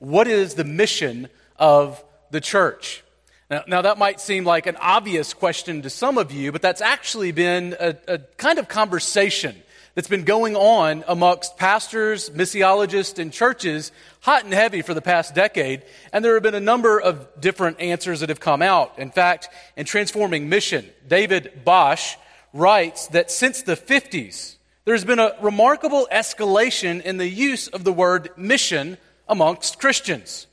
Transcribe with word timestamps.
what 0.00 0.26
is 0.26 0.54
the 0.54 0.64
mission 0.64 1.28
of 1.56 2.02
the 2.32 2.40
church? 2.40 3.04
Now, 3.48 3.64
now, 3.66 3.82
that 3.82 3.98
might 3.98 4.20
seem 4.20 4.44
like 4.44 4.66
an 4.66 4.76
obvious 4.76 5.34
question 5.34 5.82
to 5.82 5.90
some 5.90 6.18
of 6.18 6.30
you, 6.30 6.52
but 6.52 6.62
that's 6.62 6.80
actually 6.80 7.32
been 7.32 7.76
a, 7.78 7.96
a 8.06 8.18
kind 8.18 8.58
of 8.58 8.68
conversation 8.68 9.56
that's 9.94 10.08
been 10.08 10.22
going 10.22 10.54
on 10.54 11.04
amongst 11.08 11.56
pastors, 11.56 12.30
missiologists, 12.30 13.18
and 13.18 13.32
churches 13.32 13.90
hot 14.20 14.44
and 14.44 14.54
heavy 14.54 14.82
for 14.82 14.94
the 14.94 15.02
past 15.02 15.34
decade. 15.34 15.82
And 16.12 16.24
there 16.24 16.34
have 16.34 16.42
been 16.42 16.54
a 16.54 16.60
number 16.60 17.00
of 17.00 17.40
different 17.40 17.80
answers 17.80 18.20
that 18.20 18.28
have 18.28 18.40
come 18.40 18.62
out. 18.62 18.98
In 18.98 19.10
fact, 19.10 19.48
in 19.76 19.84
Transforming 19.84 20.48
Mission, 20.48 20.88
David 21.08 21.62
Bosch 21.64 22.16
writes 22.52 23.08
that 23.08 23.30
since 23.30 23.62
the 23.62 23.76
50s, 23.76 24.56
there's 24.84 25.04
been 25.04 25.18
a 25.18 25.34
remarkable 25.40 26.06
escalation 26.12 27.02
in 27.02 27.16
the 27.16 27.28
use 27.28 27.68
of 27.68 27.84
the 27.84 27.92
word 27.92 28.30
mission 28.36 28.96
amongst 29.30 29.78
Christians. 29.78 30.46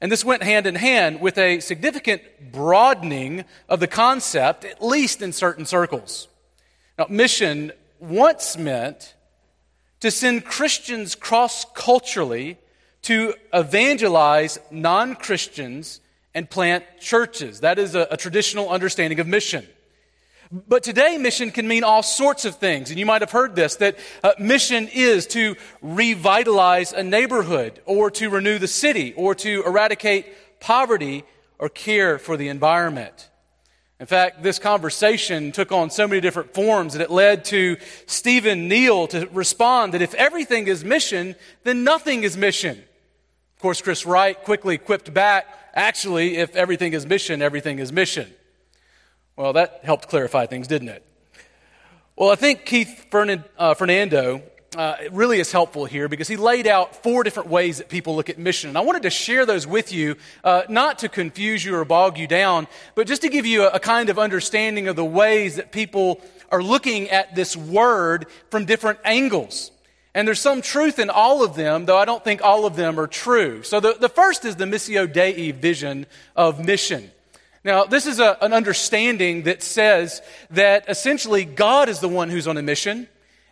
And 0.00 0.12
this 0.12 0.24
went 0.24 0.44
hand 0.44 0.66
in 0.66 0.76
hand 0.76 1.20
with 1.20 1.38
a 1.38 1.58
significant 1.58 2.22
broadening 2.52 3.44
of 3.68 3.80
the 3.80 3.88
concept, 3.88 4.64
at 4.64 4.84
least 4.84 5.22
in 5.22 5.32
certain 5.32 5.66
circles. 5.66 6.28
Now, 6.96 7.06
mission 7.08 7.72
once 7.98 8.56
meant 8.56 9.14
to 10.00 10.10
send 10.12 10.44
Christians 10.44 11.16
cross 11.16 11.64
culturally 11.74 12.58
to 13.02 13.34
evangelize 13.52 14.58
non 14.70 15.16
Christians 15.16 16.00
and 16.34 16.48
plant 16.48 16.84
churches. 17.00 17.60
That 17.60 17.78
is 17.78 17.94
a, 17.94 18.06
a, 18.10 18.16
traditional 18.16 18.68
understanding 18.68 19.18
of 19.18 19.26
mission. 19.26 19.66
But 20.50 20.82
today, 20.82 21.18
mission 21.18 21.50
can 21.50 21.68
mean 21.68 21.84
all 21.84 22.02
sorts 22.02 22.46
of 22.46 22.56
things. 22.56 22.90
And 22.90 22.98
you 22.98 23.04
might 23.04 23.20
have 23.20 23.30
heard 23.30 23.54
this 23.54 23.76
that 23.76 23.98
uh, 24.24 24.32
mission 24.38 24.88
is 24.92 25.26
to 25.28 25.56
revitalize 25.82 26.92
a 26.92 27.02
neighborhood, 27.02 27.80
or 27.84 28.10
to 28.12 28.30
renew 28.30 28.58
the 28.58 28.68
city, 28.68 29.12
or 29.14 29.34
to 29.36 29.62
eradicate 29.64 30.26
poverty, 30.60 31.24
or 31.58 31.68
care 31.68 32.18
for 32.18 32.36
the 32.38 32.48
environment. 32.48 33.28
In 34.00 34.06
fact, 34.06 34.42
this 34.42 34.58
conversation 34.58 35.52
took 35.52 35.72
on 35.72 35.90
so 35.90 36.06
many 36.06 36.20
different 36.20 36.54
forms 36.54 36.94
that 36.94 37.02
it 37.02 37.10
led 37.10 37.44
to 37.46 37.76
Stephen 38.06 38.68
Neill 38.68 39.08
to 39.08 39.28
respond 39.32 39.92
that 39.92 40.02
if 40.02 40.14
everything 40.14 40.68
is 40.68 40.84
mission, 40.84 41.34
then 41.64 41.84
nothing 41.84 42.22
is 42.22 42.36
mission. 42.36 42.78
Of 43.56 43.62
course, 43.62 43.82
Chris 43.82 44.06
Wright 44.06 44.40
quickly 44.44 44.78
quipped 44.78 45.12
back, 45.12 45.46
actually, 45.74 46.36
if 46.36 46.54
everything 46.54 46.92
is 46.92 47.06
mission, 47.06 47.42
everything 47.42 47.80
is 47.80 47.92
mission. 47.92 48.32
Well, 49.38 49.52
that 49.52 49.82
helped 49.84 50.08
clarify 50.08 50.46
things, 50.46 50.66
didn't 50.66 50.88
it? 50.88 51.04
Well, 52.16 52.30
I 52.30 52.34
think 52.34 52.64
Keith 52.64 53.06
uh, 53.12 53.74
Ferdinando 53.74 54.42
uh, 54.76 54.96
really 55.12 55.38
is 55.38 55.52
helpful 55.52 55.84
here 55.84 56.08
because 56.08 56.26
he 56.26 56.36
laid 56.36 56.66
out 56.66 57.04
four 57.04 57.22
different 57.22 57.48
ways 57.48 57.78
that 57.78 57.88
people 57.88 58.16
look 58.16 58.28
at 58.28 58.36
mission. 58.36 58.68
And 58.68 58.76
I 58.76 58.80
wanted 58.80 59.02
to 59.02 59.10
share 59.10 59.46
those 59.46 59.64
with 59.64 59.92
you, 59.92 60.16
uh, 60.42 60.62
not 60.68 60.98
to 60.98 61.08
confuse 61.08 61.64
you 61.64 61.76
or 61.76 61.84
bog 61.84 62.18
you 62.18 62.26
down, 62.26 62.66
but 62.96 63.06
just 63.06 63.22
to 63.22 63.28
give 63.28 63.46
you 63.46 63.62
a, 63.62 63.68
a 63.74 63.78
kind 63.78 64.08
of 64.08 64.18
understanding 64.18 64.88
of 64.88 64.96
the 64.96 65.04
ways 65.04 65.54
that 65.54 65.70
people 65.70 66.20
are 66.50 66.60
looking 66.60 67.08
at 67.10 67.36
this 67.36 67.56
word 67.56 68.26
from 68.50 68.64
different 68.64 68.98
angles. 69.04 69.70
And 70.16 70.26
there's 70.26 70.40
some 70.40 70.62
truth 70.62 70.98
in 70.98 71.10
all 71.10 71.44
of 71.44 71.54
them, 71.54 71.86
though 71.86 71.96
I 71.96 72.06
don't 72.06 72.24
think 72.24 72.42
all 72.42 72.66
of 72.66 72.74
them 72.74 72.98
are 72.98 73.06
true. 73.06 73.62
So 73.62 73.78
the, 73.78 73.92
the 74.00 74.08
first 74.08 74.44
is 74.44 74.56
the 74.56 74.64
Missio 74.64 75.06
Dei 75.06 75.52
vision 75.52 76.06
of 76.34 76.58
mission. 76.58 77.12
Now, 77.64 77.84
this 77.84 78.06
is 78.06 78.20
a, 78.20 78.36
an 78.40 78.52
understanding 78.52 79.42
that 79.42 79.62
says 79.62 80.22
that 80.50 80.88
essentially 80.88 81.44
God 81.44 81.88
is 81.88 82.00
the 82.00 82.08
one 82.08 82.30
who's 82.30 82.46
on 82.46 82.56
a 82.56 82.62
mission 82.62 83.08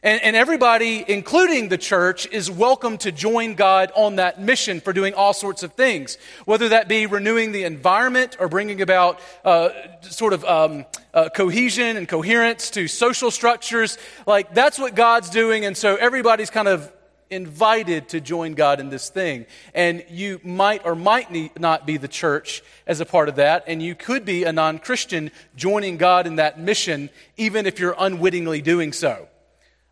and, 0.07 0.23
and, 0.23 0.37
everybody, 0.37 1.05
including 1.09 1.69
the 1.69 1.79
church, 1.79 2.29
is 2.29 2.48
welcome 2.48 2.97
to 2.98 3.11
join 3.11 3.55
God 3.55 3.91
on 3.97 4.17
that 4.17 4.41
mission 4.41 4.79
for 4.81 4.93
doing 4.93 5.15
all 5.15 5.33
sorts 5.33 5.65
of 5.65 5.73
things, 5.73 6.17
whether 6.45 6.69
that 6.69 6.87
be 6.87 7.07
renewing 7.07 7.51
the 7.51 7.65
environment 7.65 8.37
or 8.39 8.48
bringing 8.48 8.83
about 8.83 9.19
uh, 9.45 9.71
sort 10.03 10.33
of 10.33 10.45
um, 10.45 10.85
uh, 11.13 11.29
cohesion 11.31 11.97
and 11.97 12.07
coherence 12.07 12.70
to 12.70 12.87
social 12.87 13.33
structures. 13.33 13.98
Like, 14.27 14.55
that's 14.55 14.79
what 14.79 14.95
God's 14.95 15.29
doing, 15.29 15.64
and 15.64 15.77
so 15.77 15.97
everybody's 15.97 16.51
kind 16.51 16.69
of 16.69 16.92
invited 17.31 18.09
to 18.11 18.20
join 18.20 18.55
God 18.55 18.81
in 18.81 18.89
this 18.89 19.09
thing. 19.09 19.47
And 19.75 20.05
you 20.11 20.41
might 20.45 20.85
or 20.85 20.95
might 20.95 21.59
not 21.59 21.87
be 21.87 21.97
the 21.97 22.09
church 22.09 22.63
as 22.87 23.01
a 23.01 23.07
part 23.07 23.29
of 23.29 23.37
that, 23.37 23.64
and 23.67 23.83
you 23.83 23.95
could 23.95 24.25
be 24.25 24.45
a 24.45 24.53
non 24.53 24.79
Christian 24.79 25.31
joining 25.57 25.97
God 25.97 26.27
in 26.27 26.36
that 26.36 26.59
mission, 26.59 27.11
even 27.36 27.67
if 27.67 27.79
you're 27.79 27.97
unwittingly 27.98 28.63
doing 28.63 28.92
so. 28.92 29.29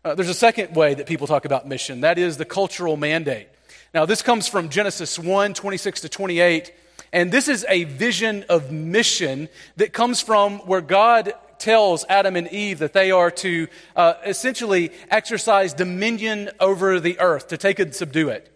Uh, 0.03 0.15
there's 0.15 0.29
a 0.29 0.33
second 0.33 0.75
way 0.75 0.93
that 0.93 1.07
people 1.07 1.27
talk 1.27 1.45
about 1.45 1.67
mission 1.67 2.01
that 2.01 2.17
is 2.17 2.37
the 2.37 2.45
cultural 2.45 2.95
mandate. 2.95 3.47
Now, 3.93 4.05
this 4.05 4.21
comes 4.21 4.47
from 4.47 4.69
Genesis 4.69 5.17
1 5.17 5.53
26 5.53 6.01
to 6.01 6.09
28. 6.09 6.73
And 7.13 7.31
this 7.31 7.47
is 7.47 7.65
a 7.69 7.85
vision 7.85 8.43
of 8.49 8.71
mission 8.71 9.47
that 9.77 9.93
comes 9.93 10.19
from 10.21 10.59
where 10.59 10.81
God 10.81 11.33
tells 11.59 12.05
Adam 12.09 12.35
and 12.35 12.47
Eve 12.51 12.79
that 12.79 12.93
they 12.93 13.11
are 13.11 13.31
to 13.31 13.67
uh, 13.95 14.13
essentially 14.25 14.91
exercise 15.09 15.73
dominion 15.73 16.49
over 16.59 16.99
the 16.99 17.19
earth, 17.19 17.47
to 17.49 17.57
take 17.57 17.79
and 17.79 17.93
subdue 17.93 18.29
it. 18.29 18.51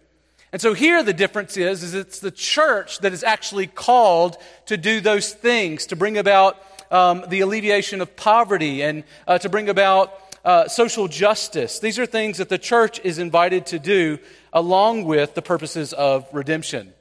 And 0.52 0.60
so 0.60 0.74
here 0.74 1.02
the 1.02 1.12
difference 1.12 1.56
is, 1.56 1.82
is 1.82 1.94
it's 1.94 2.18
the 2.18 2.32
church 2.32 2.98
that 2.98 3.12
is 3.12 3.22
actually 3.22 3.68
called 3.68 4.36
to 4.66 4.76
do 4.76 5.00
those 5.00 5.32
things, 5.32 5.86
to 5.86 5.96
bring 5.96 6.18
about 6.18 6.60
um, 6.90 7.24
the 7.28 7.40
alleviation 7.40 8.00
of 8.00 8.16
poverty 8.16 8.82
and 8.82 9.04
uh, 9.28 9.38
to 9.38 9.48
bring 9.48 9.68
about 9.68 10.12
uh, 10.44 10.66
social 10.66 11.06
justice. 11.06 11.78
These 11.78 11.98
are 11.98 12.06
things 12.06 12.38
that 12.38 12.48
the 12.48 12.58
church 12.58 13.00
is 13.04 13.18
invited 13.18 13.66
to 13.66 13.78
do 13.78 14.18
along 14.52 15.04
with 15.04 15.34
the 15.34 15.42
purposes 15.42 15.92
of 15.92 16.26
redemption. 16.32 16.92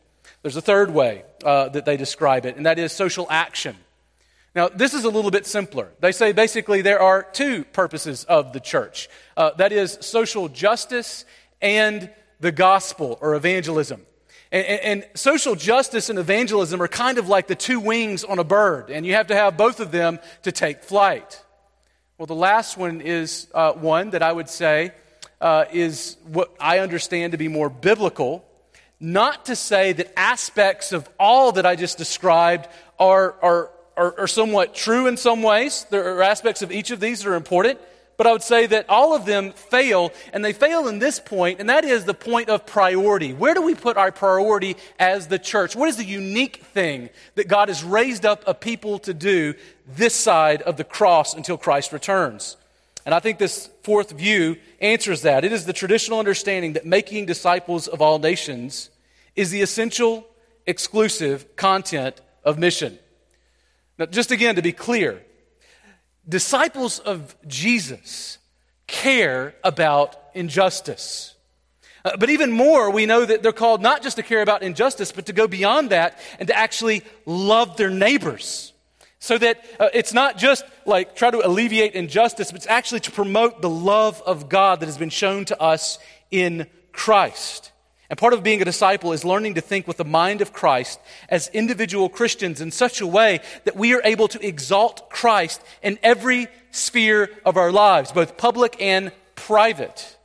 There's 0.42 0.56
a 0.56 0.62
third 0.62 0.92
way 0.92 1.24
uh, 1.44 1.70
that 1.70 1.86
they 1.86 1.98
describe 1.98 2.46
it, 2.46 2.56
and 2.56 2.66
that 2.66 2.78
is 2.78 2.92
social 2.92 3.28
action. 3.30 3.76
Now, 4.56 4.68
this 4.68 4.94
is 4.94 5.04
a 5.04 5.10
little 5.10 5.32
bit 5.32 5.46
simpler. 5.46 5.92
They 6.00 6.12
say 6.12 6.32
basically 6.32 6.82
there 6.82 7.02
are 7.02 7.24
two 7.24 7.64
purposes 7.66 8.24
of 8.24 8.52
the 8.52 8.60
church 8.60 9.08
uh, 9.38 9.52
that 9.58 9.72
is, 9.72 9.98
social 10.02 10.50
justice 10.50 11.26
and 11.62 12.10
the 12.40 12.52
gospel 12.52 13.18
or 13.22 13.36
evangelism. 13.36 14.06
And, 14.52 14.66
and, 14.66 14.82
and, 14.82 15.08
social 15.14 15.54
justice 15.54 16.10
and 16.10 16.18
evangelism 16.18 16.82
are 16.82 16.88
kind 16.88 17.20
of 17.20 17.30
like 17.30 17.46
the 17.46 17.56
two 17.56 17.80
wings 17.80 18.24
on 18.24 18.40
a 18.40 18.44
bird, 18.44 18.90
and 18.90 19.06
you 19.06 19.14
have 19.14 19.28
to 19.28 19.36
have 19.36 19.58
both 19.58 19.80
of 19.80 19.92
them 19.92 20.20
to 20.42 20.52
take 20.52 20.84
flight. 20.84 21.44
Well, 22.18 22.26
the 22.26 22.34
last 22.34 22.76
one 22.76 23.02
is 23.02 23.48
uh, 23.54 23.74
one 23.74 24.10
that 24.10 24.24
I 24.24 24.32
would 24.32 24.50
say 24.50 24.92
uh, 25.40 25.66
is 25.72 26.18
what 26.26 26.54
I 26.60 26.80
understand 26.80 27.34
to 27.34 27.38
be 27.38 27.48
more 27.48 27.70
biblical. 27.70 28.44
Not 29.00 29.46
to 29.46 29.56
say 29.56 29.94
that 29.94 30.20
aspects 30.20 30.92
of 30.92 31.08
all 31.20 31.54
that 31.54 31.66
I 31.66 31.76
just 31.76 31.98
described 31.98 32.68
are, 32.98 33.36
are, 33.42 33.72
are, 34.00 34.18
are 34.22 34.28
somewhat 34.28 34.74
true 34.74 35.08
in 35.08 35.18
some 35.18 35.44
ways. 35.44 35.86
There 35.90 36.16
are 36.16 36.24
aspects 36.24 36.62
of 36.62 36.72
each 36.72 36.90
of 36.90 37.00
these 37.00 37.22
that 37.22 37.30
are 37.30 37.36
important. 37.36 37.80
But 38.16 38.28
I 38.28 38.34
would 38.34 38.44
say 38.44 38.66
that 38.68 38.90
all 38.90 39.16
of 39.16 39.26
them 39.26 39.54
fail, 39.54 40.12
and 40.34 40.44
they 40.44 40.52
fail 40.52 40.90
in 40.90 41.00
this 41.00 41.22
point, 41.22 41.62
and 41.62 41.70
that 41.70 41.86
is 41.86 42.04
the 42.04 42.14
point 42.14 42.50
of 42.50 42.66
priority. 42.66 43.32
Where 43.32 43.54
do 43.54 43.62
we 43.62 43.76
put 43.76 43.96
our 43.96 44.12
priority 44.12 44.76
as 45.00 45.28
the 45.28 45.40
church? 45.40 45.74
What 45.74 45.88
is 45.88 45.96
the 45.96 46.04
unique 46.04 46.58
thing 46.74 47.12
that 47.36 47.48
God 47.48 47.70
has 47.70 47.82
raised 47.82 48.26
up 48.26 48.44
a 48.46 48.54
people 48.54 49.00
to 49.00 49.14
do 49.14 49.54
this 49.88 50.14
side 50.16 50.62
of 50.64 50.76
the 50.76 50.84
cross 50.84 51.34
until 51.34 51.58
Christ 51.58 51.94
returns? 51.94 52.58
And 53.06 53.16
I 53.16 53.22
think 53.22 53.38
this 53.38 53.70
fourth 53.84 54.12
view 54.12 54.58
answers 54.82 55.22
that. 55.22 55.46
It 55.46 55.54
is 55.54 55.66
the 55.66 55.72
traditional 55.72 56.20
understanding 56.20 56.74
that 56.74 56.86
making 56.86 57.26
disciples 57.26 57.88
of 57.88 58.02
all 58.02 58.20
nations 58.20 58.90
is 59.38 59.50
the 59.50 59.62
essential, 59.62 60.28
exclusive 60.68 61.56
content 61.56 62.20
of 62.44 62.60
mission. 62.60 63.00
Now, 64.00 64.06
just 64.06 64.32
again 64.32 64.56
to 64.56 64.62
be 64.62 64.72
clear, 64.72 65.22
disciples 66.28 67.00
of 67.00 67.36
Jesus 67.46 68.38
care 68.88 69.54
about 69.62 70.16
injustice. 70.34 71.36
Uh, 72.06 72.16
but 72.16 72.30
even 72.30 72.50
more, 72.50 72.90
we 72.92 73.06
know 73.06 73.26
that 73.26 73.44
they're 73.44 73.52
called 73.52 73.82
not 73.82 74.02
just 74.02 74.16
to 74.16 74.24
care 74.24 74.42
about 74.42 74.64
injustice, 74.64 75.12
but 75.12 75.26
to 75.26 75.34
go 75.34 75.50
beyond 75.50 75.90
that 75.90 76.18
and 76.40 76.48
to 76.48 76.58
actually 76.58 77.04
love 77.26 77.76
their 77.76 77.90
neighbors. 77.90 78.72
So 79.20 79.38
that 79.38 79.66
uh, 79.82 79.90
it's 79.94 80.14
not 80.14 80.38
just 80.38 80.64
like 80.86 81.14
try 81.14 81.30
to 81.30 81.46
alleviate 81.46 81.94
injustice, 81.94 82.52
but 82.52 82.62
it's 82.62 82.68
actually 82.68 83.02
to 83.02 83.12
promote 83.12 83.62
the 83.62 83.70
love 83.70 84.24
of 84.26 84.48
God 84.48 84.80
that 84.80 84.86
has 84.86 84.98
been 84.98 85.10
shown 85.10 85.44
to 85.46 85.62
us 85.62 86.00
in 86.32 86.68
Christ. 86.94 87.74
And 88.10 88.18
part 88.18 88.34
of 88.34 88.42
being 88.42 88.62
a 88.62 88.66
disciple 88.66 89.14
is 89.14 89.24
learning 89.24 89.56
to 89.56 89.62
think 89.62 89.88
with 89.88 89.98
the 89.98 90.06
mind 90.06 90.42
of 90.42 90.52
Christ 90.52 91.00
as 91.30 91.48
individual 91.50 92.10
Christians 92.10 92.60
in 92.60 92.72
such 92.72 93.02
a 93.02 93.08
way 93.08 93.42
that 93.66 93.76
we 93.76 93.94
are 93.94 94.02
able 94.04 94.28
to 94.30 94.46
exalt 94.46 95.10
Christ 95.12 95.62
in 95.84 96.00
every 96.02 96.48
sphere 96.72 97.30
of 97.46 97.56
our 97.56 97.72
lives, 97.72 98.12
both 98.12 98.36
public 98.36 98.82
and 98.82 99.12
private. 99.36 100.18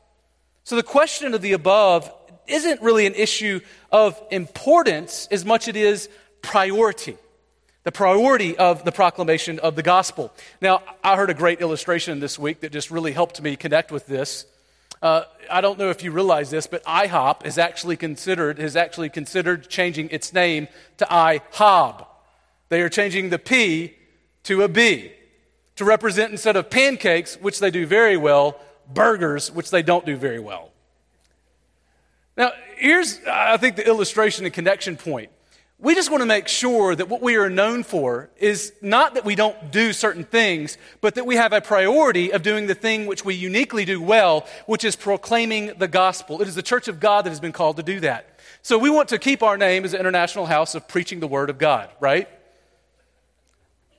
So 0.65 0.77
the 0.77 0.83
question 0.83 1.35
of 1.35 1.43
the 1.43 1.53
above 1.53 2.11
isn't 2.47 2.81
really 2.81 3.07
an 3.07 3.15
issue 3.15 3.61
of 3.93 4.21
importance 4.31 5.29
as 5.31 5.45
much 5.45 5.65
as 5.65 5.69
it 5.69 5.77
is 5.77 6.09
priority. 6.41 7.19
The 7.83 7.93
priority 7.93 8.57
of 8.57 8.83
the 8.87 8.93
proclamation 8.93 9.59
of 9.59 9.77
the 9.77 9.83
gospel. 9.83 10.33
Now, 10.63 10.83
I 11.03 11.17
heard 11.17 11.29
a 11.29 11.35
great 11.35 11.61
illustration 11.61 12.19
this 12.19 12.39
week 12.39 12.61
that 12.61 12.73
just 12.73 12.91
really 12.91 13.13
helped 13.13 13.43
me 13.43 13.57
connect 13.57 13.93
with 13.93 14.07
this. 14.07 14.47
Uh, 15.05 15.27
I 15.51 15.61
don't 15.61 15.79
know 15.79 15.91
if 15.91 16.03
you 16.03 16.11
realize 16.11 16.49
this, 16.49 16.67
but 16.67 16.83
IHOP 16.85 17.45
is 17.45 17.59
actually 17.59 17.99
considered, 17.99 18.59
has 18.59 18.75
actually 18.75 19.11
considered 19.11 19.69
changing 19.69 20.09
its 20.09 20.33
name 20.33 20.67
to 20.97 21.05
IHOB. 21.05 22.07
They 22.71 22.81
are 22.81 22.89
changing 22.89 23.29
the 23.29 23.39
P 23.39 23.97
to 24.45 24.63
a 24.63 24.69
B 24.69 25.13
to 25.77 25.85
represent 25.85 26.33
instead 26.33 26.57
of 26.57 26.71
pancakes, 26.71 27.37
which 27.37 27.61
they 27.61 27.71
do 27.71 27.85
very 27.87 28.17
well, 28.17 28.59
burgers, 28.95 29.53
which 29.53 29.71
they 29.71 29.83
don't 29.83 30.07
do 30.07 30.17
very 30.17 30.41
well. 30.41 30.71
Now, 32.39 32.53
here's, 32.79 33.21
I 33.27 33.59
think, 33.59 33.77
the 33.77 33.87
illustration 33.87 34.47
and 34.47 34.55
connection 34.55 34.97
point. 34.97 35.31
We 35.85 35.95
just 35.95 36.11
want 36.11 36.23
to 36.23 36.27
make 36.27 36.49
sure 36.49 36.97
that 36.97 37.11
what 37.11 37.21
we 37.21 37.37
are 37.37 37.51
known 37.51 37.83
for 37.83 38.31
is 38.39 38.73
not 38.81 39.17
that 39.17 39.27
we 39.27 39.35
don't 39.35 39.71
do 39.71 39.93
certain 39.93 40.25
things, 40.25 40.79
but 41.03 41.17
that 41.17 41.27
we 41.27 41.37
have 41.37 41.53
a 41.53 41.61
priority 41.61 42.33
of 42.33 42.43
doing 42.43 42.67
the 42.67 42.75
thing 42.75 43.05
which 43.05 43.23
we 43.23 43.35
uniquely 43.35 43.85
do 43.85 44.01
well, 44.01 44.47
which 44.65 44.83
is 44.83 44.97
proclaiming 44.97 45.75
the 45.77 45.87
gospel. 45.87 46.41
It 46.41 46.49
is 46.49 46.55
the 46.55 46.63
church 46.63 46.89
of 46.89 47.01
God 47.01 47.27
that 47.27 47.29
has 47.29 47.39
been 47.39 47.53
called 47.53 47.77
to 47.77 47.83
do 47.83 48.01
that. 48.01 48.39
So 48.63 48.79
we 48.79 48.89
want 48.89 49.11
to 49.11 49.19
keep 49.19 49.43
our 49.43 49.59
name 49.59 49.85
as 49.85 49.93
the 49.93 50.01
International 50.01 50.47
House 50.47 50.75
of 50.75 50.89
Preaching 50.89 51.21
the 51.21 51.29
Word 51.29 51.51
of 51.51 51.59
God, 51.59 51.91
right? 52.01 52.31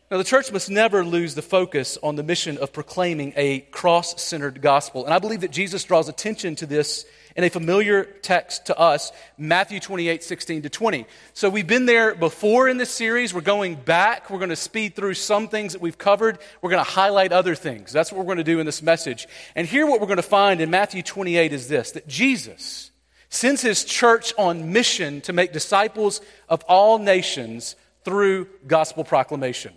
Now, 0.09 0.17
the 0.17 0.23
church 0.23 0.51
must 0.51 0.71
never 0.71 1.05
lose 1.05 1.35
the 1.35 1.43
focus 1.43 1.99
on 2.01 2.15
the 2.15 2.23
mission 2.23 2.57
of 2.57 2.73
proclaiming 2.73 3.31
a 3.35 3.59
cross 3.59 4.19
centered 4.19 4.59
gospel. 4.59 5.05
And 5.05 5.13
I 5.13 5.19
believe 5.19 5.41
that 5.41 5.51
Jesus 5.51 5.83
draws 5.83 6.09
attention 6.09 6.55
to 6.55 6.65
this 6.65 7.05
in 7.35 7.43
a 7.43 7.49
familiar 7.49 8.05
text 8.05 8.67
to 8.67 8.79
us, 8.79 9.11
Matthew 9.37 9.79
28 9.79 10.23
16 10.23 10.61
to 10.63 10.69
20. 10.69 11.05
So 11.33 11.49
we've 11.49 11.67
been 11.67 11.85
there 11.85 12.15
before 12.15 12.69
in 12.69 12.77
this 12.77 12.89
series. 12.89 13.33
We're 13.33 13.41
going 13.41 13.75
back. 13.75 14.29
We're 14.29 14.39
going 14.39 14.49
to 14.49 14.55
speed 14.55 14.95
through 14.95 15.15
some 15.15 15.49
things 15.49 15.73
that 15.73 15.81
we've 15.81 15.97
covered. 15.97 16.39
We're 16.61 16.69
going 16.69 16.83
to 16.83 16.89
highlight 16.89 17.33
other 17.33 17.55
things. 17.55 17.91
That's 17.91 18.11
what 18.11 18.19
we're 18.19 18.25
going 18.25 18.37
to 18.37 18.43
do 18.43 18.59
in 18.59 18.65
this 18.65 18.81
message. 18.81 19.27
And 19.53 19.67
here, 19.67 19.85
what 19.85 19.99
we're 19.99 20.07
going 20.07 20.17
to 20.17 20.23
find 20.23 20.61
in 20.61 20.69
Matthew 20.69 21.03
28 21.03 21.51
is 21.51 21.67
this 21.67 21.91
that 21.91 22.07
Jesus 22.07 22.91
sends 23.29 23.61
his 23.61 23.83
church 23.83 24.33
on 24.37 24.71
mission 24.71 25.19
to 25.21 25.33
make 25.33 25.51
disciples 25.51 26.21
of 26.47 26.63
all 26.69 26.99
nations 26.99 27.75
through 28.05 28.47
gospel 28.65 29.03
proclamation. 29.03 29.73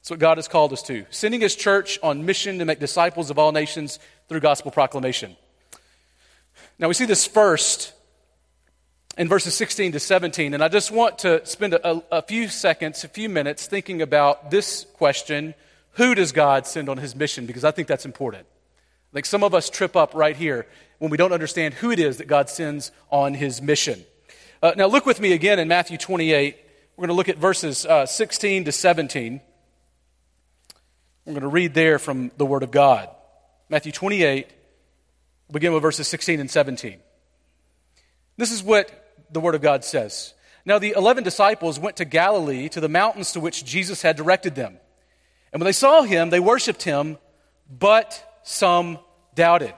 That's 0.00 0.10
what 0.10 0.18
God 0.18 0.38
has 0.38 0.48
called 0.48 0.72
us 0.72 0.82
to. 0.84 1.04
Sending 1.10 1.40
his 1.40 1.54
church 1.54 1.98
on 2.02 2.24
mission 2.24 2.58
to 2.58 2.64
make 2.64 2.80
disciples 2.80 3.30
of 3.30 3.38
all 3.38 3.52
nations 3.52 3.98
through 4.28 4.40
gospel 4.40 4.70
proclamation. 4.70 5.36
Now, 6.78 6.88
we 6.88 6.94
see 6.94 7.04
this 7.04 7.26
first 7.26 7.92
in 9.18 9.28
verses 9.28 9.54
16 9.54 9.92
to 9.92 10.00
17, 10.00 10.54
and 10.54 10.62
I 10.62 10.68
just 10.68 10.90
want 10.90 11.18
to 11.20 11.44
spend 11.44 11.74
a, 11.74 12.02
a, 12.10 12.22
few 12.22 12.48
seconds, 12.48 13.04
a 13.04 13.08
few 13.08 13.28
minutes 13.28 13.66
thinking 13.66 14.02
about 14.02 14.50
this 14.50 14.86
question 14.94 15.54
Who 15.92 16.14
does 16.14 16.32
God 16.32 16.66
send 16.66 16.88
on 16.88 16.98
his 16.98 17.14
mission? 17.14 17.46
Because 17.46 17.64
I 17.64 17.70
think 17.70 17.88
that's 17.88 18.06
important. 18.06 18.46
Like 19.12 19.26
some 19.26 19.42
of 19.42 19.54
us 19.54 19.68
trip 19.68 19.96
up 19.96 20.14
right 20.14 20.36
here 20.36 20.66
when 20.98 21.10
we 21.10 21.16
don't 21.16 21.32
understand 21.32 21.74
who 21.74 21.90
it 21.90 21.98
is 21.98 22.18
that 22.18 22.28
God 22.28 22.48
sends 22.48 22.92
on 23.10 23.34
his 23.34 23.60
mission. 23.60 24.04
Uh, 24.62 24.72
now, 24.76 24.86
look 24.86 25.06
with 25.06 25.20
me 25.20 25.32
again 25.32 25.58
in 25.58 25.68
Matthew 25.68 25.98
28. 25.98 26.56
We're 26.96 27.02
going 27.06 27.08
to 27.08 27.14
look 27.14 27.28
at 27.28 27.38
verses 27.38 27.86
uh, 27.86 28.06
16 28.06 28.66
to 28.66 28.72
17. 28.72 29.40
We're 31.24 31.32
going 31.32 31.42
to 31.42 31.48
read 31.48 31.74
there 31.74 31.98
from 31.98 32.30
the 32.36 32.44
Word 32.46 32.62
of 32.62 32.70
God. 32.70 33.08
Matthew 33.68 33.92
28, 33.92 34.48
Begin 35.50 35.72
with 35.72 35.82
verses 35.82 36.06
16 36.08 36.40
and 36.40 36.50
17. 36.50 36.98
This 38.36 38.52
is 38.52 38.62
what 38.62 38.90
the 39.30 39.40
Word 39.40 39.54
of 39.54 39.62
God 39.62 39.84
says. 39.84 40.34
Now, 40.64 40.78
the 40.78 40.94
eleven 40.96 41.24
disciples 41.24 41.78
went 41.78 41.96
to 41.96 42.04
Galilee 42.04 42.68
to 42.70 42.80
the 42.80 42.88
mountains 42.88 43.32
to 43.32 43.40
which 43.40 43.64
Jesus 43.64 44.02
had 44.02 44.16
directed 44.16 44.54
them. 44.54 44.78
And 45.52 45.60
when 45.60 45.66
they 45.66 45.72
saw 45.72 46.02
him, 46.02 46.30
they 46.30 46.40
worshiped 46.40 46.82
him, 46.82 47.18
but 47.68 48.22
some 48.42 48.98
doubted. 49.34 49.74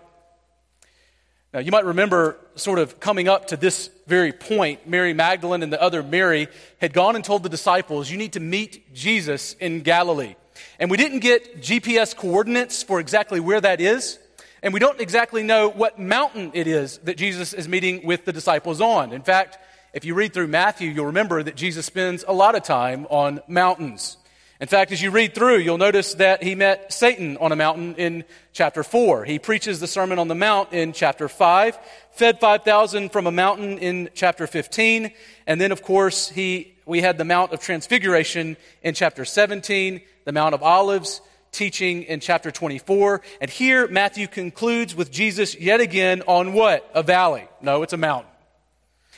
Now, 1.55 1.61
you 1.61 1.71
might 1.71 1.85
remember 1.85 2.39
sort 2.55 2.79
of 2.79 2.99
coming 2.99 3.29
up 3.29 3.49
to 3.49 3.57
this 3.57 3.91
very 4.07 4.33
point, 4.33 4.87
Mary 4.87 5.15
Magdalene 5.15 5.63
and 5.63 5.73
the 5.73 5.81
other 5.81 6.03
Mary 6.03 6.49
had 6.81 6.93
gone 6.93 7.15
and 7.15 7.25
told 7.25 7.43
the 7.43 7.49
disciples, 7.49 8.11
You 8.11 8.17
need 8.17 8.35
to 8.35 8.41
meet 8.41 8.95
Jesus 8.95 9.55
in 9.55 9.81
Galilee. 9.81 10.35
And 10.79 10.91
we 10.91 10.97
didn't 10.97 11.21
get 11.21 11.61
GPS 11.63 12.17
coordinates 12.17 12.83
for 12.83 13.01
exactly 13.01 13.41
where 13.41 13.61
that 13.61 13.81
is. 13.81 14.19
And 14.63 14.73
we 14.73 14.79
don't 14.79 15.01
exactly 15.01 15.43
know 15.43 15.69
what 15.69 15.99
mountain 15.99 16.53
it 16.55 16.69
is 16.69 16.99
that 16.99 17.17
Jesus 17.17 17.53
is 17.53 17.67
meeting 17.67 18.07
with 18.07 18.25
the 18.25 18.33
disciples 18.33 18.81
on. 18.81 19.13
In 19.13 19.23
fact, 19.23 19.59
if 19.93 20.05
you 20.05 20.15
read 20.15 20.33
through 20.33 20.47
Matthew, 20.47 20.91
you'll 20.91 21.07
remember 21.07 21.43
that 21.43 21.57
Jesus 21.57 21.85
spends 21.85 22.25
a 22.27 22.33
lot 22.33 22.55
of 22.55 22.63
time 22.63 23.07
on 23.11 23.41
mountains. 23.49 24.17
In 24.61 24.69
fact, 24.69 24.93
as 24.93 25.03
you 25.03 25.11
read 25.11 25.35
through, 25.35 25.59
you'll 25.59 25.79
notice 25.79 26.15
that 26.15 26.45
he 26.45 26.55
met 26.55 26.93
Satan 26.93 27.37
on 27.39 27.51
a 27.51 27.57
mountain 27.57 27.97
in 27.97 28.23
chapter 28.53 28.85
4. 28.85 29.25
He 29.25 29.41
preaches 29.41 29.81
the 29.81 29.89
Sermon 29.89 30.21
on 30.21 30.29
the 30.29 30.37
Mount 30.37 30.73
in 30.73 30.93
chapter 30.93 31.29
5, 31.29 31.77
fed 32.13 32.39
5,000 32.39 33.11
from 33.11 33.27
a 33.27 33.33
mountain 33.33 33.79
in 33.79 34.11
chapter 34.15 34.47
15, 34.47 35.11
and 35.49 35.61
then, 35.61 35.73
of 35.73 35.83
course, 35.83 36.29
he, 36.29 36.75
we 36.87 37.01
had 37.01 37.19
the 37.19 37.25
Mount 37.25 37.53
of 37.53 37.59
Transfiguration 37.59 38.57
in 38.85 38.95
chapter 38.95 39.25
17, 39.25 40.01
the 40.25 40.33
Mount 40.33 40.55
of 40.55 40.63
Olives 40.63 41.21
teaching 41.53 42.03
in 42.05 42.21
chapter 42.21 42.51
24. 42.51 43.21
And 43.41 43.51
here, 43.51 43.87
Matthew 43.87 44.27
concludes 44.27 44.95
with 44.95 45.13
Jesus 45.13 45.55
yet 45.55 45.81
again 45.81 46.23
on 46.27 46.53
what? 46.55 46.91
A 46.95 47.03
valley. 47.03 47.47
No, 47.61 47.83
it's 47.83 47.93
a 47.93 47.99
mountain. 47.99 48.31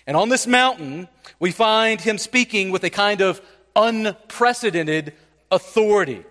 And 0.06 0.16
on 0.16 0.28
this 0.28 0.46
mountain, 0.46 1.08
we 1.38 1.52
find 1.52 2.00
him 2.00 2.18
speaking 2.18 2.70
with 2.70 2.84
a 2.84 2.90
kind 2.90 3.22
of 3.22 3.40
unprecedented 3.74 5.14
authority. 5.50 6.24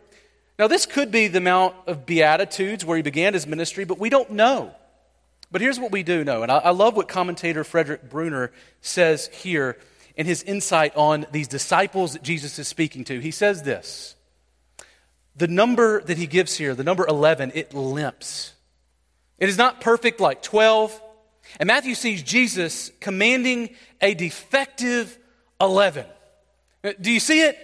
Now, 0.60 0.68
this 0.68 0.86
could 0.86 1.10
be 1.10 1.28
the 1.28 1.42
Mount 1.42 1.74
of 1.88 2.06
Beatitudes 2.06 2.86
where 2.86 2.98
he 2.98 3.02
began 3.02 3.34
his 3.34 3.48
ministry, 3.48 3.86
but 3.86 3.98
we 3.98 4.10
don't 4.10 4.32
know. 4.32 4.72
But 5.52 5.62
here's 5.62 5.80
what 5.80 5.92
we 5.92 6.04
do 6.04 6.24
know. 6.24 6.44
And 6.44 6.52
I, 6.52 6.58
I 6.58 6.70
love 6.72 6.96
what 6.96 7.08
commentator 7.08 7.64
Frederick 7.64 8.10
Bruner 8.10 8.52
says 8.82 9.28
here 9.28 9.78
in 10.16 10.26
his 10.26 10.44
insight 10.44 10.96
on 10.96 11.26
these 11.32 11.48
disciples 11.48 12.14
that 12.14 12.24
Jesus 12.24 12.60
is 12.60 12.68
speaking 12.68 13.04
to. 13.06 13.20
He 13.20 13.32
says 13.32 13.64
this 13.64 14.16
the 15.36 15.48
number 15.48 16.02
that 16.02 16.18
he 16.18 16.28
gives 16.28 16.56
here, 16.56 16.76
the 16.76 16.84
number 16.84 17.06
11, 17.08 17.52
it 17.56 17.74
limps. 17.74 18.54
It 19.40 19.50
is 19.50 19.58
not 19.58 19.82
perfect 19.82 20.20
like 20.20 20.42
12. 20.42 21.02
And 21.60 21.68
Matthew 21.68 21.96
sees 21.96 22.22
Jesus 22.22 22.92
commanding 23.00 23.72
a 24.02 24.14
defective 24.14 25.18
11. 25.60 26.06
Uh, 26.84 26.94
do 27.00 27.12
you 27.12 27.20
see 27.20 27.42
it? 27.42 27.58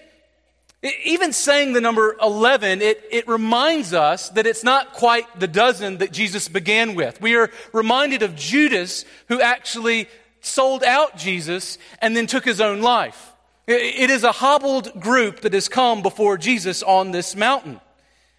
Even 1.04 1.34
saying 1.34 1.74
the 1.74 1.82
number 1.82 2.16
11, 2.22 2.82
it, 2.82 3.04
it 3.12 3.28
reminds 3.28 3.94
us 3.94 4.30
that 4.30 4.48
it's 4.48 4.64
not 4.64 4.94
quite 4.94 5.40
the 5.40 5.48
dozen 5.48 5.98
that 5.98 6.14
Jesus 6.14 6.48
began 6.48 6.96
with. 6.96 7.20
We 7.20 7.36
are 7.36 7.52
reminded 7.74 8.24
of 8.24 8.38
Judas, 8.38 9.04
who 9.28 9.42
actually 9.42 10.08
sold 10.40 10.84
out 10.84 11.18
Jesus 11.18 11.78
and 12.02 12.16
then 12.16 12.28
took 12.28 12.46
his 12.46 12.62
own 12.62 12.82
life. 12.82 13.29
It 13.72 14.10
is 14.10 14.24
a 14.24 14.32
hobbled 14.32 15.00
group 15.00 15.42
that 15.42 15.54
has 15.54 15.70
come 15.70 16.02
before 16.02 16.40
Jesus 16.40 16.82
on 16.82 17.12
this 17.12 17.36
mountain. 17.36 17.80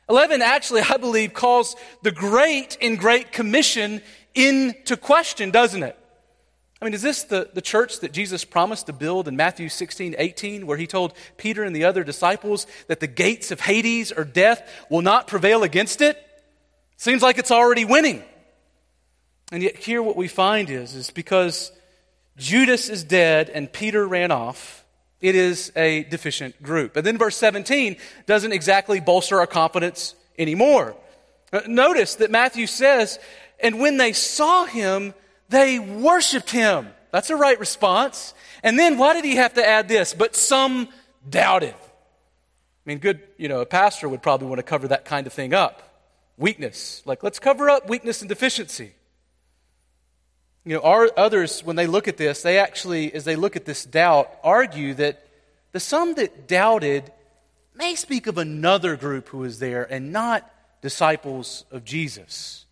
11 0.09 0.43
actually, 0.43 0.81
I 0.81 0.97
believe, 0.97 1.35
calls 1.35 1.77
the 2.03 2.11
great 2.11 2.77
and 2.83 2.99
great 2.99 3.31
commission 3.31 4.03
into 4.35 4.97
question, 4.97 5.53
doesn't 5.53 5.85
it? 5.85 5.97
I 6.83 6.85
mean, 6.85 6.95
is 6.95 7.03
this 7.03 7.23
the, 7.23 7.49
the 7.55 7.63
church 7.63 8.01
that 8.01 8.11
Jesus 8.11 8.45
promised 8.45 8.87
to 8.87 8.93
build 8.93 9.29
in 9.29 9.37
Matthew 9.37 9.69
16, 9.69 10.17
18, 10.19 10.67
where 10.67 10.77
he 10.77 10.89
told 10.89 11.13
Peter 11.37 11.63
and 11.63 11.77
the 11.77 11.85
other 11.85 12.03
disciples 12.03 12.67
that 12.89 12.99
the 12.99 13.07
gates 13.07 13.53
of 13.53 13.61
Hades 13.61 14.11
or 14.11 14.25
death 14.25 14.69
will 14.91 15.03
not 15.03 15.29
prevail 15.29 15.63
against 15.63 16.01
it? 16.01 16.21
Seems 16.97 17.23
like 17.23 17.39
it's 17.39 17.53
already 17.53 17.85
winning. 17.85 18.25
And 19.53 19.63
yet, 19.63 19.77
here 19.77 20.03
what 20.03 20.17
we 20.17 20.27
find 20.27 20.71
is, 20.71 20.97
is 20.97 21.11
because 21.11 21.71
Judas 22.37 22.89
is 22.89 23.05
dead 23.05 23.49
and 23.49 23.73
Peter 23.73 24.09
ran 24.09 24.33
off, 24.33 24.80
it 25.21 25.35
is 25.35 25.73
a 25.77 26.05
deficient 26.05 26.63
group. 26.63 26.97
And 26.97 27.05
then 27.05 27.19
verse 27.19 27.37
17 27.37 27.97
doesn't 28.27 28.53
exactly 28.53 29.01
bolster 29.01 29.41
our 29.41 29.47
confidence 29.47 30.15
anymore. 30.39 30.97
Uh, 31.53 31.61
notice 31.67 32.17
that 32.17 32.31
Matthew 32.31 32.67
says, 32.67 33.19
and 33.59 33.81
when 33.81 33.97
they 33.97 34.13
saw 34.13 34.65
him, 34.65 35.15
they 35.49 35.79
worshiped 35.79 36.51
him. 36.51 36.89
That's 37.11 37.31
a 37.31 37.37
right 37.37 37.59
response. 37.59 38.35
And 38.63 38.79
then 38.79 38.99
why 38.99 39.15
did 39.15 39.25
he 39.25 39.37
have 39.37 39.55
to 39.55 39.67
add 39.67 39.89
this? 39.89 40.15
But 40.15 40.37
some 40.37 40.89
doubted. 41.29 41.75
I 41.75 42.85
mean, 42.87 42.99
good, 42.99 43.21
you 43.37 43.49
know, 43.49 43.61
a 43.61 43.67
pastor 43.67 44.09
would 44.09 44.23
probably 44.23 44.49
want 44.49 44.59
to 44.59 44.65
cover 44.65 44.89
that 44.89 45.05
kind 45.05 45.27
of 45.27 45.33
thing 45.33 45.53
up. 45.53 45.83
Weakness. 46.39 47.03
Like, 47.05 47.23
let's 47.23 47.39
cover 47.39 47.69
up 47.69 47.89
weakness 47.89 48.23
and 48.23 48.29
deficiency. 48.29 48.93
You 50.71 50.77
know, 50.77 50.83
our, 50.83 51.11
others, 51.17 51.65
when 51.65 51.75
they 51.75 51.89
look 51.89 52.07
at 52.07 52.17
this, 52.17 52.43
they 52.43 52.57
actually, 52.57 53.13
as 53.13 53.25
they 53.25 53.35
look 53.35 53.57
at 53.57 53.65
this 53.65 53.85
doubt, 53.85 54.31
argue 54.45 54.95
that 54.95 55.27
the 55.73 55.81
some 55.81 56.15
that 56.15 56.47
doubted 56.47 57.11
may 57.75 57.97
speak 57.97 58.29
of 58.29 58.39
another 58.39 58.95
group 58.95 59.27
who 59.31 59.39
was 59.39 59.59
there 59.59 59.83
and 59.93 60.13
not 60.13 60.49
disciples 60.81 61.65
of 61.73 61.83
Jesus. 61.83 62.67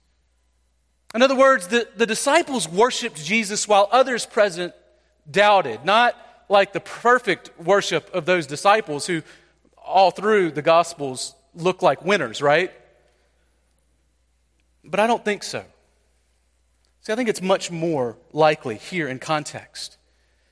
In 1.13 1.23
other 1.23 1.35
words, 1.35 1.67
the, 1.67 1.89
the 1.97 2.07
disciples 2.07 2.69
worshiped 2.69 3.17
Jesus 3.17 3.67
while 3.67 3.89
others 3.91 4.27
present 4.27 4.75
doubted, 5.29 5.85
not 5.85 6.15
like 6.49 6.73
the 6.73 6.79
perfect 6.79 7.51
worship 7.59 8.15
of 8.15 8.27
those 8.27 8.47
disciples 8.47 9.09
who 9.09 9.23
all 9.77 10.13
through 10.13 10.53
the 10.53 10.63
Gospels 10.63 11.35
look 11.53 11.83
like 11.83 12.05
winners, 12.05 12.41
right? 12.41 12.71
But 14.85 15.01
I 15.01 15.09
don't 15.09 15.25
think 15.25 15.43
so. 15.43 15.65
See, 17.09 17.13
I 17.15 17.17
think 17.17 17.31
it's 17.31 17.41
much 17.41 17.71
more 17.71 18.19
likely 18.35 18.77
here 18.77 19.09
in 19.09 19.19
context 19.19 19.97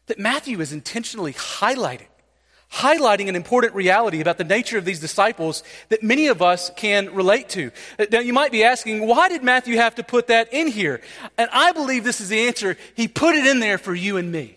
that 0.06 0.18
Matthew 0.18 0.58
is 0.62 0.72
intentionally 0.72 1.34
highlighting, 1.34 2.06
highlighting 2.72 3.28
an 3.28 3.36
important 3.36 3.74
reality 3.74 4.22
about 4.22 4.38
the 4.38 4.44
nature 4.44 4.78
of 4.78 4.86
these 4.86 4.98
disciples 4.98 5.62
that 5.90 6.02
many 6.02 6.28
of 6.28 6.40
us 6.40 6.70
can 6.74 7.14
relate 7.14 7.50
to. 7.50 7.72
Now, 8.10 8.20
you 8.20 8.32
might 8.32 8.52
be 8.52 8.64
asking, 8.64 9.06
why 9.06 9.28
did 9.28 9.44
Matthew 9.44 9.76
have 9.76 9.96
to 9.96 10.02
put 10.02 10.28
that 10.28 10.50
in 10.50 10.68
here? 10.68 11.02
And 11.36 11.50
I 11.52 11.72
believe 11.72 12.04
this 12.04 12.22
is 12.22 12.30
the 12.30 12.48
answer. 12.48 12.78
He 12.94 13.06
put 13.06 13.36
it 13.36 13.46
in 13.46 13.60
there 13.60 13.76
for 13.76 13.94
you 13.94 14.16
and 14.16 14.32
me. 14.32 14.56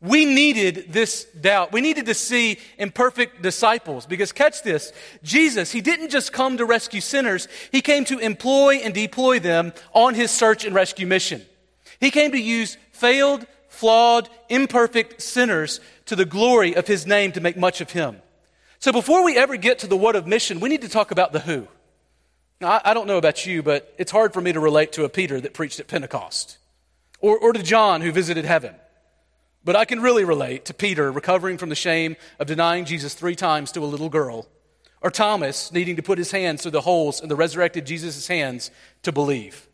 We 0.00 0.24
needed 0.24 0.92
this 0.92 1.24
doubt. 1.24 1.72
We 1.72 1.80
needed 1.80 2.06
to 2.06 2.14
see 2.14 2.58
imperfect 2.78 3.42
disciples 3.42 4.06
because 4.06 4.30
catch 4.30 4.62
this. 4.62 4.92
Jesus, 5.24 5.72
he 5.72 5.80
didn't 5.80 6.10
just 6.10 6.32
come 6.32 6.56
to 6.58 6.64
rescue 6.64 7.00
sinners. 7.00 7.48
He 7.72 7.80
came 7.80 8.04
to 8.04 8.18
employ 8.18 8.76
and 8.76 8.94
deploy 8.94 9.40
them 9.40 9.72
on 9.92 10.14
his 10.14 10.30
search 10.30 10.64
and 10.64 10.74
rescue 10.74 11.06
mission. 11.06 11.42
He 12.00 12.12
came 12.12 12.30
to 12.30 12.40
use 12.40 12.76
failed, 12.92 13.44
flawed, 13.68 14.28
imperfect 14.48 15.20
sinners 15.20 15.80
to 16.06 16.14
the 16.14 16.24
glory 16.24 16.76
of 16.76 16.86
his 16.86 17.04
name 17.04 17.32
to 17.32 17.40
make 17.40 17.56
much 17.56 17.80
of 17.80 17.90
him. 17.90 18.22
So 18.78 18.92
before 18.92 19.24
we 19.24 19.36
ever 19.36 19.56
get 19.56 19.80
to 19.80 19.88
the 19.88 19.96
what 19.96 20.14
of 20.14 20.28
mission, 20.28 20.60
we 20.60 20.68
need 20.68 20.82
to 20.82 20.88
talk 20.88 21.10
about 21.10 21.32
the 21.32 21.40
who. 21.40 21.66
Now, 22.60 22.80
I, 22.84 22.94
don't 22.94 23.06
know 23.06 23.18
about 23.18 23.46
you, 23.46 23.62
but 23.62 23.92
it's 23.98 24.10
hard 24.10 24.32
for 24.32 24.40
me 24.40 24.52
to 24.52 24.60
relate 24.60 24.92
to 24.92 25.04
a 25.04 25.08
Peter 25.08 25.40
that 25.40 25.54
preached 25.54 25.80
at 25.80 25.88
Pentecost 25.88 26.58
or, 27.20 27.38
or 27.38 27.52
to 27.52 27.62
John 27.62 28.00
who 28.00 28.12
visited 28.12 28.44
heaven. 28.44 28.74
But 29.68 29.76
I 29.76 29.84
can 29.84 30.00
really 30.00 30.24
relate 30.24 30.64
to 30.64 30.72
Peter 30.72 31.12
recovering 31.12 31.58
from 31.58 31.68
the 31.68 31.74
shame 31.74 32.16
of 32.38 32.46
denying 32.46 32.86
Jesus 32.86 33.12
three 33.12 33.34
times 33.34 33.70
to 33.72 33.80
a 33.80 33.84
little 33.84 34.08
girl, 34.08 34.48
or 35.02 35.10
Thomas 35.10 35.70
needing 35.70 35.96
to 35.96 36.02
put 36.02 36.16
his 36.16 36.30
hands 36.30 36.62
through 36.62 36.70
the 36.70 36.80
holes 36.80 37.20
in 37.20 37.28
the 37.28 37.36
resurrected 37.36 37.84
Jesus' 37.84 38.26
hands 38.26 38.70
to 39.02 39.12
believe. 39.12 39.68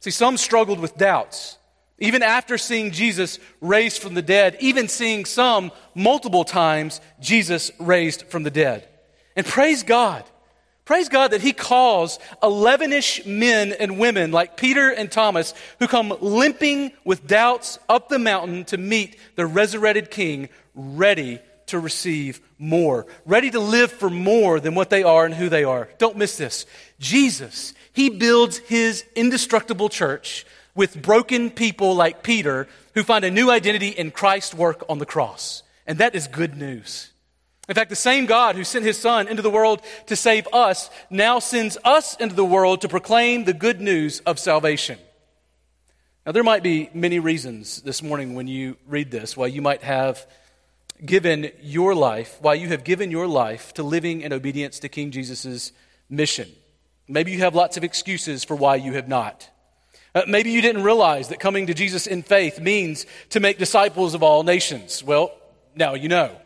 See, 0.00 0.10
some 0.10 0.36
struggled 0.36 0.80
with 0.80 0.96
doubts, 0.96 1.56
even 2.00 2.24
after 2.24 2.58
seeing 2.58 2.90
Jesus 2.90 3.38
raised 3.60 4.02
from 4.02 4.14
the 4.14 4.22
dead, 4.22 4.56
even 4.58 4.88
seeing 4.88 5.24
some 5.24 5.70
multiple 5.94 6.42
times 6.42 7.00
Jesus 7.20 7.70
raised 7.78 8.22
from 8.22 8.42
the 8.42 8.50
dead. 8.50 8.88
And 9.36 9.46
praise 9.46 9.84
God 9.84 10.24
Praise 10.92 11.08
God 11.08 11.30
that 11.30 11.40
He 11.40 11.54
calls 11.54 12.18
11 12.42 12.92
ish 12.92 13.24
men 13.24 13.72
and 13.72 13.98
women 13.98 14.30
like 14.30 14.58
Peter 14.58 14.90
and 14.90 15.10
Thomas 15.10 15.54
who 15.78 15.86
come 15.86 16.14
limping 16.20 16.92
with 17.02 17.26
doubts 17.26 17.78
up 17.88 18.10
the 18.10 18.18
mountain 18.18 18.66
to 18.66 18.76
meet 18.76 19.16
the 19.34 19.46
resurrected 19.46 20.10
King, 20.10 20.50
ready 20.74 21.40
to 21.68 21.78
receive 21.78 22.42
more, 22.58 23.06
ready 23.24 23.50
to 23.50 23.58
live 23.58 23.90
for 23.90 24.10
more 24.10 24.60
than 24.60 24.74
what 24.74 24.90
they 24.90 25.02
are 25.02 25.24
and 25.24 25.34
who 25.34 25.48
they 25.48 25.64
are. 25.64 25.88
Don't 25.96 26.18
miss 26.18 26.36
this. 26.36 26.66
Jesus, 27.00 27.72
He 27.94 28.10
builds 28.10 28.58
His 28.58 29.02
indestructible 29.16 29.88
church 29.88 30.44
with 30.74 31.00
broken 31.00 31.48
people 31.48 31.94
like 31.94 32.22
Peter 32.22 32.68
who 32.92 33.02
find 33.02 33.24
a 33.24 33.30
new 33.30 33.50
identity 33.50 33.88
in 33.88 34.10
Christ's 34.10 34.54
work 34.54 34.84
on 34.90 34.98
the 34.98 35.06
cross. 35.06 35.62
And 35.86 35.96
that 36.00 36.14
is 36.14 36.28
good 36.28 36.54
news. 36.54 37.11
In 37.68 37.74
fact, 37.76 37.90
the 37.90 37.96
same 37.96 38.26
God 38.26 38.56
who 38.56 38.64
sent 38.64 38.84
his 38.84 38.98
Son 38.98 39.28
into 39.28 39.42
the 39.42 39.50
world 39.50 39.82
to 40.06 40.16
save 40.16 40.48
us 40.52 40.90
now 41.10 41.38
sends 41.38 41.78
us 41.84 42.16
into 42.16 42.34
the 42.34 42.44
world 42.44 42.80
to 42.80 42.88
proclaim 42.88 43.44
the 43.44 43.54
good 43.54 43.80
news 43.80 44.20
of 44.20 44.38
salvation. 44.38 44.98
Now, 46.26 46.32
there 46.32 46.42
might 46.42 46.62
be 46.62 46.90
many 46.92 47.18
reasons 47.18 47.82
this 47.82 48.02
morning 48.02 48.34
when 48.34 48.46
you 48.46 48.76
read 48.86 49.10
this 49.10 49.36
why 49.36 49.46
you 49.46 49.62
might 49.62 49.82
have 49.82 50.26
given 51.04 51.50
your 51.60 51.94
life, 51.94 52.38
why 52.40 52.54
you 52.54 52.68
have 52.68 52.84
given 52.84 53.10
your 53.10 53.26
life 53.26 53.74
to 53.74 53.82
living 53.82 54.22
in 54.22 54.32
obedience 54.32 54.78
to 54.80 54.88
King 54.88 55.10
Jesus' 55.10 55.72
mission. 56.08 56.48
Maybe 57.08 57.32
you 57.32 57.38
have 57.38 57.54
lots 57.54 57.76
of 57.76 57.84
excuses 57.84 58.44
for 58.44 58.54
why 58.56 58.76
you 58.76 58.92
have 58.94 59.08
not. 59.08 59.48
Uh, 60.14 60.22
maybe 60.28 60.50
you 60.50 60.62
didn't 60.62 60.82
realize 60.82 61.28
that 61.28 61.40
coming 61.40 61.66
to 61.68 61.74
Jesus 61.74 62.06
in 62.06 62.22
faith 62.22 62.60
means 62.60 63.06
to 63.30 63.40
make 63.40 63.58
disciples 63.58 64.14
of 64.14 64.22
all 64.22 64.42
nations. 64.42 65.02
Well, 65.02 65.32
now 65.74 65.94
you 65.94 66.08
know. 66.08 66.36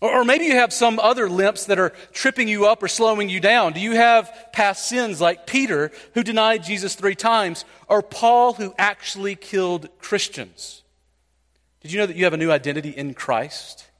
Or, 0.00 0.24
maybe 0.24 0.46
you 0.46 0.54
have 0.54 0.72
some 0.72 0.98
other 0.98 1.28
limps 1.28 1.66
that 1.66 1.78
are 1.78 1.92
tripping 2.12 2.48
you 2.48 2.66
up 2.66 2.82
or 2.82 2.88
slowing 2.88 3.28
you 3.28 3.38
down. 3.38 3.74
Do 3.74 3.80
you 3.80 3.96
have 3.96 4.32
past 4.50 4.88
sins 4.88 5.20
like 5.20 5.46
Peter, 5.46 5.92
who 6.14 6.22
denied 6.22 6.64
Jesus 6.64 6.94
three 6.94 7.14
times, 7.14 7.66
or 7.86 8.00
Paul, 8.00 8.54
who 8.54 8.74
actually 8.78 9.34
killed 9.34 9.90
Christians? 9.98 10.82
Did 11.82 11.92
you 11.92 11.98
know 11.98 12.06
that 12.06 12.16
you 12.16 12.24
have 12.24 12.32
a 12.32 12.38
new 12.38 12.50
identity 12.50 12.90
in 12.90 13.12
Christ? 13.12 13.90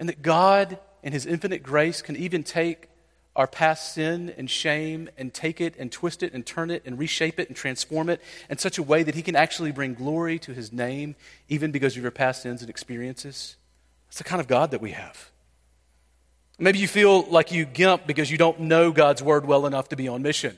And 0.00 0.08
that 0.08 0.22
God, 0.22 0.78
in 1.04 1.12
His 1.12 1.24
infinite 1.24 1.62
grace, 1.62 2.02
can 2.02 2.16
even 2.16 2.42
take 2.42 2.88
our 3.36 3.46
past 3.46 3.94
sin 3.94 4.34
and 4.36 4.50
shame 4.50 5.08
and 5.16 5.32
take 5.32 5.60
it 5.60 5.74
and 5.78 5.90
twist 5.92 6.24
it 6.24 6.32
and 6.32 6.44
turn 6.44 6.70
it 6.72 6.82
and 6.84 6.98
reshape 6.98 7.38
it 7.38 7.48
and 7.48 7.56
transform 7.56 8.08
it 8.08 8.20
in 8.50 8.58
such 8.58 8.78
a 8.78 8.82
way 8.82 9.04
that 9.04 9.14
He 9.14 9.22
can 9.22 9.36
actually 9.36 9.70
bring 9.70 9.94
glory 9.94 10.40
to 10.40 10.52
His 10.52 10.72
name, 10.72 11.14
even 11.48 11.70
because 11.70 11.96
of 11.96 12.02
your 12.02 12.10
past 12.10 12.42
sins 12.42 12.60
and 12.60 12.68
experiences? 12.68 13.54
It's 14.14 14.18
the 14.20 14.22
kind 14.22 14.40
of 14.40 14.46
God 14.46 14.70
that 14.70 14.80
we 14.80 14.92
have. 14.92 15.32
Maybe 16.60 16.78
you 16.78 16.86
feel 16.86 17.22
like 17.22 17.50
you 17.50 17.64
gimp 17.64 18.06
because 18.06 18.30
you 18.30 18.38
don't 18.38 18.60
know 18.60 18.92
God's 18.92 19.20
word 19.20 19.44
well 19.44 19.66
enough 19.66 19.88
to 19.88 19.96
be 19.96 20.06
on 20.06 20.22
mission. 20.22 20.56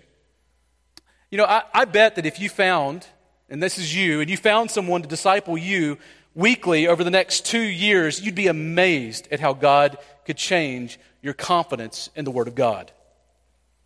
You 1.31 1.39
know, 1.39 1.47
I, 1.47 1.63
I 1.73 1.87
bet 1.87 2.17
that 2.17 2.27
if 2.27 2.39
you 2.39 2.51
found, 2.51 3.07
and 3.49 3.63
this 3.63 3.79
is 3.79 3.97
you, 3.97 4.21
and 4.21 4.29
you 4.29 4.37
found 4.37 4.71
someone 4.71 5.01
to 5.01 5.09
disciple 5.09 5.57
you 5.57 5.97
weekly 6.35 6.87
over 6.87 7.03
the 7.03 7.11
next 7.11 7.47
two 7.47 7.63
years, 7.63 8.21
you'd 8.21 8.35
be 8.35 8.49
amazed 8.49 9.27
at 9.31 9.41
how 9.41 9.55
God 9.55 9.97
could 10.27 10.37
change 10.37 11.01
your 11.23 11.33
confidence 11.33 12.11
in 12.15 12.27
the 12.27 12.31
Word 12.31 12.49
of 12.49 12.55
God. 12.55 12.93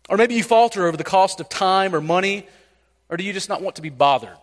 Or 0.09 0.17
maybe 0.17 0.35
you 0.35 0.43
falter 0.43 0.85
over 0.85 0.97
the 0.97 1.05
cost 1.05 1.39
of 1.39 1.47
time 1.47 1.95
or 1.95 2.01
money, 2.01 2.45
or 3.07 3.15
do 3.15 3.23
you 3.23 3.31
just 3.31 3.47
not 3.47 3.61
want 3.61 3.77
to 3.77 3.81
be 3.81 3.89
bothered? 3.89 4.35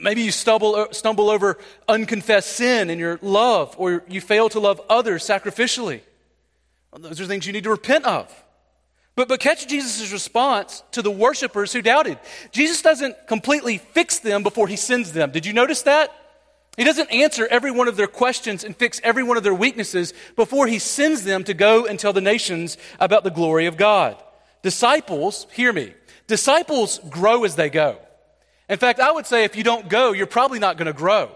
Maybe 0.00 0.22
you 0.22 0.30
stumble, 0.30 0.74
uh, 0.74 0.92
stumble 0.92 1.28
over 1.28 1.58
unconfessed 1.86 2.52
sin 2.52 2.88
in 2.88 2.98
your 2.98 3.18
love, 3.20 3.74
or 3.76 4.02
you 4.08 4.20
fail 4.20 4.48
to 4.50 4.60
love 4.60 4.80
others 4.88 5.22
sacrificially. 5.24 6.00
Those 6.98 7.20
are 7.20 7.26
things 7.26 7.46
you 7.46 7.52
need 7.52 7.64
to 7.64 7.70
repent 7.70 8.04
of. 8.04 8.32
But, 9.14 9.28
but 9.28 9.40
catch 9.40 9.66
Jesus' 9.66 10.10
response 10.12 10.82
to 10.92 11.02
the 11.02 11.10
worshipers 11.10 11.72
who 11.72 11.82
doubted. 11.82 12.18
Jesus 12.50 12.80
doesn't 12.80 13.26
completely 13.26 13.78
fix 13.78 14.18
them 14.18 14.42
before 14.42 14.68
he 14.68 14.76
sends 14.76 15.12
them. 15.12 15.30
Did 15.30 15.44
you 15.44 15.52
notice 15.52 15.82
that? 15.82 16.10
He 16.76 16.84
doesn't 16.84 17.12
answer 17.12 17.46
every 17.50 17.70
one 17.70 17.88
of 17.88 17.96
their 17.96 18.06
questions 18.06 18.64
and 18.64 18.74
fix 18.74 18.98
every 19.04 19.22
one 19.22 19.36
of 19.36 19.42
their 19.42 19.54
weaknesses 19.54 20.14
before 20.36 20.66
he 20.66 20.78
sends 20.78 21.24
them 21.24 21.44
to 21.44 21.52
go 21.52 21.84
and 21.84 21.98
tell 21.98 22.14
the 22.14 22.22
nations 22.22 22.78
about 22.98 23.24
the 23.24 23.30
glory 23.30 23.66
of 23.66 23.76
God. 23.76 24.16
Disciples, 24.62 25.46
hear 25.52 25.72
me, 25.72 25.92
disciples 26.26 26.98
grow 27.10 27.44
as 27.44 27.56
they 27.56 27.68
go. 27.68 27.98
In 28.68 28.78
fact, 28.78 29.00
I 29.00 29.12
would 29.12 29.26
say 29.26 29.44
if 29.44 29.56
you 29.56 29.64
don't 29.64 29.88
go, 29.88 30.12
you're 30.12 30.26
probably 30.26 30.58
not 30.58 30.76
going 30.76 30.86
to 30.86 30.92
grow. 30.92 31.30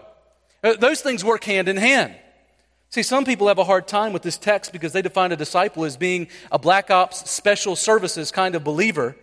Uh, 0.63 0.73
those 0.73 1.01
things 1.01 1.23
work 1.23 1.43
hand 1.43 1.67
in 1.67 1.77
hand. 1.77 2.15
See, 2.89 3.03
some 3.03 3.25
people 3.25 3.47
have 3.49 3.57
a 3.57 3.63
hard 3.63 3.87
time 3.87 4.13
with 4.13 4.21
this 4.21 4.37
text 4.37 4.71
because 4.71 4.93
they 4.93 5.01
define 5.01 5.31
a 5.31 5.35
disciple 5.35 5.83
as 5.83 5.97
being 5.97 6.27
a 6.51 6.57
black 6.57 6.89
ops 6.89 7.29
special 7.29 7.75
services 7.75 8.31
kind 8.31 8.55
of 8.55 8.63
believer 8.63 9.15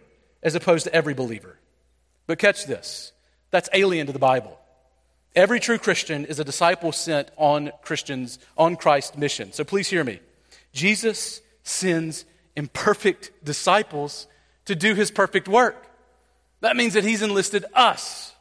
as 0.43 0.55
opposed 0.55 0.85
to 0.85 0.95
every 0.95 1.15
believer. 1.15 1.59
But 2.27 2.39
catch 2.39 2.67
this 2.67 3.13
that's 3.51 3.69
alien 3.73 4.07
to 4.09 4.13
the 4.13 4.19
Bible. 4.19 4.59
Every 5.35 5.59
true 5.59 5.79
Christian 5.79 6.27
is 6.27 6.39
a 6.39 6.45
disciple 6.45 6.93
sent 6.93 7.31
on 7.37 7.73
Christians, 7.83 8.39
on 8.57 8.77
Christ's 8.77 9.17
mission. 9.17 9.53
So 9.53 9.65
please 9.65 9.89
hear 9.89 10.05
me. 10.05 10.21
Jesus 10.73 11.41
sends 11.65 12.25
imperfect 12.55 13.33
disciples 13.43 14.27
to 14.67 14.75
do 14.75 14.95
his 14.95 15.11
perfect 15.11 15.49
work. 15.49 15.89
That 16.65 16.77
means 16.77 16.95
that 16.95 17.05
he's 17.05 17.21
enlisted 17.21 17.67
us. 17.75 18.33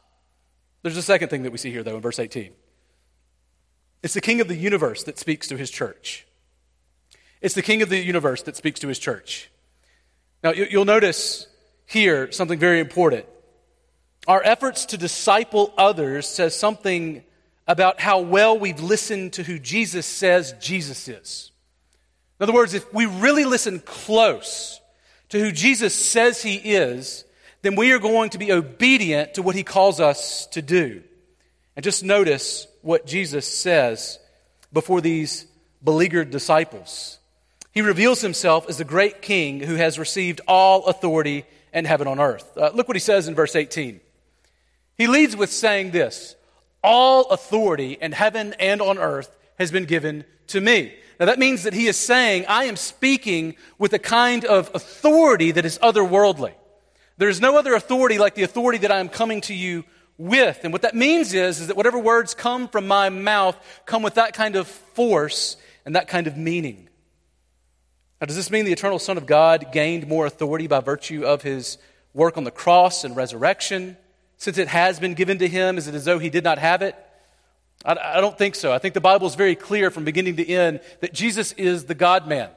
There's 0.80 0.96
a 0.96 1.02
second 1.02 1.28
thing 1.28 1.42
that 1.42 1.52
we 1.52 1.58
see 1.58 1.70
here, 1.70 1.82
though, 1.82 1.96
in 1.96 2.00
verse 2.00 2.18
18. 2.18 2.52
It's 4.02 4.14
the 4.14 4.22
king 4.22 4.40
of 4.40 4.48
the 4.48 4.56
universe 4.56 5.02
that 5.04 5.18
speaks 5.18 5.48
to 5.48 5.58
his 5.58 5.70
church. 5.70 6.26
It's 7.42 7.54
the 7.54 7.60
king 7.60 7.82
of 7.82 7.90
the 7.90 7.98
universe 7.98 8.40
that 8.44 8.56
speaks 8.56 8.80
to 8.80 8.88
his 8.88 8.98
church. 8.98 9.50
Now, 10.42 10.52
you'll 10.52 10.86
notice 10.86 11.48
here 11.84 12.32
something 12.32 12.58
very 12.58 12.80
important. 12.80 13.26
Our 14.26 14.42
efforts 14.42 14.86
to 14.86 14.96
disciple 14.96 15.74
others 15.76 16.26
says 16.26 16.56
something 16.56 17.24
about 17.68 18.00
how 18.00 18.20
well 18.20 18.58
we've 18.58 18.80
listened 18.80 19.34
to 19.34 19.42
who 19.42 19.58
Jesus 19.58 20.06
says 20.06 20.54
Jesus 20.62 21.08
is. 21.08 21.52
In 22.40 22.44
other 22.44 22.54
words, 22.54 22.72
if 22.72 22.90
we 22.90 23.04
really 23.04 23.44
listen 23.44 23.80
close 23.80 24.80
to 25.28 25.38
who 25.38 25.52
Jesus 25.52 25.94
says 25.94 26.42
he 26.42 26.54
is, 26.54 27.23
then 27.64 27.76
we 27.76 27.92
are 27.92 27.98
going 27.98 28.28
to 28.30 28.38
be 28.38 28.52
obedient 28.52 29.34
to 29.34 29.42
what 29.42 29.54
he 29.54 29.62
calls 29.62 29.98
us 29.98 30.46
to 30.48 30.60
do. 30.60 31.02
And 31.74 31.82
just 31.82 32.04
notice 32.04 32.66
what 32.82 33.06
Jesus 33.06 33.48
says 33.48 34.18
before 34.70 35.00
these 35.00 35.46
beleaguered 35.82 36.30
disciples. 36.30 37.18
He 37.72 37.80
reveals 37.80 38.20
himself 38.20 38.68
as 38.68 38.76
the 38.76 38.84
great 38.84 39.22
king 39.22 39.60
who 39.60 39.76
has 39.76 39.98
received 39.98 40.42
all 40.46 40.84
authority 40.84 41.46
in 41.72 41.86
heaven 41.86 42.06
on 42.06 42.20
earth. 42.20 42.56
Uh, 42.56 42.70
look 42.74 42.86
what 42.86 42.96
he 42.96 43.00
says 43.00 43.28
in 43.28 43.34
verse 43.34 43.56
18. 43.56 43.98
He 44.98 45.06
leads 45.06 45.34
with 45.34 45.50
saying 45.50 45.90
this 45.90 46.36
All 46.82 47.30
authority 47.30 47.92
in 47.98 48.12
heaven 48.12 48.54
and 48.60 48.82
on 48.82 48.98
earth 48.98 49.34
has 49.58 49.70
been 49.70 49.86
given 49.86 50.26
to 50.48 50.60
me. 50.60 50.94
Now 51.18 51.26
that 51.26 51.38
means 51.38 51.62
that 51.62 51.72
he 51.72 51.86
is 51.86 51.96
saying, 51.96 52.44
I 52.46 52.64
am 52.64 52.76
speaking 52.76 53.56
with 53.78 53.94
a 53.94 53.98
kind 53.98 54.44
of 54.44 54.70
authority 54.74 55.50
that 55.52 55.64
is 55.64 55.78
otherworldly. 55.78 56.52
There 57.16 57.28
is 57.28 57.40
no 57.40 57.56
other 57.56 57.74
authority 57.74 58.18
like 58.18 58.34
the 58.34 58.42
authority 58.42 58.78
that 58.78 58.90
I 58.90 59.00
am 59.00 59.08
coming 59.08 59.40
to 59.42 59.54
you 59.54 59.84
with. 60.18 60.60
And 60.64 60.72
what 60.72 60.82
that 60.82 60.94
means 60.94 61.32
is, 61.34 61.60
is 61.60 61.68
that 61.68 61.76
whatever 61.76 61.98
words 61.98 62.34
come 62.34 62.68
from 62.68 62.86
my 62.86 63.08
mouth 63.08 63.56
come 63.86 64.02
with 64.02 64.14
that 64.14 64.34
kind 64.34 64.56
of 64.56 64.66
force 64.66 65.56
and 65.84 65.96
that 65.96 66.08
kind 66.08 66.26
of 66.26 66.36
meaning. 66.36 66.88
Now, 68.20 68.26
does 68.26 68.36
this 68.36 68.50
mean 68.50 68.64
the 68.64 68.72
eternal 68.72 68.98
Son 68.98 69.18
of 69.18 69.26
God 69.26 69.72
gained 69.72 70.08
more 70.08 70.26
authority 70.26 70.66
by 70.66 70.80
virtue 70.80 71.24
of 71.24 71.42
his 71.42 71.78
work 72.14 72.36
on 72.36 72.44
the 72.44 72.50
cross 72.50 73.04
and 73.04 73.16
resurrection? 73.16 73.96
Since 74.36 74.58
it 74.58 74.68
has 74.68 74.98
been 74.98 75.14
given 75.14 75.38
to 75.38 75.48
him, 75.48 75.78
is 75.78 75.88
it 75.88 75.94
as 75.94 76.04
though 76.04 76.18
he 76.18 76.30
did 76.30 76.44
not 76.44 76.58
have 76.58 76.82
it? 76.82 76.96
I, 77.84 77.96
I 78.16 78.20
don't 78.20 78.38
think 78.38 78.54
so. 78.54 78.72
I 78.72 78.78
think 78.78 78.94
the 78.94 79.00
Bible 79.00 79.26
is 79.26 79.34
very 79.34 79.54
clear 79.54 79.90
from 79.90 80.04
beginning 80.04 80.36
to 80.36 80.48
end 80.48 80.80
that 81.00 81.12
Jesus 81.12 81.52
is 81.52 81.84
the 81.84 81.94
God 81.94 82.26
man. 82.26 82.50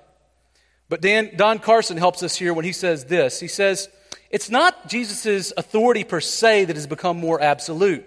But 0.89 1.01
Dan, 1.01 1.31
Don 1.35 1.59
Carson 1.59 1.97
helps 1.97 2.23
us 2.23 2.35
here 2.35 2.53
when 2.53 2.65
he 2.65 2.71
says 2.71 3.05
this. 3.05 3.39
He 3.39 3.47
says, 3.47 3.89
It's 4.29 4.49
not 4.49 4.89
Jesus' 4.89 5.53
authority 5.55 6.03
per 6.03 6.19
se 6.19 6.65
that 6.65 6.75
has 6.75 6.87
become 6.87 7.17
more 7.17 7.41
absolute. 7.41 8.05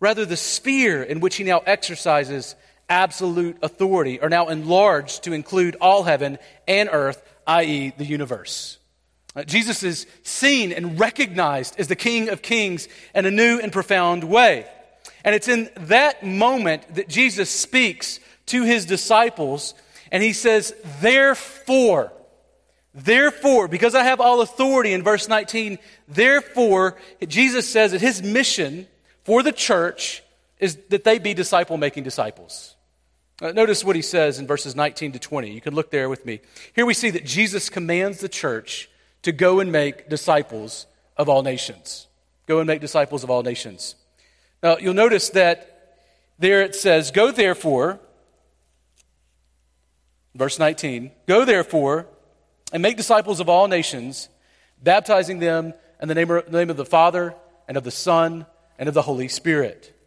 Rather, 0.00 0.24
the 0.24 0.36
sphere 0.36 1.02
in 1.02 1.20
which 1.20 1.36
he 1.36 1.44
now 1.44 1.60
exercises 1.66 2.54
absolute 2.88 3.56
authority 3.62 4.20
are 4.20 4.28
now 4.28 4.48
enlarged 4.48 5.24
to 5.24 5.32
include 5.32 5.76
all 5.80 6.02
heaven 6.02 6.38
and 6.68 6.88
earth, 6.92 7.22
i.e., 7.46 7.92
the 7.96 8.04
universe. 8.04 8.78
Uh, 9.36 9.42
Jesus 9.42 9.82
is 9.82 10.06
seen 10.22 10.72
and 10.72 11.00
recognized 11.00 11.74
as 11.78 11.88
the 11.88 11.96
King 11.96 12.28
of 12.28 12.42
Kings 12.42 12.88
in 13.14 13.26
a 13.26 13.30
new 13.30 13.58
and 13.58 13.72
profound 13.72 14.22
way. 14.24 14.66
And 15.24 15.34
it's 15.34 15.48
in 15.48 15.70
that 15.76 16.24
moment 16.24 16.94
that 16.94 17.08
Jesus 17.08 17.50
speaks 17.50 18.20
to 18.46 18.62
his 18.62 18.84
disciples 18.84 19.74
and 20.12 20.22
he 20.22 20.32
says, 20.32 20.74
Therefore, 21.00 22.12
therefore, 22.94 23.68
because 23.68 23.94
I 23.94 24.04
have 24.04 24.20
all 24.20 24.40
authority 24.40 24.92
in 24.92 25.02
verse 25.02 25.28
19, 25.28 25.78
therefore, 26.08 26.96
Jesus 27.26 27.68
says 27.68 27.92
that 27.92 28.00
his 28.00 28.22
mission 28.22 28.86
for 29.24 29.42
the 29.42 29.52
church 29.52 30.22
is 30.58 30.76
that 30.90 31.04
they 31.04 31.18
be 31.18 31.34
disciple 31.34 31.76
making 31.76 32.04
disciples. 32.04 32.76
Uh, 33.42 33.50
notice 33.50 33.82
what 33.82 33.96
he 33.96 34.02
says 34.02 34.38
in 34.38 34.46
verses 34.46 34.76
19 34.76 35.12
to 35.12 35.18
20. 35.18 35.50
You 35.50 35.60
can 35.60 35.74
look 35.74 35.90
there 35.90 36.08
with 36.08 36.24
me. 36.24 36.40
Here 36.74 36.86
we 36.86 36.94
see 36.94 37.10
that 37.10 37.24
Jesus 37.24 37.68
commands 37.68 38.20
the 38.20 38.28
church 38.28 38.88
to 39.22 39.32
go 39.32 39.58
and 39.58 39.72
make 39.72 40.08
disciples 40.08 40.86
of 41.16 41.28
all 41.28 41.42
nations. 41.42 42.06
Go 42.46 42.60
and 42.60 42.66
make 42.66 42.80
disciples 42.80 43.24
of 43.24 43.30
all 43.30 43.42
nations. 43.42 43.96
Now, 44.62 44.76
you'll 44.78 44.94
notice 44.94 45.30
that 45.30 45.96
there 46.38 46.62
it 46.62 46.74
says, 46.74 47.10
Go 47.10 47.32
therefore, 47.32 47.98
verse 50.34 50.58
19, 50.58 51.10
Go 51.26 51.44
therefore 51.44 52.06
and 52.74 52.82
make 52.82 52.98
disciples 52.98 53.40
of 53.40 53.48
all 53.48 53.68
nations, 53.68 54.28
baptizing 54.82 55.38
them 55.38 55.72
in 56.02 56.08
the 56.08 56.14
name 56.14 56.30
of, 56.30 56.44
the 56.44 56.58
name 56.58 56.68
of 56.68 56.76
the 56.76 56.84
Father 56.84 57.34
and 57.66 57.78
of 57.78 57.84
the 57.84 57.90
Son 57.90 58.44
and 58.78 58.88
of 58.88 58.94
the 58.94 59.00
Holy 59.00 59.28
Spirit. 59.28 59.98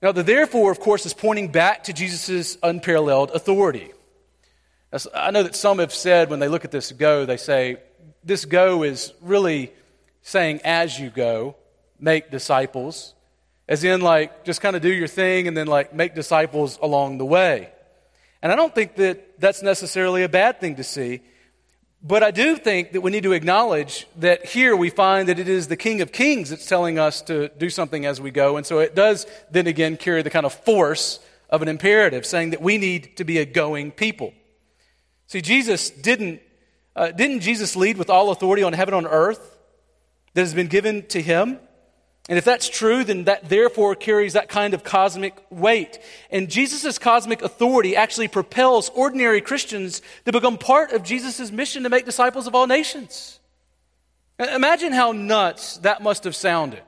Now, 0.00 0.12
the 0.12 0.22
therefore, 0.22 0.70
of 0.70 0.78
course, 0.78 1.04
is 1.06 1.14
pointing 1.14 1.48
back 1.48 1.84
to 1.84 1.92
Jesus' 1.92 2.56
unparalleled 2.62 3.32
authority. 3.32 3.90
I 5.12 5.32
know 5.32 5.42
that 5.42 5.56
some 5.56 5.80
have 5.80 5.92
said 5.92 6.30
when 6.30 6.38
they 6.38 6.48
look 6.48 6.64
at 6.64 6.70
this 6.70 6.92
go, 6.92 7.24
they 7.24 7.38
say, 7.38 7.78
this 8.22 8.44
go 8.44 8.84
is 8.84 9.12
really 9.20 9.72
saying, 10.20 10.60
as 10.64 11.00
you 11.00 11.10
go, 11.10 11.56
make 11.98 12.30
disciples 12.30 13.14
as 13.68 13.84
in 13.84 14.02
like 14.02 14.44
just 14.44 14.60
kind 14.60 14.76
of 14.76 14.82
do 14.82 14.92
your 14.92 15.08
thing 15.08 15.48
and 15.48 15.56
then 15.56 15.66
like 15.66 15.94
make 15.94 16.14
disciples 16.14 16.78
along 16.82 17.16
the 17.16 17.24
way. 17.24 17.70
And 18.42 18.52
I 18.52 18.56
don't 18.56 18.74
think 18.74 18.96
that 18.96 19.40
that's 19.40 19.62
necessarily 19.62 20.24
a 20.24 20.28
bad 20.28 20.60
thing 20.60 20.76
to 20.76 20.84
see. 20.84 21.22
But 22.04 22.24
I 22.24 22.32
do 22.32 22.56
think 22.56 22.92
that 22.92 23.00
we 23.00 23.12
need 23.12 23.22
to 23.22 23.32
acknowledge 23.32 24.08
that 24.16 24.44
here 24.44 24.74
we 24.74 24.90
find 24.90 25.28
that 25.28 25.38
it 25.38 25.48
is 25.48 25.68
the 25.68 25.76
King 25.76 26.00
of 26.00 26.10
Kings 26.10 26.50
that's 26.50 26.66
telling 26.66 26.98
us 26.98 27.22
to 27.22 27.48
do 27.50 27.70
something 27.70 28.04
as 28.06 28.20
we 28.20 28.32
go. 28.32 28.56
And 28.56 28.66
so 28.66 28.80
it 28.80 28.96
does 28.96 29.24
then 29.52 29.68
again 29.68 29.96
carry 29.96 30.22
the 30.22 30.30
kind 30.30 30.44
of 30.44 30.52
force 30.52 31.20
of 31.48 31.62
an 31.62 31.68
imperative, 31.68 32.26
saying 32.26 32.50
that 32.50 32.60
we 32.60 32.76
need 32.76 33.16
to 33.18 33.24
be 33.24 33.38
a 33.38 33.44
going 33.44 33.92
people. 33.92 34.34
See, 35.28 35.40
Jesus 35.40 35.90
didn't, 35.90 36.40
uh, 36.96 37.12
didn't 37.12 37.40
Jesus 37.40 37.76
lead 37.76 37.98
with 37.98 38.10
all 38.10 38.30
authority 38.30 38.64
on 38.64 38.72
heaven 38.72 38.94
and 38.94 39.06
earth 39.08 39.58
that 40.34 40.40
has 40.40 40.54
been 40.54 40.66
given 40.66 41.06
to 41.08 41.22
him? 41.22 41.60
And 42.28 42.38
if 42.38 42.44
that's 42.44 42.68
true, 42.68 43.02
then 43.02 43.24
that 43.24 43.48
therefore 43.48 43.96
carries 43.96 44.34
that 44.34 44.48
kind 44.48 44.74
of 44.74 44.84
cosmic 44.84 45.34
weight. 45.50 45.98
And 46.30 46.48
Jesus' 46.48 46.98
cosmic 46.98 47.42
authority 47.42 47.96
actually 47.96 48.28
propels 48.28 48.90
ordinary 48.90 49.40
Christians 49.40 50.02
to 50.24 50.32
become 50.32 50.56
part 50.56 50.92
of 50.92 51.02
Jesus' 51.02 51.50
mission 51.50 51.82
to 51.82 51.88
make 51.88 52.04
disciples 52.04 52.46
of 52.46 52.54
all 52.54 52.66
nations. 52.68 53.40
Imagine 54.38 54.92
how 54.92 55.12
nuts 55.12 55.78
that 55.78 56.02
must 56.02 56.24
have 56.24 56.36
sounded 56.36 56.82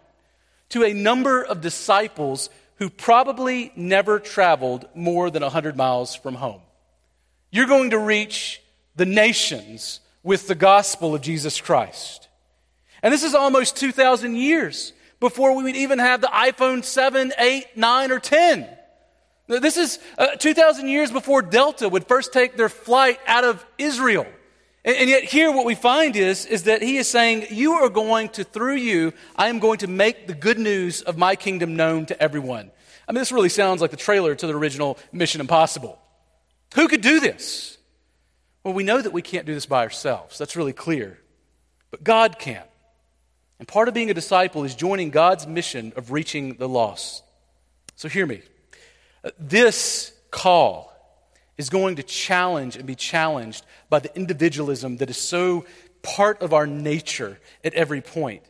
to 0.70 0.84
a 0.84 0.94
number 0.94 1.42
of 1.42 1.60
disciples 1.60 2.48
who 2.76 2.88
probably 2.88 3.72
never 3.76 4.18
traveled 4.18 4.88
more 4.94 5.30
than 5.30 5.42
100 5.42 5.76
miles 5.76 6.14
from 6.14 6.34
home. 6.34 6.60
You're 7.50 7.66
going 7.66 7.90
to 7.90 7.98
reach 7.98 8.60
the 8.96 9.06
nations 9.06 10.00
with 10.22 10.48
the 10.48 10.54
gospel 10.54 11.14
of 11.14 11.20
Jesus 11.20 11.60
Christ. 11.60 12.28
And 13.02 13.12
this 13.12 13.22
is 13.22 13.34
almost 13.34 13.76
2,000 13.76 14.36
years 14.36 14.92
before 15.24 15.56
we 15.56 15.64
would 15.64 15.76
even 15.76 15.98
have 15.98 16.20
the 16.20 16.26
iPhone 16.26 16.84
7, 16.84 17.32
8, 17.38 17.76
9, 17.76 18.12
or 18.12 18.18
10. 18.18 18.68
This 19.46 19.78
is 19.78 19.98
uh, 20.18 20.36
2,000 20.36 20.86
years 20.86 21.10
before 21.10 21.40
Delta 21.40 21.88
would 21.88 22.06
first 22.06 22.34
take 22.34 22.58
their 22.58 22.68
flight 22.68 23.18
out 23.26 23.42
of 23.42 23.64
Israel. 23.78 24.26
And, 24.84 24.96
and, 24.96 25.08
yet, 25.08 25.24
here 25.24 25.50
what 25.50 25.64
we 25.64 25.74
find 25.74 26.14
is, 26.14 26.44
is 26.44 26.64
that 26.64 26.82
he 26.82 26.98
is 26.98 27.08
saying, 27.08 27.46
You 27.50 27.72
are 27.72 27.88
going 27.88 28.28
to, 28.30 28.44
through 28.44 28.76
you, 28.76 29.14
I 29.34 29.48
am 29.48 29.60
going 29.60 29.78
to 29.78 29.86
make 29.86 30.26
the 30.26 30.34
good 30.34 30.58
news 30.58 31.00
of 31.00 31.16
my 31.16 31.36
kingdom 31.36 31.74
known 31.74 32.04
to 32.06 32.22
everyone. 32.22 32.70
I 33.08 33.12
mean, 33.12 33.20
this 33.20 33.32
really 33.32 33.48
sounds 33.48 33.80
like 33.80 33.92
the 33.92 33.96
trailer 33.96 34.34
to 34.34 34.46
the 34.46 34.54
original 34.54 34.98
Mission 35.10 35.40
Impossible. 35.40 35.98
Who 36.74 36.86
could 36.86 37.00
do 37.00 37.18
this? 37.18 37.78
Well, 38.62 38.74
we 38.74 38.84
know 38.84 39.00
that 39.00 39.14
we 39.14 39.22
can't 39.22 39.46
do 39.46 39.54
this 39.54 39.64
by 39.64 39.84
ourselves. 39.84 40.36
That's 40.36 40.54
really 40.54 40.74
clear. 40.74 41.18
But 41.90 42.04
God 42.04 42.38
can. 42.38 42.64
And 43.58 43.68
part 43.68 43.88
of 43.88 43.94
being 43.94 44.10
a 44.10 44.14
disciple 44.14 44.64
is 44.64 44.74
joining 44.74 45.10
God's 45.10 45.46
mission 45.46 45.92
of 45.96 46.10
reaching 46.10 46.54
the 46.54 46.68
lost. 46.68 47.22
So 47.96 48.08
hear 48.08 48.26
me. 48.26 48.42
This 49.38 50.12
call 50.30 50.92
is 51.56 51.70
going 51.70 51.96
to 51.96 52.02
challenge 52.02 52.76
and 52.76 52.86
be 52.86 52.96
challenged 52.96 53.64
by 53.88 54.00
the 54.00 54.14
individualism 54.16 54.96
that 54.96 55.08
is 55.08 55.16
so 55.16 55.64
part 56.02 56.42
of 56.42 56.52
our 56.52 56.66
nature 56.66 57.38
at 57.62 57.74
every 57.74 58.00
point. 58.00 58.42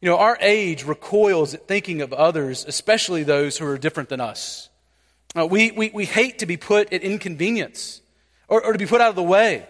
You 0.00 0.10
know, 0.10 0.18
our 0.18 0.38
age 0.40 0.84
recoils 0.84 1.54
at 1.54 1.66
thinking 1.66 2.00
of 2.00 2.12
others, 2.12 2.64
especially 2.66 3.24
those 3.24 3.58
who 3.58 3.66
are 3.66 3.78
different 3.78 4.08
than 4.08 4.20
us. 4.20 4.68
Uh, 5.34 5.46
we, 5.46 5.72
we, 5.72 5.90
we 5.92 6.04
hate 6.04 6.38
to 6.38 6.46
be 6.46 6.56
put 6.56 6.92
at 6.92 7.02
inconvenience 7.02 8.00
or, 8.48 8.64
or 8.64 8.72
to 8.72 8.78
be 8.78 8.86
put 8.86 9.00
out 9.00 9.10
of 9.10 9.16
the 9.16 9.22
way. 9.22 9.66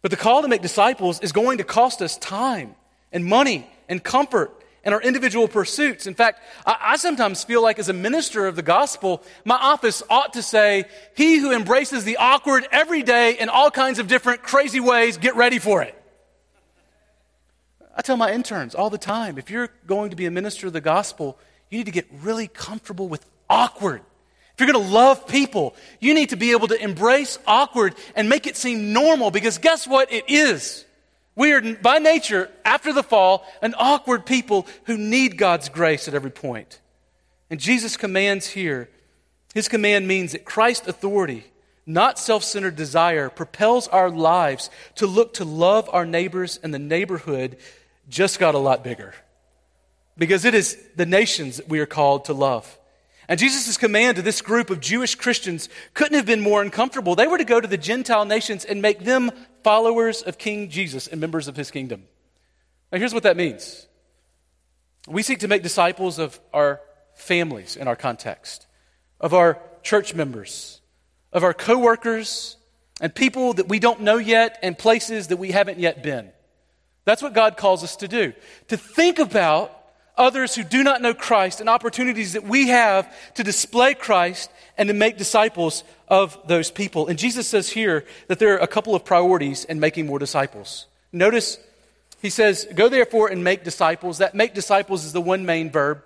But 0.00 0.10
the 0.10 0.16
call 0.16 0.42
to 0.42 0.48
make 0.48 0.62
disciples 0.62 1.20
is 1.20 1.32
going 1.32 1.58
to 1.58 1.64
cost 1.64 2.00
us 2.00 2.16
time 2.16 2.74
and 3.14 3.24
money 3.24 3.66
and 3.88 4.04
comfort 4.04 4.52
and 4.84 4.94
our 4.94 5.00
individual 5.00 5.48
pursuits. 5.48 6.06
In 6.06 6.14
fact, 6.14 6.42
I, 6.66 6.76
I, 6.80 6.96
sometimes 6.96 7.42
feel 7.42 7.62
like 7.62 7.78
as 7.78 7.88
a 7.88 7.94
minister 7.94 8.46
of 8.46 8.56
the 8.56 8.62
gospel, 8.62 9.22
my 9.46 9.56
office 9.56 10.02
ought 10.10 10.34
to 10.34 10.42
say, 10.42 10.84
He 11.16 11.38
who 11.38 11.52
embraces 11.52 12.04
the 12.04 12.18
awkward 12.18 12.68
every 12.70 13.02
day 13.02 13.38
in 13.38 13.48
all 13.48 13.70
kinds 13.70 13.98
of 13.98 14.08
different 14.08 14.42
crazy 14.42 14.80
ways, 14.80 15.16
get 15.16 15.36
ready 15.36 15.58
for 15.58 15.82
it. 15.82 15.98
I 17.96 18.02
tell 18.02 18.16
my 18.16 18.32
interns 18.32 18.74
all 18.74 18.90
the 18.90 18.98
time 18.98 19.38
if 19.38 19.48
you're 19.48 19.70
going 19.86 20.10
to 20.10 20.16
be 20.16 20.26
a 20.26 20.30
minister 20.30 20.66
of 20.66 20.72
the 20.72 20.80
gospel, 20.80 21.38
you 21.70 21.78
need 21.78 21.86
to 21.86 21.92
get 21.92 22.06
really 22.22 22.48
comfortable 22.48 23.08
with 23.08 23.24
awkward. 23.48 24.02
If 24.52 24.60
you're 24.60 24.70
going 24.72 24.84
to 24.84 24.92
love 24.92 25.26
people, 25.26 25.74
you 25.98 26.14
need 26.14 26.30
to 26.30 26.36
be 26.36 26.52
able 26.52 26.68
to 26.68 26.80
embrace 26.80 27.38
awkward 27.46 27.94
and 28.14 28.28
make 28.28 28.46
it 28.46 28.56
seem 28.56 28.92
normal 28.92 29.30
because 29.30 29.58
guess 29.58 29.86
what? 29.86 30.12
It 30.12 30.24
is. 30.28 30.84
We 31.36 31.52
are, 31.52 31.74
by 31.76 31.98
nature, 31.98 32.50
after 32.64 32.92
the 32.92 33.02
fall, 33.02 33.46
an 33.60 33.74
awkward 33.76 34.24
people 34.24 34.66
who 34.84 34.96
need 34.96 35.36
God's 35.36 35.68
grace 35.68 36.06
at 36.06 36.14
every 36.14 36.30
point. 36.30 36.80
And 37.50 37.58
Jesus 37.58 37.96
commands 37.96 38.48
here, 38.48 38.88
his 39.52 39.68
command 39.68 40.06
means 40.06 40.32
that 40.32 40.44
Christ's 40.44 40.88
authority, 40.88 41.44
not 41.86 42.18
self 42.18 42.44
centered 42.44 42.76
desire, 42.76 43.30
propels 43.30 43.88
our 43.88 44.10
lives 44.10 44.70
to 44.96 45.06
look 45.06 45.34
to 45.34 45.44
love 45.44 45.88
our 45.92 46.06
neighbors 46.06 46.58
and 46.62 46.72
the 46.72 46.78
neighborhood 46.78 47.56
just 48.08 48.38
got 48.38 48.54
a 48.54 48.58
lot 48.58 48.84
bigger. 48.84 49.14
Because 50.16 50.44
it 50.44 50.54
is 50.54 50.78
the 50.94 51.06
nations 51.06 51.56
that 51.56 51.68
we 51.68 51.80
are 51.80 51.86
called 51.86 52.26
to 52.26 52.32
love. 52.32 52.78
And 53.28 53.40
Jesus' 53.40 53.76
command 53.76 54.16
to 54.16 54.22
this 54.22 54.42
group 54.42 54.70
of 54.70 54.80
Jewish 54.80 55.14
Christians 55.14 55.68
couldn't 55.94 56.14
have 56.14 56.26
been 56.26 56.40
more 56.40 56.62
uncomfortable. 56.62 57.14
They 57.14 57.26
were 57.26 57.38
to 57.38 57.44
go 57.44 57.60
to 57.60 57.68
the 57.68 57.78
Gentile 57.78 58.24
nations 58.24 58.64
and 58.64 58.82
make 58.82 59.00
them 59.00 59.30
followers 59.62 60.22
of 60.22 60.36
King 60.36 60.68
Jesus 60.68 61.06
and 61.06 61.20
members 61.20 61.48
of 61.48 61.56
his 61.56 61.70
kingdom. 61.70 62.04
Now, 62.92 62.98
here's 62.98 63.14
what 63.14 63.22
that 63.22 63.36
means 63.36 63.86
we 65.08 65.22
seek 65.22 65.40
to 65.40 65.48
make 65.48 65.62
disciples 65.62 66.18
of 66.18 66.38
our 66.52 66.80
families 67.14 67.76
in 67.76 67.88
our 67.88 67.96
context, 67.96 68.66
of 69.20 69.34
our 69.34 69.58
church 69.82 70.14
members, 70.14 70.80
of 71.32 71.44
our 71.44 71.54
coworkers, 71.54 72.56
and 73.00 73.14
people 73.14 73.54
that 73.54 73.68
we 73.68 73.78
don't 73.78 74.00
know 74.00 74.16
yet, 74.16 74.58
and 74.62 74.78
places 74.78 75.28
that 75.28 75.36
we 75.36 75.50
haven't 75.50 75.78
yet 75.78 76.02
been. 76.02 76.30
That's 77.04 77.22
what 77.22 77.34
God 77.34 77.56
calls 77.56 77.84
us 77.84 77.96
to 77.96 78.08
do. 78.08 78.32
To 78.68 78.76
think 78.76 79.18
about 79.18 79.83
others 80.16 80.54
who 80.54 80.62
do 80.62 80.82
not 80.82 81.02
know 81.02 81.14
Christ 81.14 81.60
and 81.60 81.68
opportunities 81.68 82.34
that 82.34 82.44
we 82.44 82.68
have 82.68 83.12
to 83.34 83.44
display 83.44 83.94
Christ 83.94 84.50
and 84.78 84.88
to 84.88 84.94
make 84.94 85.18
disciples 85.18 85.84
of 86.08 86.38
those 86.46 86.70
people. 86.70 87.08
And 87.08 87.18
Jesus 87.18 87.48
says 87.48 87.70
here 87.70 88.04
that 88.28 88.38
there 88.38 88.54
are 88.54 88.58
a 88.58 88.66
couple 88.66 88.94
of 88.94 89.04
priorities 89.04 89.64
in 89.64 89.80
making 89.80 90.06
more 90.06 90.18
disciples. 90.18 90.86
Notice 91.12 91.58
he 92.20 92.30
says, 92.30 92.66
Go 92.74 92.88
therefore 92.88 93.28
and 93.28 93.44
make 93.44 93.64
disciples. 93.64 94.18
That 94.18 94.34
make 94.34 94.54
disciples 94.54 95.04
is 95.04 95.12
the 95.12 95.20
one 95.20 95.44
main 95.44 95.70
verb. 95.70 96.02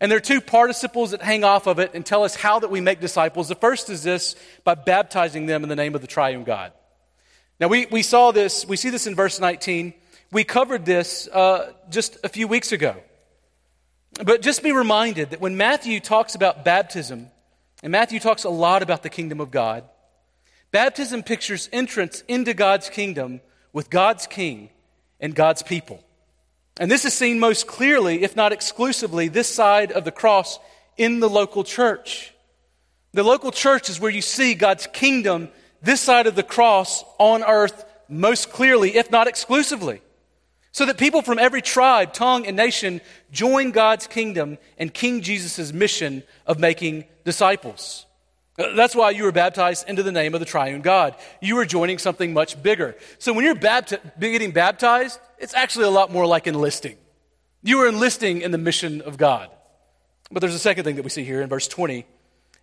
And 0.00 0.10
there 0.10 0.18
are 0.18 0.20
two 0.20 0.40
participles 0.40 1.12
that 1.12 1.22
hang 1.22 1.44
off 1.44 1.66
of 1.66 1.78
it 1.78 1.92
and 1.94 2.04
tell 2.04 2.24
us 2.24 2.34
how 2.34 2.58
that 2.58 2.70
we 2.70 2.80
make 2.80 3.00
disciples. 3.00 3.48
The 3.48 3.54
first 3.54 3.88
is 3.88 4.02
this 4.02 4.36
by 4.64 4.74
baptizing 4.74 5.46
them 5.46 5.62
in 5.62 5.68
the 5.68 5.76
name 5.76 5.94
of 5.94 6.00
the 6.00 6.06
triune 6.06 6.44
God. 6.44 6.72
Now, 7.60 7.68
we, 7.68 7.86
we 7.86 8.02
saw 8.02 8.32
this, 8.32 8.66
we 8.66 8.76
see 8.76 8.90
this 8.90 9.06
in 9.06 9.14
verse 9.14 9.40
19. 9.40 9.94
We 10.32 10.44
covered 10.44 10.84
this 10.84 11.28
uh, 11.28 11.72
just 11.88 12.18
a 12.24 12.28
few 12.28 12.48
weeks 12.48 12.72
ago. 12.72 12.96
But 14.22 14.42
just 14.42 14.62
be 14.62 14.72
reminded 14.72 15.30
that 15.30 15.40
when 15.40 15.56
Matthew 15.56 15.98
talks 16.00 16.34
about 16.34 16.64
baptism, 16.64 17.30
and 17.82 17.90
Matthew 17.90 18.20
talks 18.20 18.44
a 18.44 18.50
lot 18.50 18.82
about 18.82 19.02
the 19.02 19.10
kingdom 19.10 19.40
of 19.40 19.50
God, 19.50 19.84
baptism 20.70 21.22
pictures 21.22 21.68
entrance 21.72 22.22
into 22.28 22.54
God's 22.54 22.88
kingdom 22.88 23.40
with 23.72 23.90
God's 23.90 24.26
king 24.26 24.70
and 25.20 25.34
God's 25.34 25.62
people. 25.62 26.04
And 26.78 26.90
this 26.90 27.04
is 27.04 27.14
seen 27.14 27.40
most 27.40 27.66
clearly, 27.66 28.22
if 28.22 28.36
not 28.36 28.52
exclusively, 28.52 29.28
this 29.28 29.48
side 29.48 29.92
of 29.92 30.04
the 30.04 30.12
cross 30.12 30.58
in 30.96 31.20
the 31.20 31.28
local 31.28 31.64
church. 31.64 32.32
The 33.12 33.22
local 33.22 33.52
church 33.52 33.88
is 33.88 34.00
where 34.00 34.10
you 34.10 34.22
see 34.22 34.54
God's 34.54 34.86
kingdom 34.88 35.48
this 35.82 36.00
side 36.00 36.26
of 36.26 36.34
the 36.34 36.42
cross 36.42 37.04
on 37.18 37.44
earth 37.44 37.84
most 38.08 38.50
clearly, 38.50 38.96
if 38.96 39.10
not 39.10 39.28
exclusively 39.28 40.00
so 40.74 40.84
that 40.86 40.98
people 40.98 41.22
from 41.22 41.38
every 41.38 41.62
tribe, 41.62 42.12
tongue, 42.12 42.48
and 42.48 42.56
nation 42.56 43.00
join 43.30 43.70
God's 43.70 44.08
kingdom 44.08 44.58
and 44.76 44.92
King 44.92 45.22
Jesus' 45.22 45.72
mission 45.72 46.24
of 46.46 46.58
making 46.58 47.04
disciples. 47.24 48.06
Uh, 48.58 48.74
that's 48.74 48.94
why 48.94 49.10
you 49.10 49.22
were 49.22 49.30
baptized 49.30 49.88
into 49.88 50.02
the 50.02 50.10
name 50.10 50.34
of 50.34 50.40
the 50.40 50.46
triune 50.46 50.82
God. 50.82 51.14
You 51.40 51.54
were 51.54 51.64
joining 51.64 51.98
something 51.98 52.32
much 52.32 52.60
bigger. 52.60 52.96
So 53.20 53.32
when 53.32 53.44
you're 53.44 53.54
bapti- 53.54 54.00
getting 54.18 54.50
baptized, 54.50 55.20
it's 55.38 55.54
actually 55.54 55.84
a 55.84 55.90
lot 55.90 56.10
more 56.10 56.26
like 56.26 56.48
enlisting. 56.48 56.96
You 57.62 57.80
are 57.82 57.88
enlisting 57.88 58.42
in 58.42 58.50
the 58.50 58.58
mission 58.58 59.00
of 59.00 59.16
God. 59.16 59.50
But 60.32 60.40
there's 60.40 60.56
a 60.56 60.58
second 60.58 60.82
thing 60.82 60.96
that 60.96 61.04
we 61.04 61.10
see 61.10 61.22
here 61.22 61.40
in 61.40 61.48
verse 61.48 61.68
20, 61.68 62.04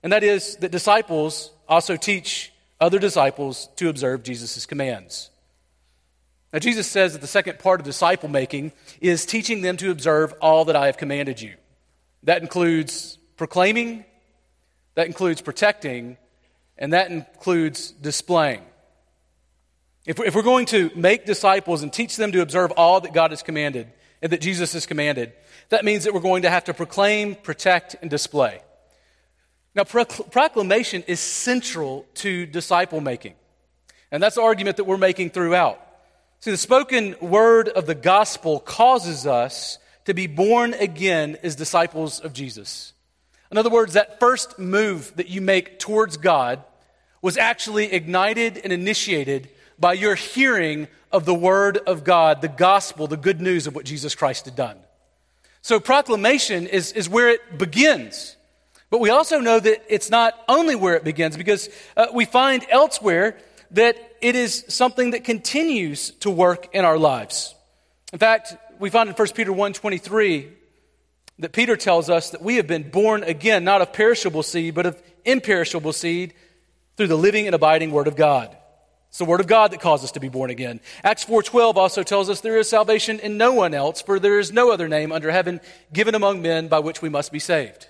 and 0.03 0.11
that 0.11 0.25
is 0.25 0.57
that 0.57 0.71
disciples 0.71 1.51
also 1.65 1.95
teach 1.95 2.51
other 2.81 2.99
disciples 2.99 3.69
to 3.77 3.87
observe 3.87 4.23
Jesus' 4.23 4.65
commands. 4.65 5.30
Now, 6.53 6.59
Jesus 6.59 6.87
says 6.87 7.13
that 7.13 7.21
the 7.21 7.27
second 7.27 7.59
part 7.59 7.79
of 7.79 7.85
disciple 7.85 8.27
making 8.27 8.73
is 8.99 9.25
teaching 9.25 9.61
them 9.61 9.77
to 9.77 9.89
observe 9.89 10.33
all 10.41 10.65
that 10.65 10.75
I 10.75 10.87
have 10.87 10.97
commanded 10.97 11.41
you. 11.41 11.55
That 12.23 12.41
includes 12.41 13.17
proclaiming, 13.37 14.03
that 14.95 15.07
includes 15.07 15.41
protecting, 15.41 16.17
and 16.77 16.93
that 16.93 17.09
includes 17.09 17.91
displaying. 17.91 18.61
If 20.05 20.35
we're 20.35 20.41
going 20.41 20.65
to 20.67 20.91
make 20.95 21.25
disciples 21.25 21.83
and 21.83 21.93
teach 21.93 22.17
them 22.17 22.31
to 22.31 22.41
observe 22.41 22.71
all 22.71 22.99
that 23.01 23.13
God 23.13 23.31
has 23.31 23.43
commanded 23.43 23.87
and 24.21 24.31
that 24.31 24.41
Jesus 24.41 24.73
has 24.73 24.85
commanded, 24.85 25.31
that 25.69 25.85
means 25.85 26.03
that 26.03 26.13
we're 26.13 26.19
going 26.19 26.41
to 26.41 26.49
have 26.49 26.65
to 26.65 26.73
proclaim, 26.73 27.35
protect, 27.35 27.95
and 28.01 28.09
display. 28.09 28.61
Now, 29.73 29.83
proclamation 29.83 31.03
is 31.07 31.19
central 31.19 32.05
to 32.15 32.45
disciple 32.45 32.99
making. 32.99 33.35
And 34.11 34.21
that's 34.21 34.35
the 34.35 34.41
argument 34.41 34.77
that 34.77 34.83
we're 34.83 34.97
making 34.97 35.29
throughout. 35.29 35.79
See, 36.41 36.49
the 36.49 36.57
spoken 36.57 37.15
word 37.21 37.69
of 37.69 37.85
the 37.85 37.93
gospel 37.93 38.59
causes 38.59 39.27
us 39.27 39.77
to 40.05 40.15
be 40.15 40.25
born 40.25 40.73
again 40.73 41.37
as 41.43 41.55
disciples 41.55 42.19
of 42.19 42.33
Jesus. 42.33 42.93
In 43.51 43.59
other 43.59 43.69
words, 43.69 43.93
that 43.93 44.19
first 44.19 44.57
move 44.57 45.13
that 45.17 45.29
you 45.29 45.39
make 45.39 45.77
towards 45.77 46.17
God 46.17 46.63
was 47.21 47.37
actually 47.37 47.93
ignited 47.93 48.57
and 48.57 48.73
initiated 48.73 49.49
by 49.77 49.93
your 49.93 50.15
hearing 50.15 50.87
of 51.11 51.25
the 51.25 51.35
word 51.35 51.77
of 51.77 52.03
God, 52.03 52.41
the 52.41 52.47
gospel, 52.47 53.05
the 53.05 53.17
good 53.17 53.39
news 53.39 53.67
of 53.67 53.75
what 53.75 53.85
Jesus 53.85 54.15
Christ 54.15 54.45
had 54.45 54.55
done. 54.55 54.77
So 55.61 55.79
proclamation 55.79 56.65
is, 56.65 56.91
is 56.93 57.07
where 57.07 57.29
it 57.29 57.59
begins. 57.59 58.35
But 58.89 58.99
we 58.99 59.11
also 59.11 59.41
know 59.41 59.59
that 59.59 59.83
it's 59.87 60.09
not 60.09 60.33
only 60.49 60.73
where 60.73 60.95
it 60.95 61.03
begins 61.03 61.37
because 61.37 61.69
uh, 61.95 62.07
we 62.11 62.25
find 62.25 62.65
elsewhere 62.67 63.37
that 63.71 63.95
it 64.21 64.35
is 64.35 64.65
something 64.67 65.11
that 65.11 65.23
continues 65.23 66.11
to 66.19 66.29
work 66.29 66.69
in 66.73 66.85
our 66.85 66.97
lives. 66.97 67.55
In 68.13 68.19
fact, 68.19 68.55
we 68.79 68.89
find 68.89 69.09
in 69.09 69.15
1 69.15 69.27
Peter 69.35 69.51
1:23 69.51 70.49
that 71.39 71.53
Peter 71.53 71.75
tells 71.75 72.09
us 72.09 72.31
that 72.31 72.41
we 72.41 72.57
have 72.57 72.67
been 72.67 72.89
born 72.89 73.23
again, 73.23 73.63
not 73.63 73.81
of 73.81 73.93
perishable 73.93 74.43
seed, 74.43 74.75
but 74.75 74.85
of 74.85 75.01
imperishable 75.25 75.93
seed 75.93 76.33
through 76.97 77.07
the 77.07 77.17
living 77.17 77.47
and 77.47 77.55
abiding 77.55 77.91
word 77.91 78.07
of 78.07 78.15
God. 78.15 78.55
It's 79.09 79.17
the 79.17 79.25
word 79.25 79.39
of 79.39 79.47
God 79.47 79.71
that 79.71 79.81
caused 79.81 80.03
us 80.03 80.11
to 80.13 80.19
be 80.19 80.29
born 80.29 80.49
again. 80.49 80.79
Acts 81.03 81.23
4:12 81.23 81.77
also 81.77 82.03
tells 82.03 82.29
us 82.29 82.41
there 82.41 82.57
is 82.57 82.69
salvation 82.69 83.19
in 83.19 83.37
no 83.37 83.51
one 83.51 83.73
else, 83.73 84.01
for 84.01 84.19
there 84.19 84.39
is 84.39 84.51
no 84.51 84.71
other 84.71 84.87
name 84.87 85.11
under 85.11 85.31
heaven 85.31 85.59
given 85.91 86.15
among 86.15 86.41
men 86.41 86.67
by 86.67 86.79
which 86.79 87.01
we 87.01 87.09
must 87.09 87.31
be 87.31 87.39
saved. 87.39 87.87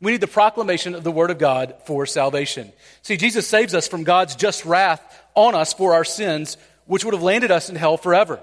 We 0.00 0.12
need 0.12 0.20
the 0.20 0.28
proclamation 0.28 0.94
of 0.94 1.02
the 1.02 1.10
Word 1.10 1.30
of 1.30 1.38
God 1.38 1.74
for 1.84 2.06
salvation. 2.06 2.72
See, 3.02 3.16
Jesus 3.16 3.48
saves 3.48 3.74
us 3.74 3.88
from 3.88 4.04
God's 4.04 4.36
just 4.36 4.64
wrath 4.64 5.02
on 5.34 5.54
us 5.54 5.72
for 5.72 5.94
our 5.94 6.04
sins, 6.04 6.56
which 6.86 7.04
would 7.04 7.14
have 7.14 7.22
landed 7.22 7.50
us 7.50 7.68
in 7.68 7.76
hell 7.76 7.96
forever. 7.96 8.40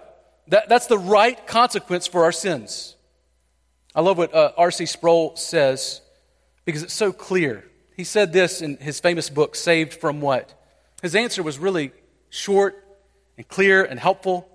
That, 0.50 0.68
that's 0.68 0.88
the 0.88 0.98
right 1.00 1.46
consequence 1.48 2.08
for 2.08 2.26
our 2.26 2.32
sins. 2.32 2.96
I 3.96 4.02
love 4.02 4.18
what 4.18 4.34
uh, 4.34 4.52
R.C. 4.58 4.86
Sproul 4.86 5.36
says 5.38 6.02
because 6.66 6.84
it's 6.84 6.94
so 6.94 7.14
clear. 7.14 7.64
He 7.96 8.04
said 8.04 8.34
this 8.34 8.62
in 8.62 8.78
his 8.78 9.00
famous 9.00 9.30
book, 9.30 9.56
Saved 9.56 9.94
from 9.94 10.20
What? 10.20 10.54
His 11.02 11.16
answer 11.16 11.42
was 11.42 11.58
really 11.58 11.92
short 12.30 12.84
and 13.38 13.48
clear 13.48 13.84
and 13.84 14.00
helpful. 14.00 14.50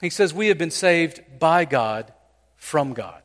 He 0.00 0.10
says, 0.10 0.34
We 0.34 0.48
have 0.48 0.58
been 0.58 0.72
saved 0.72 1.20
by 1.38 1.64
God 1.64 2.12
from 2.56 2.92
God. 2.92 3.22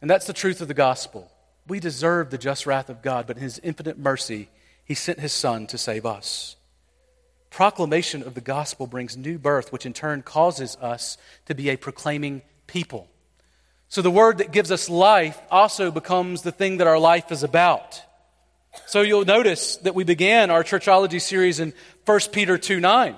And 0.00 0.08
that's 0.08 0.26
the 0.26 0.32
truth 0.32 0.62
of 0.62 0.68
the 0.68 0.74
gospel. 0.74 1.29
We 1.70 1.78
deserve 1.78 2.30
the 2.30 2.36
just 2.36 2.66
wrath 2.66 2.90
of 2.90 3.00
God, 3.00 3.28
but 3.28 3.36
in 3.36 3.44
His 3.44 3.60
infinite 3.60 3.96
mercy, 3.96 4.48
He 4.84 4.94
sent 4.94 5.20
His 5.20 5.32
Son 5.32 5.68
to 5.68 5.78
save 5.78 6.04
us. 6.04 6.56
Proclamation 7.48 8.24
of 8.24 8.34
the 8.34 8.40
gospel 8.40 8.88
brings 8.88 9.16
new 9.16 9.38
birth, 9.38 9.72
which 9.72 9.86
in 9.86 9.92
turn 9.92 10.22
causes 10.22 10.76
us 10.80 11.16
to 11.46 11.54
be 11.54 11.70
a 11.70 11.76
proclaiming 11.76 12.42
people. 12.66 13.06
So 13.88 14.02
the 14.02 14.10
word 14.10 14.38
that 14.38 14.50
gives 14.50 14.72
us 14.72 14.88
life 14.90 15.40
also 15.48 15.92
becomes 15.92 16.42
the 16.42 16.50
thing 16.50 16.78
that 16.78 16.88
our 16.88 16.98
life 16.98 17.30
is 17.30 17.44
about. 17.44 18.02
So 18.86 19.02
you'll 19.02 19.24
notice 19.24 19.76
that 19.76 19.94
we 19.94 20.02
began 20.02 20.50
our 20.50 20.64
churchology 20.64 21.20
series 21.20 21.60
in 21.60 21.72
1 22.04 22.20
Peter 22.32 22.58
2 22.58 22.80
9, 22.80 23.14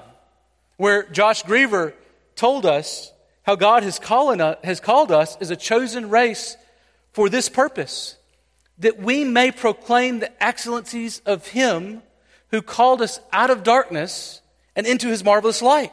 where 0.76 1.04
Josh 1.04 1.42
Griever 1.42 1.94
told 2.36 2.66
us 2.66 3.14
how 3.44 3.54
God 3.54 3.82
has, 3.82 3.98
uh, 3.98 4.56
has 4.62 4.78
called 4.78 5.10
us 5.10 5.38
as 5.40 5.50
a 5.50 5.56
chosen 5.56 6.10
race 6.10 6.58
for 7.14 7.30
this 7.30 7.48
purpose 7.48 8.18
that 8.82 8.98
we 8.98 9.24
may 9.24 9.50
proclaim 9.50 10.18
the 10.18 10.42
excellencies 10.42 11.20
of 11.24 11.46
Him 11.48 12.02
who 12.50 12.62
called 12.62 13.00
us 13.00 13.18
out 13.32 13.50
of 13.50 13.62
darkness 13.62 14.40
and 14.76 14.86
into 14.86 15.08
His 15.08 15.24
marvelous 15.24 15.62
light. 15.62 15.92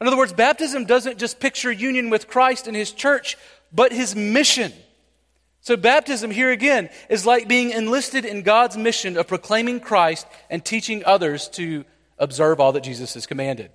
In 0.00 0.06
other 0.06 0.16
words, 0.16 0.32
baptism 0.32 0.84
doesn't 0.84 1.18
just 1.18 1.40
picture 1.40 1.72
union 1.72 2.10
with 2.10 2.28
Christ 2.28 2.66
and 2.66 2.76
His 2.76 2.92
church, 2.92 3.36
but 3.72 3.92
His 3.92 4.14
mission. 4.14 4.72
So, 5.60 5.76
baptism, 5.76 6.30
here 6.30 6.50
again, 6.50 6.88
is 7.08 7.26
like 7.26 7.48
being 7.48 7.70
enlisted 7.70 8.24
in 8.24 8.42
God's 8.42 8.76
mission 8.76 9.16
of 9.16 9.26
proclaiming 9.26 9.80
Christ 9.80 10.26
and 10.48 10.64
teaching 10.64 11.04
others 11.04 11.48
to 11.50 11.84
observe 12.18 12.60
all 12.60 12.72
that 12.72 12.82
Jesus 12.82 13.14
has 13.14 13.26
commanded. 13.26 13.70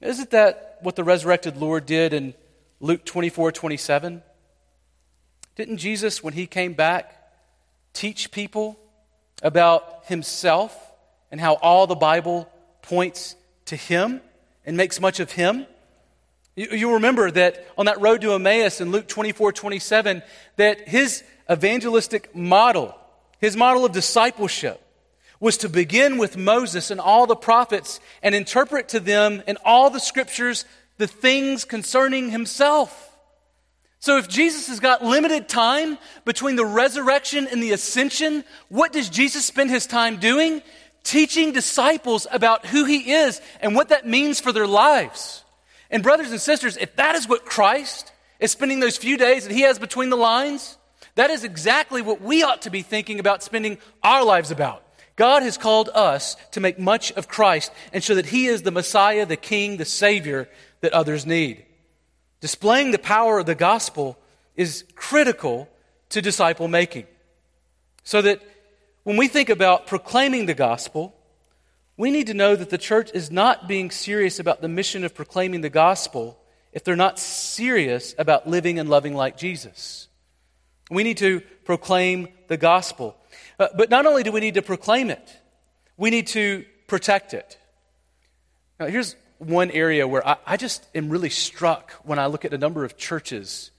Isn't 0.00 0.30
that 0.30 0.78
what 0.82 0.96
the 0.96 1.04
resurrected 1.04 1.56
Lord 1.56 1.86
did 1.86 2.12
in 2.12 2.34
Luke 2.80 3.04
24 3.04 3.52
27? 3.52 4.22
Didn't 5.56 5.78
Jesus, 5.78 6.22
when 6.22 6.34
he 6.34 6.46
came 6.46 6.72
back, 6.72 7.19
teach 7.92 8.30
people 8.30 8.78
about 9.42 10.04
himself 10.06 10.76
and 11.30 11.40
how 11.40 11.54
all 11.54 11.86
the 11.86 11.94
Bible 11.94 12.50
points 12.82 13.36
to 13.66 13.76
him 13.76 14.20
and 14.66 14.76
makes 14.76 15.00
much 15.00 15.20
of 15.20 15.32
him? 15.32 15.66
You, 16.56 16.94
remember 16.94 17.30
that 17.30 17.66
on 17.78 17.86
that 17.86 18.00
road 18.00 18.20
to 18.22 18.34
Emmaus 18.34 18.80
in 18.80 18.90
Luke 18.90 19.06
24 19.08 19.52
27, 19.52 20.22
that 20.56 20.88
his 20.88 21.22
evangelistic 21.50 22.34
model, 22.34 22.94
his 23.38 23.56
model 23.56 23.84
of 23.84 23.92
discipleship, 23.92 24.80
was 25.38 25.56
to 25.58 25.68
begin 25.68 26.18
with 26.18 26.36
Moses 26.36 26.90
and 26.90 27.00
all 27.00 27.26
the 27.26 27.36
prophets 27.36 27.98
and 28.22 28.34
interpret 28.34 28.90
to 28.90 29.00
them 29.00 29.42
in 29.46 29.56
all 29.64 29.88
the 29.88 30.00
scriptures 30.00 30.64
the 30.98 31.06
things 31.06 31.64
concerning 31.64 32.30
himself. 32.30 33.09
So, 34.00 34.16
if 34.16 34.28
Jesus 34.28 34.68
has 34.68 34.80
got 34.80 35.04
limited 35.04 35.46
time 35.46 35.98
between 36.24 36.56
the 36.56 36.64
resurrection 36.64 37.46
and 37.46 37.62
the 37.62 37.72
ascension, 37.72 38.44
what 38.70 38.94
does 38.94 39.10
Jesus 39.10 39.44
spend 39.44 39.68
his 39.68 39.86
time 39.86 40.16
doing? 40.16 40.62
Teaching 41.04 41.52
disciples 41.52 42.26
about 42.30 42.64
who 42.64 42.86
he 42.86 43.12
is 43.12 43.42
and 43.60 43.74
what 43.74 43.90
that 43.90 44.06
means 44.06 44.40
for 44.40 44.52
their 44.52 44.66
lives. 44.66 45.44
And, 45.90 46.02
brothers 46.02 46.30
and 46.30 46.40
sisters, 46.40 46.78
if 46.78 46.96
that 46.96 47.14
is 47.14 47.28
what 47.28 47.44
Christ 47.44 48.10
is 48.38 48.50
spending 48.50 48.80
those 48.80 48.96
few 48.96 49.18
days 49.18 49.44
that 49.44 49.52
he 49.52 49.62
has 49.62 49.78
between 49.78 50.08
the 50.08 50.16
lines, 50.16 50.78
that 51.16 51.28
is 51.28 51.44
exactly 51.44 52.00
what 52.00 52.22
we 52.22 52.42
ought 52.42 52.62
to 52.62 52.70
be 52.70 52.80
thinking 52.80 53.20
about 53.20 53.42
spending 53.42 53.76
our 54.02 54.24
lives 54.24 54.50
about. 54.50 54.82
God 55.16 55.42
has 55.42 55.58
called 55.58 55.90
us 55.90 56.36
to 56.52 56.60
make 56.60 56.78
much 56.78 57.12
of 57.12 57.28
Christ 57.28 57.70
and 57.92 58.02
show 58.02 58.14
that 58.14 58.26
he 58.26 58.46
is 58.46 58.62
the 58.62 58.70
Messiah, 58.70 59.26
the 59.26 59.36
King, 59.36 59.76
the 59.76 59.84
Savior 59.84 60.48
that 60.80 60.94
others 60.94 61.26
need. 61.26 61.66
Displaying 62.40 62.90
the 62.90 62.98
power 62.98 63.38
of 63.38 63.46
the 63.46 63.54
gospel 63.54 64.18
is 64.56 64.84
critical 64.94 65.68
to 66.10 66.22
disciple 66.22 66.68
making. 66.68 67.06
So 68.02 68.22
that 68.22 68.42
when 69.04 69.16
we 69.16 69.28
think 69.28 69.48
about 69.48 69.86
proclaiming 69.86 70.46
the 70.46 70.54
gospel, 70.54 71.14
we 71.96 72.10
need 72.10 72.28
to 72.28 72.34
know 72.34 72.56
that 72.56 72.70
the 72.70 72.78
church 72.78 73.10
is 73.12 73.30
not 73.30 73.68
being 73.68 73.90
serious 73.90 74.40
about 74.40 74.62
the 74.62 74.68
mission 74.68 75.04
of 75.04 75.14
proclaiming 75.14 75.60
the 75.60 75.70
gospel 75.70 76.38
if 76.72 76.84
they're 76.84 76.96
not 76.96 77.18
serious 77.18 78.14
about 78.18 78.48
living 78.48 78.78
and 78.78 78.88
loving 78.88 79.14
like 79.14 79.36
Jesus. 79.36 80.08
We 80.90 81.02
need 81.02 81.18
to 81.18 81.40
proclaim 81.64 82.28
the 82.48 82.56
gospel. 82.56 83.16
Uh, 83.58 83.68
but 83.76 83.90
not 83.90 84.06
only 84.06 84.22
do 84.22 84.32
we 84.32 84.40
need 84.40 84.54
to 84.54 84.62
proclaim 84.62 85.10
it, 85.10 85.40
we 85.96 86.10
need 86.10 86.28
to 86.28 86.64
protect 86.86 87.34
it. 87.34 87.58
Now, 88.78 88.86
here's 88.86 89.14
one 89.40 89.70
area 89.70 90.06
where 90.06 90.26
I, 90.26 90.36
I 90.46 90.56
just 90.56 90.86
am 90.94 91.08
really 91.08 91.30
struck 91.30 91.92
when 92.04 92.18
I 92.18 92.26
look 92.26 92.44
at 92.44 92.52
a 92.52 92.58
number 92.58 92.84
of 92.84 92.96
churches, 92.96 93.70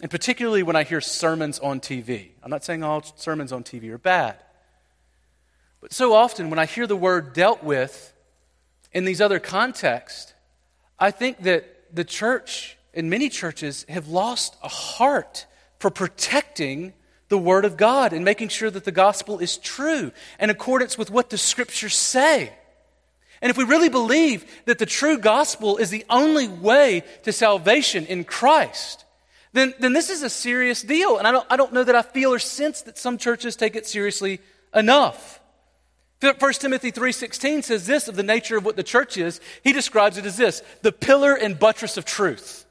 and 0.00 0.10
particularly 0.10 0.62
when 0.62 0.74
I 0.74 0.84
hear 0.84 1.00
sermons 1.00 1.58
on 1.58 1.80
TV. 1.80 2.30
I'm 2.42 2.50
not 2.50 2.64
saying 2.64 2.82
all 2.82 3.02
sermons 3.16 3.52
on 3.52 3.62
TV 3.62 3.90
are 3.90 3.98
bad. 3.98 4.36
But 5.80 5.92
so 5.92 6.14
often 6.14 6.48
when 6.48 6.58
I 6.58 6.66
hear 6.66 6.86
the 6.86 6.96
word 6.96 7.34
dealt 7.34 7.62
with 7.62 8.14
in 8.92 9.04
these 9.04 9.20
other 9.20 9.38
contexts, 9.38 10.32
I 10.98 11.10
think 11.10 11.42
that 11.42 11.94
the 11.94 12.04
church, 12.04 12.78
and 12.94 13.10
many 13.10 13.28
churches, 13.28 13.84
have 13.88 14.08
lost 14.08 14.56
a 14.62 14.68
heart 14.68 15.46
for 15.78 15.90
protecting 15.90 16.94
the 17.28 17.38
Word 17.38 17.64
of 17.64 17.76
God 17.76 18.12
and 18.12 18.24
making 18.24 18.48
sure 18.48 18.70
that 18.70 18.84
the 18.84 18.92
gospel 18.92 19.38
is 19.38 19.56
true 19.58 20.12
in 20.38 20.50
accordance 20.50 20.96
with 20.96 21.10
what 21.10 21.30
the 21.30 21.38
Scriptures 21.38 21.94
say. 21.94 22.52
And 23.42 23.50
if 23.50 23.56
we 23.56 23.64
really 23.64 23.88
believe 23.88 24.46
that 24.66 24.78
the 24.78 24.86
true 24.86 25.18
gospel 25.18 25.76
is 25.76 25.90
the 25.90 26.06
only 26.08 26.46
way 26.46 27.02
to 27.24 27.32
salvation 27.32 28.06
in 28.06 28.22
Christ, 28.22 29.04
then, 29.52 29.74
then 29.80 29.92
this 29.92 30.10
is 30.10 30.22
a 30.22 30.30
serious 30.30 30.80
deal. 30.80 31.18
And 31.18 31.26
I 31.26 31.32
don't, 31.32 31.46
I 31.50 31.56
don't 31.56 31.72
know 31.72 31.82
that 31.82 31.96
I 31.96 32.02
feel 32.02 32.32
or 32.32 32.38
sense 32.38 32.82
that 32.82 32.96
some 32.96 33.18
churches 33.18 33.56
take 33.56 33.74
it 33.74 33.86
seriously 33.86 34.40
enough. 34.72 35.40
1 36.20 36.52
Timothy 36.52 36.92
3.16 36.92 37.64
says 37.64 37.84
this 37.84 38.06
of 38.06 38.14
the 38.14 38.22
nature 38.22 38.56
of 38.56 38.64
what 38.64 38.76
the 38.76 38.84
church 38.84 39.18
is. 39.18 39.40
He 39.64 39.72
describes 39.72 40.16
it 40.18 40.24
as 40.24 40.36
this, 40.36 40.62
the 40.82 40.92
pillar 40.92 41.34
and 41.34 41.58
buttress 41.58 41.96
of 41.96 42.04
truth. 42.04 42.64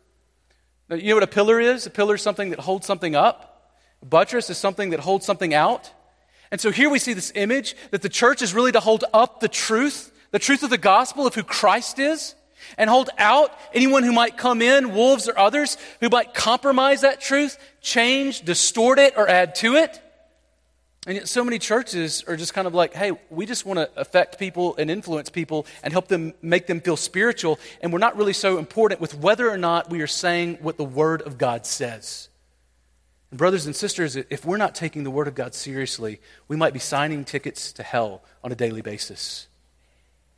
Now, 0.89 0.95
you 0.95 1.09
know 1.09 1.15
what 1.17 1.23
a 1.23 1.27
pillar 1.27 1.59
is? 1.59 1.85
A 1.85 1.89
pillar 1.89 2.15
is 2.15 2.21
something 2.21 2.51
that 2.51 2.59
holds 2.59 2.87
something 2.87 3.13
up. 3.13 3.75
A 4.01 4.05
buttress 4.05 4.49
is 4.49 4.57
something 4.57 4.91
that 4.91 5.01
holds 5.01 5.25
something 5.25 5.53
out. 5.53 5.91
And 6.49 6.61
so 6.61 6.71
here 6.71 6.89
we 6.89 6.97
see 6.97 7.11
this 7.11 7.33
image 7.35 7.75
that 7.91 8.01
the 8.01 8.09
church 8.09 8.41
is 8.41 8.53
really 8.53 8.71
to 8.71 8.79
hold 8.79 9.03
up 9.13 9.41
the 9.41 9.49
truth 9.49 10.10
the 10.31 10.39
truth 10.39 10.63
of 10.63 10.69
the 10.69 10.77
gospel 10.77 11.27
of 11.27 11.35
who 11.35 11.43
Christ 11.43 11.99
is, 11.99 12.35
and 12.77 12.89
hold 12.89 13.09
out 13.17 13.51
anyone 13.73 14.03
who 14.03 14.13
might 14.13 14.37
come 14.37 14.61
in, 14.61 14.93
wolves 14.93 15.27
or 15.27 15.37
others, 15.37 15.77
who 15.99 16.09
might 16.09 16.33
compromise 16.33 17.01
that 17.01 17.19
truth, 17.19 17.57
change, 17.81 18.41
distort 18.41 18.99
it, 18.99 19.13
or 19.17 19.27
add 19.27 19.55
to 19.55 19.75
it. 19.75 19.99
And 21.07 21.15
yet, 21.15 21.27
so 21.27 21.43
many 21.43 21.57
churches 21.57 22.23
are 22.27 22.35
just 22.35 22.53
kind 22.53 22.67
of 22.67 22.75
like, 22.75 22.93
hey, 22.93 23.13
we 23.31 23.47
just 23.47 23.65
want 23.65 23.79
to 23.79 23.89
affect 23.99 24.37
people 24.37 24.75
and 24.77 24.91
influence 24.91 25.29
people 25.29 25.65
and 25.81 25.91
help 25.91 26.07
them 26.07 26.33
make 26.43 26.67
them 26.67 26.79
feel 26.79 26.95
spiritual. 26.95 27.59
And 27.81 27.91
we're 27.91 27.99
not 27.99 28.15
really 28.15 28.33
so 28.33 28.59
important 28.59 29.01
with 29.01 29.15
whether 29.15 29.49
or 29.49 29.57
not 29.57 29.89
we 29.89 30.01
are 30.01 30.07
saying 30.07 30.59
what 30.61 30.77
the 30.77 30.85
Word 30.85 31.23
of 31.23 31.39
God 31.39 31.65
says. 31.65 32.29
And 33.31 33.39
brothers 33.39 33.65
and 33.65 33.75
sisters, 33.75 34.15
if 34.15 34.45
we're 34.45 34.57
not 34.57 34.75
taking 34.75 35.03
the 35.03 35.09
Word 35.09 35.27
of 35.27 35.33
God 35.33 35.55
seriously, 35.55 36.21
we 36.47 36.55
might 36.55 36.73
be 36.73 36.79
signing 36.79 37.25
tickets 37.25 37.73
to 37.73 37.83
hell 37.83 38.21
on 38.43 38.51
a 38.51 38.55
daily 38.55 38.83
basis. 38.83 39.47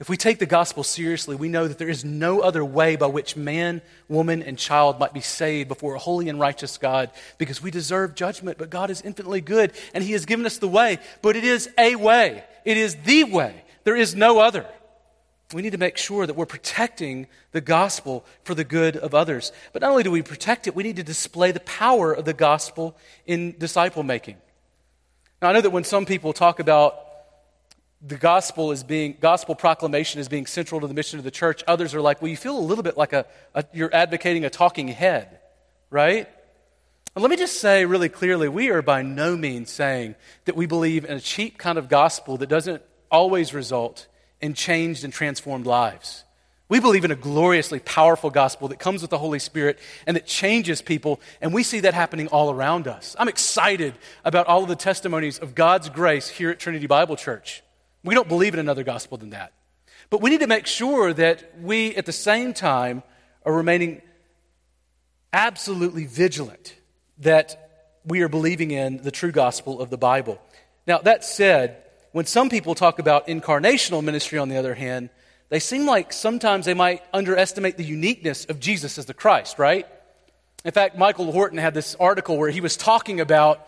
If 0.04 0.10
we 0.10 0.18
take 0.18 0.38
the 0.38 0.46
gospel 0.46 0.84
seriously, 0.84 1.38
we 1.38 1.48
know 1.48 1.66
that 1.66 1.78
there 1.78 1.88
is 1.88 2.04
no 2.04 2.42
other 2.42 2.66
way 2.66 2.98
by 2.98 3.08
which 3.08 3.38
man, 3.38 3.82
woman, 4.10 4.44
and 4.44 4.60
child 4.60 5.00
might 5.00 5.14
be 5.14 5.22
saved 5.22 5.70
before 5.70 5.96
a 5.96 5.98
holy 5.98 6.28
and 6.28 6.38
righteous 6.38 6.78
God 6.78 7.10
because 7.38 7.64
we 7.64 7.72
deserve 7.72 8.14
judgment, 8.14 8.58
but 8.58 8.70
God 8.70 8.90
is 8.90 9.02
infinitely 9.02 9.40
good 9.40 9.72
and 9.94 10.04
He 10.04 10.12
has 10.12 10.26
given 10.26 10.46
us 10.46 10.58
the 10.58 10.68
way. 10.68 11.00
But 11.22 11.38
it 11.38 11.46
is 11.46 11.70
a 11.78 11.96
way, 11.96 12.44
it 12.66 12.76
is 12.76 12.98
the 13.06 13.24
way. 13.24 13.64
There 13.86 13.96
is 13.96 14.14
no 14.14 14.40
other. 14.40 14.66
We 15.54 15.62
need 15.62 15.72
to 15.72 15.78
make 15.78 15.96
sure 15.96 16.28
that 16.28 16.34
we're 16.34 16.48
protecting 16.48 17.28
the 17.54 17.62
gospel 17.62 18.26
for 18.44 18.54
the 18.54 18.66
good 18.66 18.98
of 18.98 19.16
others. 19.16 19.54
But 19.72 19.84
not 19.84 19.92
only 19.92 20.04
do 20.04 20.12
we 20.12 20.22
protect 20.22 20.68
it, 20.68 20.76
we 20.76 20.84
need 20.84 20.98
to 20.98 21.04
display 21.04 21.54
the 21.54 21.62
power 21.62 22.12
of 22.12 22.26
the 22.26 22.34
gospel 22.34 22.98
in 23.26 23.58
disciple 23.58 24.04
making. 24.04 24.36
Now, 25.42 25.48
I 25.48 25.54
know 25.54 25.62
that 25.62 25.70
when 25.70 25.86
some 25.86 26.06
people 26.06 26.34
talk 26.34 26.60
about 26.60 27.04
the 28.06 28.18
gospel 28.18 28.72
is 28.72 28.84
being 28.84 29.18
gospel 29.20 29.56
proclamation 29.56 30.20
is 30.20 30.28
being 30.28 30.46
central 30.46 30.82
to 30.82 30.88
the 30.88 30.94
mission 30.94 31.20
of 31.20 31.26
the 31.26 31.32
church 31.32 31.64
others 31.68 31.96
are 31.96 32.02
like 32.02 32.22
well 32.22 32.30
you 32.30 32.38
feel 32.38 32.58
a 32.58 32.60
little 32.60 32.84
bit 32.84 32.98
like 32.98 33.14
a, 33.14 33.26
a 33.56 33.64
you're 33.74 33.94
advocating 33.94 34.44
a 34.46 34.50
talking 34.50 34.90
head 34.90 35.40
right 35.90 36.30
let 37.16 37.30
me 37.30 37.38
just 37.38 37.60
say 37.60 37.86
really 37.86 38.10
clearly 38.10 38.50
we 38.50 38.70
are 38.70 38.82
by 38.82 39.02
no 39.02 39.38
means 39.38 39.72
saying 39.72 40.16
that 40.46 40.56
we 40.56 40.66
believe 40.66 41.06
in 41.06 41.16
a 41.16 41.22
cheap 41.22 41.58
kind 41.58 41.78
of 41.78 41.88
gospel 41.88 42.38
that 42.38 42.48
doesn't 42.48 42.82
always 43.10 43.54
result 43.54 44.08
in 44.42 44.54
changed 44.54 45.04
and 45.04 45.14
transformed 45.14 45.66
lives 45.66 46.26
we 46.70 46.80
believe 46.80 47.06
in 47.06 47.12
a 47.12 47.16
gloriously 47.16 47.80
powerful 47.80 48.32
gospel 48.32 48.70
that 48.70 48.80
comes 48.80 49.02
with 49.02 49.12
the 49.12 49.18
Holy 49.20 49.38
Spirit 49.38 49.78
and 50.08 50.16
that 50.16 50.26
changes 50.26 50.82
people, 50.82 51.22
and 51.40 51.54
we 51.54 51.62
see 51.62 51.82
that 51.82 51.94
happening 51.94 52.30
all 52.30 52.50
around 52.50 52.88
us. 52.88 53.16
I'm 53.20 53.28
excited 53.28 53.94
about 54.26 54.48
all 54.48 54.64
of 54.64 54.70
the 54.70 54.76
testimonies 54.76 55.38
of 55.38 55.54
God's 55.54 55.90
grace 55.90 56.30
here 56.30 56.50
at 56.50 56.58
Trinity 56.58 56.88
Bible 56.88 57.16
Church. 57.16 57.62
We 58.04 58.16
don't 58.16 58.28
believe 58.28 58.54
in 58.54 58.60
another 58.60 58.84
gospel 58.84 59.18
than 59.18 59.32
that. 59.32 59.54
But 60.10 60.22
we 60.22 60.30
need 60.30 60.42
to 60.42 60.48
make 60.48 60.68
sure 60.68 61.14
that 61.14 61.60
we, 61.62 61.96
at 61.96 62.06
the 62.06 62.12
same 62.12 62.54
time, 62.54 63.04
are 63.46 63.54
remaining 63.54 64.02
absolutely 65.32 66.06
vigilant 66.06 66.76
that 67.20 67.70
we 68.06 68.22
are 68.22 68.30
believing 68.30 68.72
in 68.72 68.98
the 68.98 69.12
true 69.12 69.32
gospel 69.32 69.82
of 69.82 69.90
the 69.90 69.98
Bible. 69.98 70.42
Now, 70.86 71.00
that 71.00 71.24
said, 71.24 71.78
when 72.12 72.26
some 72.26 72.50
people 72.50 72.76
talk 72.76 73.00
about 73.00 73.28
incarnational 73.28 74.04
ministry, 74.04 74.38
on 74.38 74.50
the 74.50 74.58
other 74.58 74.76
hand, 74.76 75.10
they 75.50 75.60
seem 75.60 75.86
like 75.86 76.14
sometimes 76.14 76.66
they 76.66 76.74
might 76.74 77.04
underestimate 77.14 77.78
the 77.78 77.84
uniqueness 77.84 78.46
of 78.46 78.60
Jesus 78.60 78.98
as 78.98 79.06
the 79.06 79.14
Christ, 79.14 79.58
right? 79.58 79.88
In 80.66 80.72
fact, 80.72 80.98
Michael 80.98 81.32
Horton 81.32 81.58
had 81.58 81.74
this 81.74 81.96
article 81.96 82.38
where 82.38 82.50
he 82.50 82.62
was 82.62 82.78
talking 82.78 83.20
about 83.20 83.68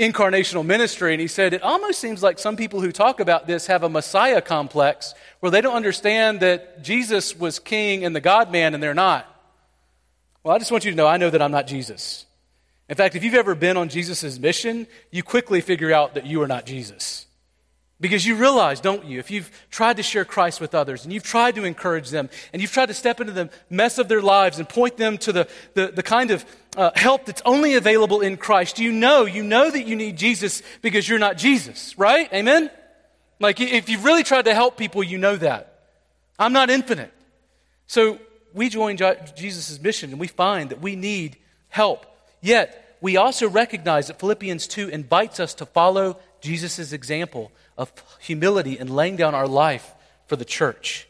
incarnational 0.00 0.64
ministry, 0.64 1.12
and 1.12 1.20
he 1.20 1.26
said, 1.26 1.52
It 1.52 1.62
almost 1.62 2.00
seems 2.00 2.22
like 2.22 2.38
some 2.38 2.56
people 2.56 2.80
who 2.80 2.90
talk 2.90 3.20
about 3.20 3.46
this 3.46 3.66
have 3.66 3.82
a 3.82 3.88
Messiah 3.88 4.40
complex 4.40 5.14
where 5.40 5.50
they 5.50 5.60
don't 5.60 5.76
understand 5.76 6.40
that 6.40 6.82
Jesus 6.82 7.36
was 7.36 7.58
king 7.58 8.04
and 8.04 8.16
the 8.16 8.20
God 8.20 8.50
man, 8.50 8.74
and 8.74 8.82
they're 8.82 8.94
not. 8.94 9.26
Well, 10.42 10.56
I 10.56 10.58
just 10.58 10.72
want 10.72 10.84
you 10.84 10.90
to 10.90 10.96
know 10.96 11.06
I 11.06 11.18
know 11.18 11.28
that 11.28 11.42
I'm 11.42 11.52
not 11.52 11.66
Jesus. 11.66 12.24
In 12.88 12.96
fact, 12.96 13.14
if 13.14 13.22
you've 13.22 13.34
ever 13.34 13.54
been 13.54 13.76
on 13.76 13.88
Jesus' 13.90 14.38
mission, 14.38 14.86
you 15.10 15.22
quickly 15.22 15.60
figure 15.60 15.92
out 15.92 16.14
that 16.14 16.26
you 16.26 16.42
are 16.42 16.48
not 16.48 16.64
Jesus. 16.66 17.26
Because 18.00 18.24
you 18.24 18.36
realize, 18.36 18.80
don't 18.80 19.04
you, 19.04 19.18
if 19.18 19.30
you've 19.30 19.50
tried 19.70 19.98
to 19.98 20.02
share 20.02 20.24
Christ 20.24 20.58
with 20.58 20.74
others 20.74 21.04
and 21.04 21.12
you've 21.12 21.22
tried 21.22 21.54
to 21.56 21.64
encourage 21.64 22.08
them 22.08 22.30
and 22.52 22.62
you've 22.62 22.72
tried 22.72 22.86
to 22.86 22.94
step 22.94 23.20
into 23.20 23.32
the 23.32 23.50
mess 23.68 23.98
of 23.98 24.08
their 24.08 24.22
lives 24.22 24.58
and 24.58 24.66
point 24.66 24.96
them 24.96 25.18
to 25.18 25.32
the, 25.32 25.48
the, 25.74 25.88
the 25.88 26.02
kind 26.02 26.30
of 26.30 26.44
uh, 26.76 26.90
help 26.94 27.26
that's 27.26 27.42
only 27.44 27.74
available 27.74 28.22
in 28.22 28.38
Christ, 28.38 28.78
you 28.78 28.90
know, 28.90 29.26
you 29.26 29.42
know 29.42 29.70
that 29.70 29.86
you 29.86 29.96
need 29.96 30.16
Jesus 30.16 30.62
because 30.80 31.06
you're 31.08 31.18
not 31.18 31.36
Jesus, 31.36 31.98
right? 31.98 32.32
Amen? 32.32 32.70
Like, 33.38 33.60
if 33.60 33.90
you've 33.90 34.04
really 34.04 34.22
tried 34.22 34.46
to 34.46 34.54
help 34.54 34.78
people, 34.78 35.02
you 35.02 35.18
know 35.18 35.36
that. 35.36 35.80
I'm 36.38 36.54
not 36.54 36.70
infinite. 36.70 37.12
So 37.86 38.18
we 38.54 38.70
join 38.70 38.96
Jesus' 39.36 39.80
mission 39.80 40.10
and 40.10 40.20
we 40.20 40.26
find 40.26 40.70
that 40.70 40.80
we 40.80 40.96
need 40.96 41.36
help. 41.68 42.06
Yet, 42.40 42.96
we 43.02 43.16
also 43.16 43.48
recognize 43.48 44.06
that 44.06 44.18
Philippians 44.18 44.66
2 44.68 44.88
invites 44.88 45.40
us 45.40 45.54
to 45.54 45.66
follow 45.66 46.18
Jesus' 46.40 46.92
example 46.92 47.52
of 47.76 47.92
humility 48.20 48.78
and 48.78 48.90
laying 48.90 49.16
down 49.16 49.34
our 49.34 49.48
life 49.48 49.94
for 50.26 50.36
the 50.36 50.44
church. 50.44 51.08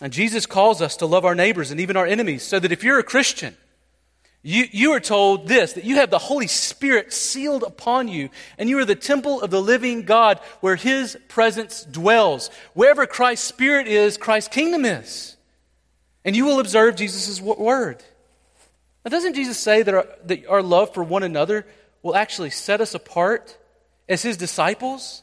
And 0.00 0.12
Jesus 0.12 0.46
calls 0.46 0.82
us 0.82 0.96
to 0.98 1.06
love 1.06 1.24
our 1.24 1.34
neighbors 1.34 1.70
and 1.70 1.80
even 1.80 1.96
our 1.96 2.06
enemies, 2.06 2.42
so 2.42 2.58
that 2.58 2.72
if 2.72 2.82
you're 2.82 2.98
a 2.98 3.04
Christian, 3.04 3.56
you, 4.42 4.66
you 4.70 4.92
are 4.92 5.00
told 5.00 5.48
this 5.48 5.72
that 5.72 5.84
you 5.84 5.96
have 5.96 6.10
the 6.10 6.18
Holy 6.18 6.48
Spirit 6.48 7.12
sealed 7.12 7.62
upon 7.62 8.08
you, 8.08 8.28
and 8.58 8.68
you 8.68 8.78
are 8.78 8.84
the 8.84 8.94
temple 8.94 9.40
of 9.40 9.50
the 9.50 9.62
living 9.62 10.02
God 10.02 10.38
where 10.60 10.76
His 10.76 11.16
presence 11.28 11.84
dwells. 11.84 12.50
Wherever 12.74 13.06
Christ's 13.06 13.46
Spirit 13.46 13.86
is, 13.86 14.18
Christ's 14.18 14.52
kingdom 14.52 14.84
is. 14.84 15.36
And 16.24 16.36
you 16.36 16.44
will 16.44 16.60
observe 16.60 16.96
Jesus' 16.96 17.40
word. 17.40 18.02
Now, 19.04 19.10
doesn't 19.10 19.34
Jesus 19.34 19.58
say 19.58 19.82
that 19.82 19.94
our, 19.94 20.06
that 20.24 20.46
our 20.46 20.62
love 20.62 20.92
for 20.92 21.04
one 21.04 21.22
another 21.22 21.66
will 22.02 22.16
actually 22.16 22.50
set 22.50 22.80
us 22.80 22.94
apart 22.94 23.56
as 24.08 24.22
His 24.22 24.36
disciples? 24.36 25.22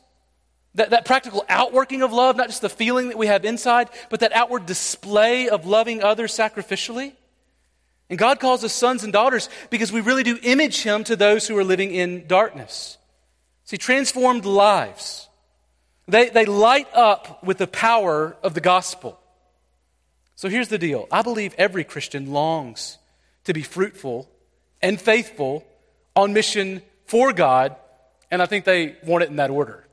That, 0.75 0.91
that 0.91 1.05
practical 1.05 1.43
outworking 1.49 2.01
of 2.01 2.13
love, 2.13 2.37
not 2.37 2.47
just 2.47 2.61
the 2.61 2.69
feeling 2.69 3.09
that 3.09 3.17
we 3.17 3.27
have 3.27 3.43
inside, 3.43 3.89
but 4.09 4.21
that 4.21 4.31
outward 4.31 4.65
display 4.65 5.49
of 5.49 5.65
loving 5.65 6.01
others 6.01 6.31
sacrificially. 6.31 7.11
And 8.09 8.17
God 8.17 8.39
calls 8.39 8.63
us 8.63 8.73
sons 8.73 9.03
and 9.03 9.11
daughters 9.11 9.49
because 9.69 9.91
we 9.91 10.01
really 10.01 10.23
do 10.23 10.37
image 10.43 10.83
Him 10.83 11.03
to 11.05 11.15
those 11.15 11.47
who 11.47 11.57
are 11.57 11.63
living 11.63 11.91
in 11.91 12.25
darkness. 12.27 12.97
See, 13.65 13.77
transformed 13.77 14.45
lives, 14.45 15.29
they, 16.07 16.29
they 16.29 16.45
light 16.45 16.87
up 16.93 17.43
with 17.43 17.57
the 17.57 17.67
power 17.67 18.35
of 18.43 18.53
the 18.53 18.61
gospel. 18.61 19.17
So 20.35 20.49
here's 20.49 20.69
the 20.69 20.77
deal 20.77 21.07
I 21.11 21.21
believe 21.21 21.53
every 21.57 21.83
Christian 21.83 22.33
longs 22.33 22.97
to 23.45 23.53
be 23.53 23.61
fruitful 23.61 24.29
and 24.81 24.99
faithful 24.99 25.65
on 26.15 26.33
mission 26.33 26.81
for 27.05 27.31
God, 27.31 27.75
and 28.31 28.41
I 28.41 28.45
think 28.47 28.65
they 28.65 28.95
want 29.03 29.23
it 29.23 29.29
in 29.29 29.35
that 29.35 29.51
order. 29.51 29.85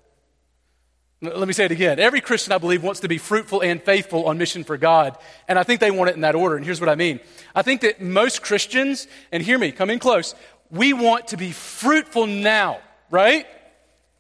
Let 1.21 1.49
me 1.49 1.53
say 1.53 1.65
it 1.65 1.73
again. 1.73 1.99
Every 1.99 2.21
Christian, 2.21 2.53
I 2.53 2.59
believe, 2.59 2.85
wants 2.85 3.01
to 3.01 3.09
be 3.09 3.19
fruitful 3.19 3.61
and 3.61 3.83
faithful 3.83 4.27
on 4.27 4.39
mission 4.39 4.63
for 4.63 4.77
God, 4.77 5.19
and 5.49 5.59
I 5.59 5.65
think 5.65 5.81
they 5.81 5.91
want 5.91 6.11
it 6.11 6.15
in 6.15 6.21
that 6.21 6.37
order. 6.37 6.55
And 6.55 6.65
here's 6.65 6.81
what 6.81 6.89
I 6.89 6.95
mean 6.95 7.19
I 7.57 7.63
think 7.63 7.81
that 7.81 8.01
most 8.01 8.41
Christians, 8.43 9.09
and 9.33 9.43
hear 9.43 9.59
me, 9.59 9.73
come 9.73 9.91
in 9.91 9.99
close, 9.99 10.37
we 10.71 10.93
want 10.93 11.29
to 11.29 11.37
be 11.37 11.51
fruitful 11.51 12.27
now, 12.27 12.79
right? 13.11 13.47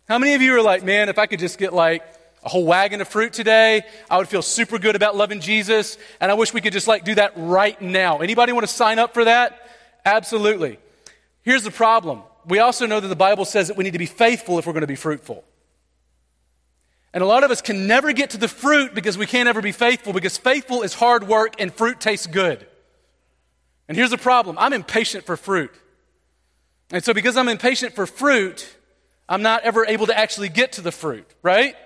How 0.08 0.18
many 0.18 0.34
of 0.34 0.42
you 0.42 0.56
are 0.56 0.62
like, 0.62 0.82
man, 0.82 1.08
if 1.08 1.18
I 1.18 1.26
could 1.26 1.38
just 1.38 1.58
get 1.58 1.72
like 1.72 2.02
a 2.42 2.48
whole 2.48 2.64
wagon 2.64 3.00
of 3.00 3.06
fruit 3.06 3.32
today, 3.32 3.82
I 4.10 4.16
would 4.18 4.28
feel 4.28 4.42
super 4.42 4.78
good 4.78 4.96
about 4.96 5.14
loving 5.14 5.40
Jesus, 5.40 5.98
and 6.20 6.32
I 6.32 6.34
wish 6.34 6.52
we 6.52 6.60
could 6.60 6.72
just 6.72 6.88
like 6.88 7.04
do 7.04 7.14
that 7.14 7.32
right 7.36 7.80
now. 7.80 8.18
Anybody 8.18 8.52
want 8.52 8.66
to 8.66 8.72
sign 8.72 8.98
up 8.98 9.14
for 9.14 9.24
that? 9.24 9.70
Absolutely. 10.04 10.80
Here's 11.42 11.62
the 11.62 11.70
problem. 11.70 12.22
We 12.48 12.60
also 12.60 12.86
know 12.86 12.98
that 12.98 13.08
the 13.08 13.16
Bible 13.16 13.44
says 13.44 13.68
that 13.68 13.76
we 13.76 13.84
need 13.84 13.92
to 13.92 13.98
be 13.98 14.06
faithful 14.06 14.58
if 14.58 14.66
we're 14.66 14.72
going 14.72 14.80
to 14.80 14.86
be 14.86 14.96
fruitful. 14.96 15.44
And 17.12 17.22
a 17.22 17.26
lot 17.26 17.44
of 17.44 17.50
us 17.50 17.60
can 17.60 17.86
never 17.86 18.12
get 18.12 18.30
to 18.30 18.38
the 18.38 18.48
fruit 18.48 18.94
because 18.94 19.18
we 19.18 19.26
can't 19.26 19.48
ever 19.48 19.60
be 19.60 19.72
faithful, 19.72 20.12
because 20.12 20.38
faithful 20.38 20.82
is 20.82 20.94
hard 20.94 21.26
work 21.26 21.60
and 21.60 21.72
fruit 21.72 22.00
tastes 22.00 22.26
good. 22.26 22.66
And 23.86 23.96
here's 23.96 24.10
the 24.10 24.18
problem 24.18 24.56
I'm 24.58 24.72
impatient 24.72 25.24
for 25.24 25.36
fruit. 25.36 25.72
And 26.90 27.04
so, 27.04 27.12
because 27.12 27.36
I'm 27.36 27.48
impatient 27.48 27.94
for 27.94 28.06
fruit, 28.06 28.66
I'm 29.28 29.42
not 29.42 29.62
ever 29.62 29.84
able 29.84 30.06
to 30.06 30.18
actually 30.18 30.48
get 30.48 30.72
to 30.72 30.80
the 30.80 30.92
fruit, 30.92 31.26
right? 31.42 31.76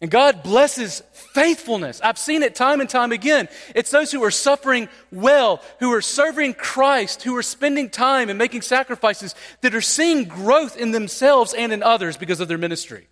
And 0.00 0.10
God 0.10 0.44
blesses 0.44 1.02
faithfulness. 1.12 2.00
I've 2.00 2.18
seen 2.18 2.44
it 2.44 2.54
time 2.54 2.80
and 2.80 2.88
time 2.88 3.10
again. 3.10 3.48
It's 3.74 3.90
those 3.90 4.12
who 4.12 4.22
are 4.22 4.30
suffering 4.30 4.88
well, 5.10 5.60
who 5.80 5.92
are 5.92 6.00
serving 6.00 6.54
Christ, 6.54 7.24
who 7.24 7.36
are 7.36 7.42
spending 7.42 7.90
time 7.90 8.28
and 8.28 8.38
making 8.38 8.62
sacrifices 8.62 9.34
that 9.60 9.74
are 9.74 9.80
seeing 9.80 10.24
growth 10.24 10.76
in 10.76 10.92
themselves 10.92 11.52
and 11.52 11.72
in 11.72 11.82
others 11.82 12.16
because 12.16 12.38
of 12.38 12.46
their 12.46 12.58
ministry. 12.58 13.08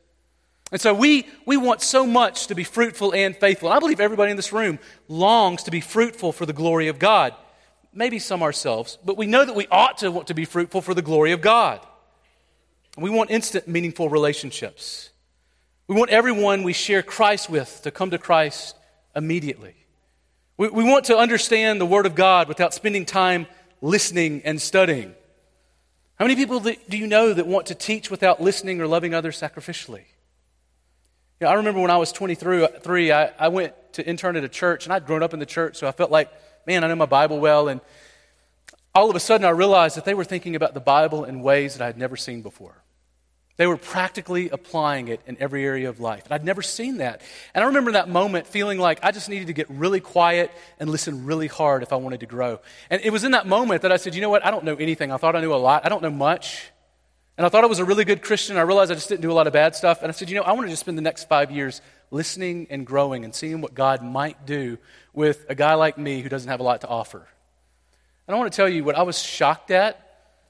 And 0.70 0.80
so 0.80 0.94
we, 0.94 1.28
we 1.44 1.56
want 1.56 1.80
so 1.80 2.06
much 2.06 2.48
to 2.48 2.54
be 2.54 2.64
fruitful 2.64 3.14
and 3.14 3.36
faithful. 3.36 3.68
I 3.68 3.80
believe 3.80 4.00
everybody 4.00 4.30
in 4.30 4.36
this 4.36 4.52
room 4.52 4.78
longs 5.08 5.64
to 5.64 5.72
be 5.72 5.80
fruitful 5.80 6.32
for 6.32 6.46
the 6.46 6.52
glory 6.52 6.86
of 6.86 7.00
God. 7.00 7.34
Maybe 7.92 8.18
some 8.20 8.42
ourselves, 8.42 8.98
but 9.04 9.16
we 9.16 9.26
know 9.26 9.44
that 9.44 9.54
we 9.54 9.66
ought 9.70 9.98
to 9.98 10.10
want 10.10 10.26
to 10.28 10.34
be 10.34 10.44
fruitful 10.44 10.82
for 10.82 10.92
the 10.92 11.02
glory 11.02 11.32
of 11.32 11.40
God. 11.40 11.80
We 12.96 13.10
want 13.10 13.30
instant, 13.30 13.66
meaningful 13.66 14.08
relationships. 14.08 15.10
We 15.88 15.94
want 15.94 16.10
everyone 16.10 16.64
we 16.64 16.72
share 16.72 17.02
Christ 17.02 17.48
with 17.48 17.82
to 17.82 17.90
come 17.90 18.10
to 18.10 18.18
Christ 18.18 18.76
immediately. 19.14 19.74
We, 20.56 20.68
we 20.68 20.82
want 20.82 21.06
to 21.06 21.16
understand 21.16 21.80
the 21.80 21.86
Word 21.86 22.06
of 22.06 22.14
God 22.14 22.48
without 22.48 22.74
spending 22.74 23.04
time 23.04 23.46
listening 23.80 24.42
and 24.44 24.60
studying. 24.60 25.14
How 26.16 26.24
many 26.24 26.34
people 26.34 26.60
do 26.60 26.74
you 26.90 27.06
know 27.06 27.32
that 27.32 27.46
want 27.46 27.66
to 27.66 27.74
teach 27.74 28.10
without 28.10 28.40
listening 28.40 28.80
or 28.80 28.86
loving 28.86 29.14
others 29.14 29.40
sacrificially? 29.40 30.04
You 31.38 31.44
know, 31.44 31.48
I 31.48 31.54
remember 31.54 31.80
when 31.80 31.90
I 31.90 31.98
was 31.98 32.10
23, 32.10 33.12
I, 33.12 33.30
I 33.38 33.48
went 33.48 33.74
to 33.92 34.06
intern 34.06 34.36
at 34.36 34.42
a 34.42 34.48
church, 34.48 34.86
and 34.86 34.92
I'd 34.92 35.06
grown 35.06 35.22
up 35.22 35.34
in 35.34 35.40
the 35.40 35.46
church, 35.46 35.76
so 35.76 35.86
I 35.86 35.92
felt 35.92 36.10
like, 36.10 36.32
man, 36.66 36.82
I 36.82 36.88
know 36.88 36.96
my 36.96 37.06
Bible 37.06 37.38
well. 37.38 37.68
And 37.68 37.82
all 38.94 39.10
of 39.10 39.14
a 39.14 39.20
sudden, 39.20 39.44
I 39.44 39.50
realized 39.50 39.98
that 39.98 40.06
they 40.06 40.14
were 40.14 40.24
thinking 40.24 40.56
about 40.56 40.72
the 40.72 40.80
Bible 40.80 41.24
in 41.24 41.42
ways 41.42 41.76
that 41.76 41.84
I 41.84 41.86
had 41.86 41.98
never 41.98 42.16
seen 42.16 42.40
before. 42.40 42.82
They 43.56 43.66
were 43.66 43.78
practically 43.78 44.50
applying 44.50 45.08
it 45.08 45.20
in 45.26 45.38
every 45.40 45.64
area 45.64 45.88
of 45.88 45.98
life. 45.98 46.24
And 46.24 46.34
I'd 46.34 46.44
never 46.44 46.60
seen 46.60 46.98
that. 46.98 47.22
And 47.54 47.64
I 47.64 47.68
remember 47.68 47.92
that 47.92 48.08
moment 48.08 48.46
feeling 48.46 48.78
like 48.78 49.00
I 49.02 49.12
just 49.12 49.30
needed 49.30 49.46
to 49.46 49.54
get 49.54 49.70
really 49.70 50.00
quiet 50.00 50.50
and 50.78 50.90
listen 50.90 51.24
really 51.24 51.46
hard 51.46 51.82
if 51.82 51.92
I 51.92 51.96
wanted 51.96 52.20
to 52.20 52.26
grow. 52.26 52.60
And 52.90 53.00
it 53.02 53.10
was 53.10 53.24
in 53.24 53.32
that 53.32 53.46
moment 53.46 53.82
that 53.82 53.92
I 53.92 53.96
said, 53.96 54.14
you 54.14 54.20
know 54.20 54.28
what? 54.28 54.44
I 54.44 54.50
don't 54.50 54.64
know 54.64 54.76
anything. 54.76 55.10
I 55.10 55.16
thought 55.16 55.36
I 55.36 55.40
knew 55.40 55.54
a 55.54 55.56
lot. 55.56 55.86
I 55.86 55.88
don't 55.88 56.02
know 56.02 56.10
much. 56.10 56.70
And 57.38 57.46
I 57.46 57.48
thought 57.48 57.64
I 57.64 57.66
was 57.66 57.78
a 57.78 57.84
really 57.84 58.04
good 58.04 58.22
Christian. 58.22 58.58
I 58.58 58.62
realized 58.62 58.90
I 58.90 58.94
just 58.94 59.08
didn't 59.08 59.22
do 59.22 59.32
a 59.32 59.34
lot 59.34 59.46
of 59.46 59.54
bad 59.54 59.74
stuff. 59.74 60.02
And 60.02 60.08
I 60.08 60.12
said, 60.12 60.28
you 60.28 60.36
know, 60.36 60.42
I 60.42 60.52
want 60.52 60.66
to 60.66 60.70
just 60.70 60.80
spend 60.80 60.98
the 60.98 61.02
next 61.02 61.28
five 61.28 61.50
years 61.50 61.80
listening 62.10 62.66
and 62.68 62.86
growing 62.86 63.24
and 63.24 63.34
seeing 63.34 63.62
what 63.62 63.74
God 63.74 64.02
might 64.02 64.46
do 64.46 64.78
with 65.14 65.46
a 65.48 65.54
guy 65.54 65.74
like 65.74 65.96
me 65.96 66.20
who 66.20 66.28
doesn't 66.28 66.48
have 66.48 66.60
a 66.60 66.62
lot 66.62 66.82
to 66.82 66.88
offer. 66.88 67.26
And 68.26 68.34
I 68.34 68.38
want 68.38 68.52
to 68.52 68.56
tell 68.56 68.68
you 68.68 68.84
what 68.84 68.96
I 68.96 69.02
was 69.02 69.20
shocked 69.20 69.70
at 69.70 70.02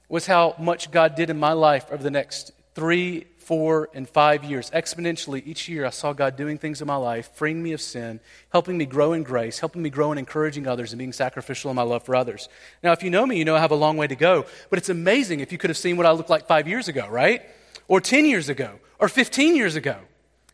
was 0.09 0.27
how 0.27 0.55
much 0.59 0.91
God 0.91 1.15
did 1.15 1.31
in 1.31 1.39
my 1.39 1.53
life 1.53 1.87
over 1.91 2.03
the 2.03 2.11
next 2.11 2.53
three, 2.77 3.25
four, 3.39 3.89
and 3.95 4.07
five 4.07 4.45
years. 4.45 4.71
Exponentially, 4.71 5.43
each 5.47 5.67
year 5.67 5.87
I 5.87 5.91
saw 5.91 6.13
God 6.13 6.37
doing 6.37 6.59
things 6.59 6.83
in 6.83 6.87
my 6.87 6.97
life, 6.97 7.31
freeing 7.33 7.63
me 7.63 7.73
of 7.73 7.81
sin, 7.81 8.21
helping 8.51 8.77
me 8.77 8.85
grow 8.85 9.15
in 9.15 9.23
grace, 9.23 9.59
helping 9.61 9.83
me 9.83 9.89
grow 9.89 10.13
in 10.13 10.19
encouraging 10.19 10.67
others, 10.67 10.93
and 10.93 10.99
being 10.99 11.15
sacrificial 11.15 11.71
in 11.71 11.77
my 11.77 11.83
love 11.83 12.03
for 12.03 12.15
others. 12.15 12.51
Now, 12.83 12.93
if 12.93 13.03
you 13.03 13.09
know 13.09 13.25
me, 13.25 13.39
you 13.39 13.47
know 13.47 13.57
I 13.57 13.61
have 13.61 13.71
a 13.71 13.77
long 13.77 13.97
way 13.97 14.07
to 14.07 14.15
go, 14.15 14.45
but 14.69 14.79
it's 14.79 14.91
amazing 14.91 15.41
if 15.41 15.53
you 15.53 15.59
could 15.59 15.71
have 15.71 15.79
seen 15.79 15.97
what 15.97 16.05
I 16.05 16.13
looked 16.13 16.29
like 16.29 16.47
five 16.47 16.69
years 16.69 16.87
ago, 16.87 17.09
right? 17.09 17.41
Or 17.89 17.99
10 17.99 18.27
years 18.27 18.51
ago, 18.51 18.79
or 18.99 19.09
15 19.09 19.57
years 19.57 19.75
ago. 19.75 19.97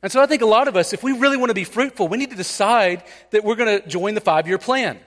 And 0.01 0.13
so 0.13 0.23
I 0.23 0.27
think 0.27 0.43
a 0.43 0.47
lot 0.47 0.69
of 0.69 0.77
us, 0.77 0.93
if 0.93 1.03
we 1.03 1.11
really 1.11 1.37
want 1.37 1.51
to 1.51 1.55
be 1.55 1.65
fruitful, 1.65 2.07
we 2.07 2.19
need 2.19 2.31
to 2.31 2.37
decide 2.37 3.03
that 3.33 3.43
we're 3.43 3.57
going 3.57 3.81
to 3.81 3.89
join 3.89 4.15
the 4.15 4.21
five 4.21 4.47
year 4.47 4.59
plan. 4.59 5.01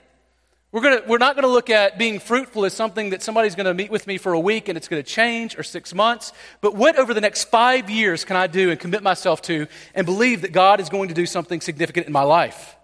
We're, 0.76 0.82
gonna, 0.82 1.02
we're 1.08 1.20
not 1.20 1.38
going 1.38 1.44
to 1.48 1.54
look 1.54 1.70
at 1.70 1.98
being 1.98 2.20
fruitful 2.20 2.66
as 2.66 2.74
something 2.74 3.12
that 3.12 3.24
somebody's 3.24 3.56
going 3.56 3.66
to 3.66 3.74
meet 3.74 3.90
with 3.90 4.08
me 4.08 4.18
for 4.18 4.34
a 4.34 4.40
week 4.42 4.68
and 4.68 4.76
it's 4.76 4.90
going 4.90 5.02
to 5.02 5.10
change 5.10 5.58
or 5.58 5.64
six 5.64 5.94
months. 5.94 6.34
But 6.60 6.76
what 6.76 6.98
over 6.98 7.14
the 7.14 7.22
next 7.22 7.46
five 7.46 7.90
years 7.90 8.26
can 8.26 8.36
I 8.36 8.48
do 8.48 8.72
and 8.72 8.78
commit 8.78 9.02
myself 9.02 9.42
to 9.44 9.68
and 9.94 10.06
believe 10.06 10.42
that 10.42 10.52
God 10.52 10.82
is 10.82 10.90
going 10.90 11.08
to 11.08 11.14
do 11.14 11.26
something 11.26 11.62
significant 11.62 12.08
in 12.08 12.12
my 12.12 12.24
life? 12.24 12.76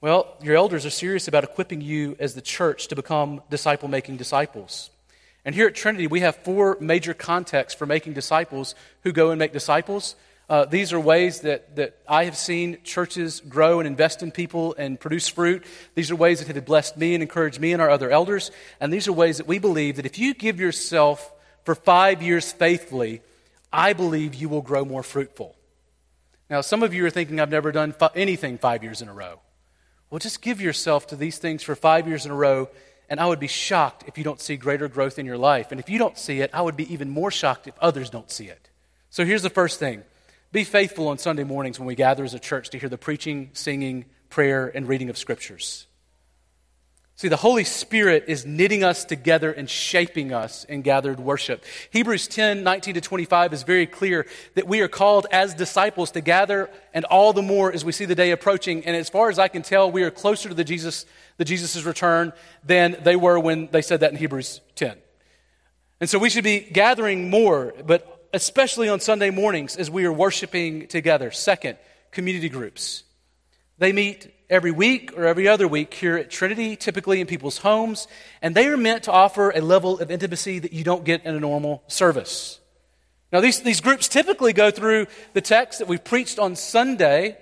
Well, 0.00 0.36
your 0.42 0.56
elders 0.56 0.84
are 0.84 0.90
serious 0.90 1.28
about 1.28 1.44
equipping 1.44 1.82
you 1.82 2.16
as 2.18 2.34
the 2.34 2.42
church 2.42 2.88
to 2.88 2.96
become 2.96 3.42
disciple 3.48 3.86
making 3.86 4.16
disciples. 4.16 4.90
And 5.44 5.54
here 5.54 5.68
at 5.68 5.76
Trinity, 5.76 6.08
we 6.08 6.22
have 6.22 6.34
four 6.34 6.78
major 6.80 7.14
contexts 7.14 7.78
for 7.78 7.86
making 7.86 8.14
disciples 8.14 8.74
who 9.04 9.12
go 9.12 9.30
and 9.30 9.38
make 9.38 9.52
disciples. 9.52 10.16
Uh, 10.48 10.64
these 10.64 10.92
are 10.92 11.00
ways 11.00 11.40
that, 11.40 11.74
that 11.74 11.98
I 12.08 12.24
have 12.24 12.36
seen 12.36 12.78
churches 12.84 13.40
grow 13.40 13.80
and 13.80 13.86
invest 13.86 14.22
in 14.22 14.30
people 14.30 14.76
and 14.78 14.98
produce 14.98 15.26
fruit. 15.26 15.64
These 15.96 16.12
are 16.12 16.16
ways 16.16 16.38
that 16.44 16.54
have 16.54 16.64
blessed 16.64 16.96
me 16.96 17.14
and 17.14 17.22
encouraged 17.22 17.60
me 17.60 17.72
and 17.72 17.82
our 17.82 17.90
other 17.90 18.10
elders. 18.10 18.52
And 18.80 18.92
these 18.92 19.08
are 19.08 19.12
ways 19.12 19.38
that 19.38 19.48
we 19.48 19.58
believe 19.58 19.96
that 19.96 20.06
if 20.06 20.18
you 20.18 20.34
give 20.34 20.60
yourself 20.60 21.32
for 21.64 21.74
five 21.74 22.22
years 22.22 22.52
faithfully, 22.52 23.22
I 23.72 23.92
believe 23.92 24.36
you 24.36 24.48
will 24.48 24.62
grow 24.62 24.84
more 24.84 25.02
fruitful. 25.02 25.56
Now, 26.48 26.60
some 26.60 26.84
of 26.84 26.94
you 26.94 27.04
are 27.04 27.10
thinking, 27.10 27.40
I've 27.40 27.50
never 27.50 27.72
done 27.72 27.92
fi- 27.92 28.10
anything 28.14 28.56
five 28.56 28.84
years 28.84 29.02
in 29.02 29.08
a 29.08 29.12
row. 29.12 29.40
Well, 30.10 30.20
just 30.20 30.40
give 30.40 30.60
yourself 30.60 31.08
to 31.08 31.16
these 31.16 31.38
things 31.38 31.64
for 31.64 31.74
five 31.74 32.06
years 32.06 32.24
in 32.24 32.30
a 32.30 32.36
row, 32.36 32.68
and 33.10 33.18
I 33.18 33.26
would 33.26 33.40
be 33.40 33.48
shocked 33.48 34.04
if 34.06 34.16
you 34.16 34.22
don't 34.22 34.40
see 34.40 34.56
greater 34.56 34.86
growth 34.86 35.18
in 35.18 35.26
your 35.26 35.38
life. 35.38 35.72
And 35.72 35.80
if 35.80 35.90
you 35.90 35.98
don't 35.98 36.16
see 36.16 36.40
it, 36.40 36.50
I 36.54 36.62
would 36.62 36.76
be 36.76 36.92
even 36.92 37.10
more 37.10 37.32
shocked 37.32 37.66
if 37.66 37.74
others 37.80 38.10
don't 38.10 38.30
see 38.30 38.46
it. 38.46 38.70
So 39.10 39.24
here's 39.24 39.42
the 39.42 39.50
first 39.50 39.80
thing 39.80 40.04
be 40.52 40.64
faithful 40.64 41.08
on 41.08 41.18
Sunday 41.18 41.44
mornings 41.44 41.78
when 41.78 41.86
we 41.86 41.94
gather 41.94 42.24
as 42.24 42.34
a 42.34 42.38
church 42.38 42.70
to 42.70 42.78
hear 42.78 42.88
the 42.88 42.98
preaching, 42.98 43.50
singing, 43.52 44.06
prayer, 44.30 44.70
and 44.74 44.88
reading 44.88 45.10
of 45.10 45.18
scriptures. 45.18 45.86
See, 47.18 47.28
the 47.28 47.36
Holy 47.36 47.64
Spirit 47.64 48.24
is 48.28 48.44
knitting 48.44 48.84
us 48.84 49.06
together 49.06 49.50
and 49.50 49.70
shaping 49.70 50.34
us 50.34 50.64
in 50.64 50.82
gathered 50.82 51.18
worship. 51.18 51.64
Hebrews 51.90 52.28
10 52.28 52.62
19 52.62 52.92
to 52.92 53.00
25 53.00 53.54
is 53.54 53.62
very 53.62 53.86
clear 53.86 54.26
that 54.54 54.68
we 54.68 54.82
are 54.82 54.88
called 54.88 55.26
as 55.32 55.54
disciples 55.54 56.10
to 56.10 56.20
gather, 56.20 56.68
and 56.92 57.06
all 57.06 57.32
the 57.32 57.40
more 57.40 57.72
as 57.72 57.86
we 57.86 57.92
see 57.92 58.04
the 58.04 58.14
day 58.14 58.32
approaching. 58.32 58.84
And 58.84 58.94
as 58.94 59.08
far 59.08 59.30
as 59.30 59.38
I 59.38 59.48
can 59.48 59.62
tell, 59.62 59.90
we 59.90 60.02
are 60.02 60.10
closer 60.10 60.50
to 60.50 60.54
the 60.54 60.62
Jesus, 60.62 61.06
the 61.38 61.46
Jesus' 61.46 61.82
return 61.84 62.34
than 62.62 62.98
they 63.02 63.16
were 63.16 63.38
when 63.38 63.68
they 63.68 63.82
said 63.82 64.00
that 64.00 64.10
in 64.10 64.18
Hebrews 64.18 64.60
10. 64.74 64.98
And 66.00 66.10
so 66.10 66.18
we 66.18 66.28
should 66.28 66.44
be 66.44 66.60
gathering 66.60 67.30
more, 67.30 67.72
but 67.86 68.15
especially 68.36 68.90
on 68.90 69.00
Sunday 69.00 69.30
mornings 69.30 69.76
as 69.76 69.90
we 69.90 70.04
are 70.04 70.12
worshiping 70.12 70.86
together. 70.88 71.30
Second, 71.30 71.78
community 72.10 72.50
groups. 72.50 73.02
They 73.78 73.92
meet 73.92 74.30
every 74.50 74.72
week 74.72 75.16
or 75.16 75.24
every 75.24 75.48
other 75.48 75.66
week 75.66 75.94
here 75.94 76.18
at 76.18 76.30
Trinity, 76.30 76.76
typically 76.76 77.22
in 77.22 77.26
people's 77.26 77.56
homes, 77.56 78.06
and 78.42 78.54
they 78.54 78.66
are 78.66 78.76
meant 78.76 79.04
to 79.04 79.10
offer 79.10 79.48
a 79.50 79.62
level 79.62 79.98
of 80.00 80.10
intimacy 80.10 80.58
that 80.58 80.74
you 80.74 80.84
don't 80.84 81.02
get 81.02 81.24
in 81.24 81.34
a 81.34 81.40
normal 81.40 81.82
service. 81.86 82.60
Now, 83.32 83.40
these, 83.40 83.62
these 83.62 83.80
groups 83.80 84.06
typically 84.06 84.52
go 84.52 84.70
through 84.70 85.06
the 85.32 85.40
text 85.40 85.78
that 85.78 85.88
we've 85.88 86.04
preached 86.04 86.38
on 86.38 86.56
Sunday 86.56 87.38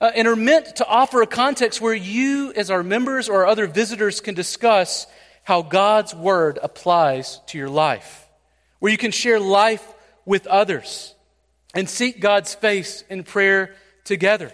uh, 0.00 0.12
and 0.14 0.26
are 0.26 0.34
meant 0.34 0.76
to 0.76 0.86
offer 0.86 1.20
a 1.20 1.26
context 1.26 1.78
where 1.82 1.94
you, 1.94 2.54
as 2.56 2.70
our 2.70 2.82
members 2.82 3.28
or 3.28 3.42
our 3.42 3.46
other 3.46 3.66
visitors, 3.66 4.22
can 4.22 4.34
discuss 4.34 5.06
how 5.42 5.60
God's 5.60 6.14
Word 6.14 6.58
applies 6.62 7.38
to 7.48 7.58
your 7.58 7.68
life, 7.68 8.26
where 8.78 8.90
you 8.90 8.98
can 8.98 9.10
share 9.10 9.38
life 9.38 9.86
with 10.24 10.46
others. 10.46 11.14
and 11.74 11.88
seek 11.88 12.20
God's 12.20 12.54
face 12.54 13.02
in 13.08 13.24
prayer 13.24 13.74
together. 14.04 14.52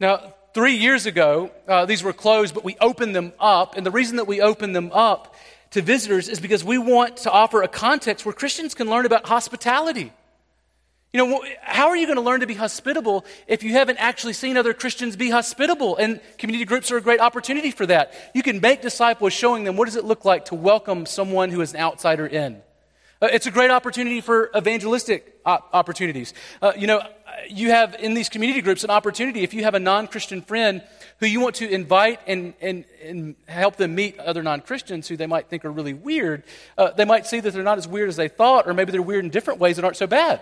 Now, 0.00 0.34
three 0.54 0.74
years 0.74 1.06
ago, 1.06 1.50
uh, 1.66 1.86
these 1.86 2.02
were 2.02 2.12
closed, 2.12 2.54
but 2.54 2.64
we 2.64 2.76
opened 2.80 3.14
them 3.14 3.32
up. 3.38 3.76
And 3.76 3.86
the 3.86 3.90
reason 3.90 4.16
that 4.16 4.26
we 4.26 4.40
opened 4.40 4.74
them 4.74 4.90
up 4.92 5.34
to 5.70 5.82
visitors 5.82 6.28
is 6.28 6.40
because 6.40 6.64
we 6.64 6.78
want 6.78 7.18
to 7.18 7.30
offer 7.30 7.62
a 7.62 7.68
context 7.68 8.24
where 8.24 8.32
Christians 8.32 8.74
can 8.74 8.88
learn 8.88 9.06
about 9.06 9.26
hospitality. 9.26 10.12
You 11.12 11.26
know, 11.26 11.44
how 11.62 11.88
are 11.88 11.96
you 11.96 12.06
going 12.06 12.16
to 12.16 12.22
learn 12.22 12.40
to 12.40 12.46
be 12.46 12.54
hospitable 12.54 13.24
if 13.46 13.62
you 13.62 13.72
haven't 13.72 13.96
actually 13.98 14.34
seen 14.34 14.56
other 14.58 14.74
Christians 14.74 15.16
be 15.16 15.30
hospitable? 15.30 15.96
And 15.96 16.20
community 16.36 16.66
groups 16.66 16.90
are 16.90 16.98
a 16.98 17.00
great 17.00 17.20
opportunity 17.20 17.70
for 17.70 17.86
that. 17.86 18.12
You 18.34 18.42
can 18.42 18.60
make 18.60 18.82
disciples 18.82 19.32
showing 19.32 19.64
them 19.64 19.76
what 19.76 19.86
does 19.86 19.96
it 19.96 20.04
look 20.04 20.24
like 20.24 20.46
to 20.46 20.54
welcome 20.54 21.06
someone 21.06 21.50
who 21.50 21.62
is 21.62 21.72
an 21.72 21.80
outsider 21.80 22.26
in. 22.26 22.60
Uh, 23.20 23.28
it's 23.32 23.46
a 23.46 23.50
great 23.50 23.70
opportunity 23.70 24.20
for 24.20 24.50
evangelistic 24.56 25.40
opportunities. 25.44 26.34
Uh, 26.62 26.72
you 26.76 26.86
know, 26.86 27.02
you 27.48 27.70
have 27.70 27.96
in 27.96 28.14
these 28.14 28.28
community 28.28 28.60
groups 28.60 28.84
an 28.84 28.90
opportunity 28.90 29.42
if 29.42 29.54
you 29.54 29.64
have 29.64 29.74
a 29.74 29.80
non 29.80 30.06
Christian 30.06 30.40
friend 30.40 30.82
who 31.18 31.26
you 31.26 31.40
want 31.40 31.56
to 31.56 31.68
invite 31.68 32.20
and, 32.26 32.54
and, 32.60 32.84
and 33.02 33.34
help 33.46 33.76
them 33.76 33.94
meet 33.94 34.18
other 34.18 34.42
non 34.42 34.60
Christians 34.60 35.08
who 35.08 35.16
they 35.16 35.26
might 35.26 35.48
think 35.48 35.64
are 35.64 35.72
really 35.72 35.94
weird, 35.94 36.44
uh, 36.76 36.90
they 36.92 37.04
might 37.04 37.26
see 37.26 37.40
that 37.40 37.52
they're 37.52 37.62
not 37.62 37.78
as 37.78 37.88
weird 37.88 38.08
as 38.08 38.16
they 38.16 38.28
thought, 38.28 38.68
or 38.68 38.74
maybe 38.74 38.92
they're 38.92 39.02
weird 39.02 39.24
in 39.24 39.30
different 39.30 39.58
ways 39.58 39.76
that 39.76 39.84
aren't 39.84 39.96
so 39.96 40.06
bad. 40.06 40.40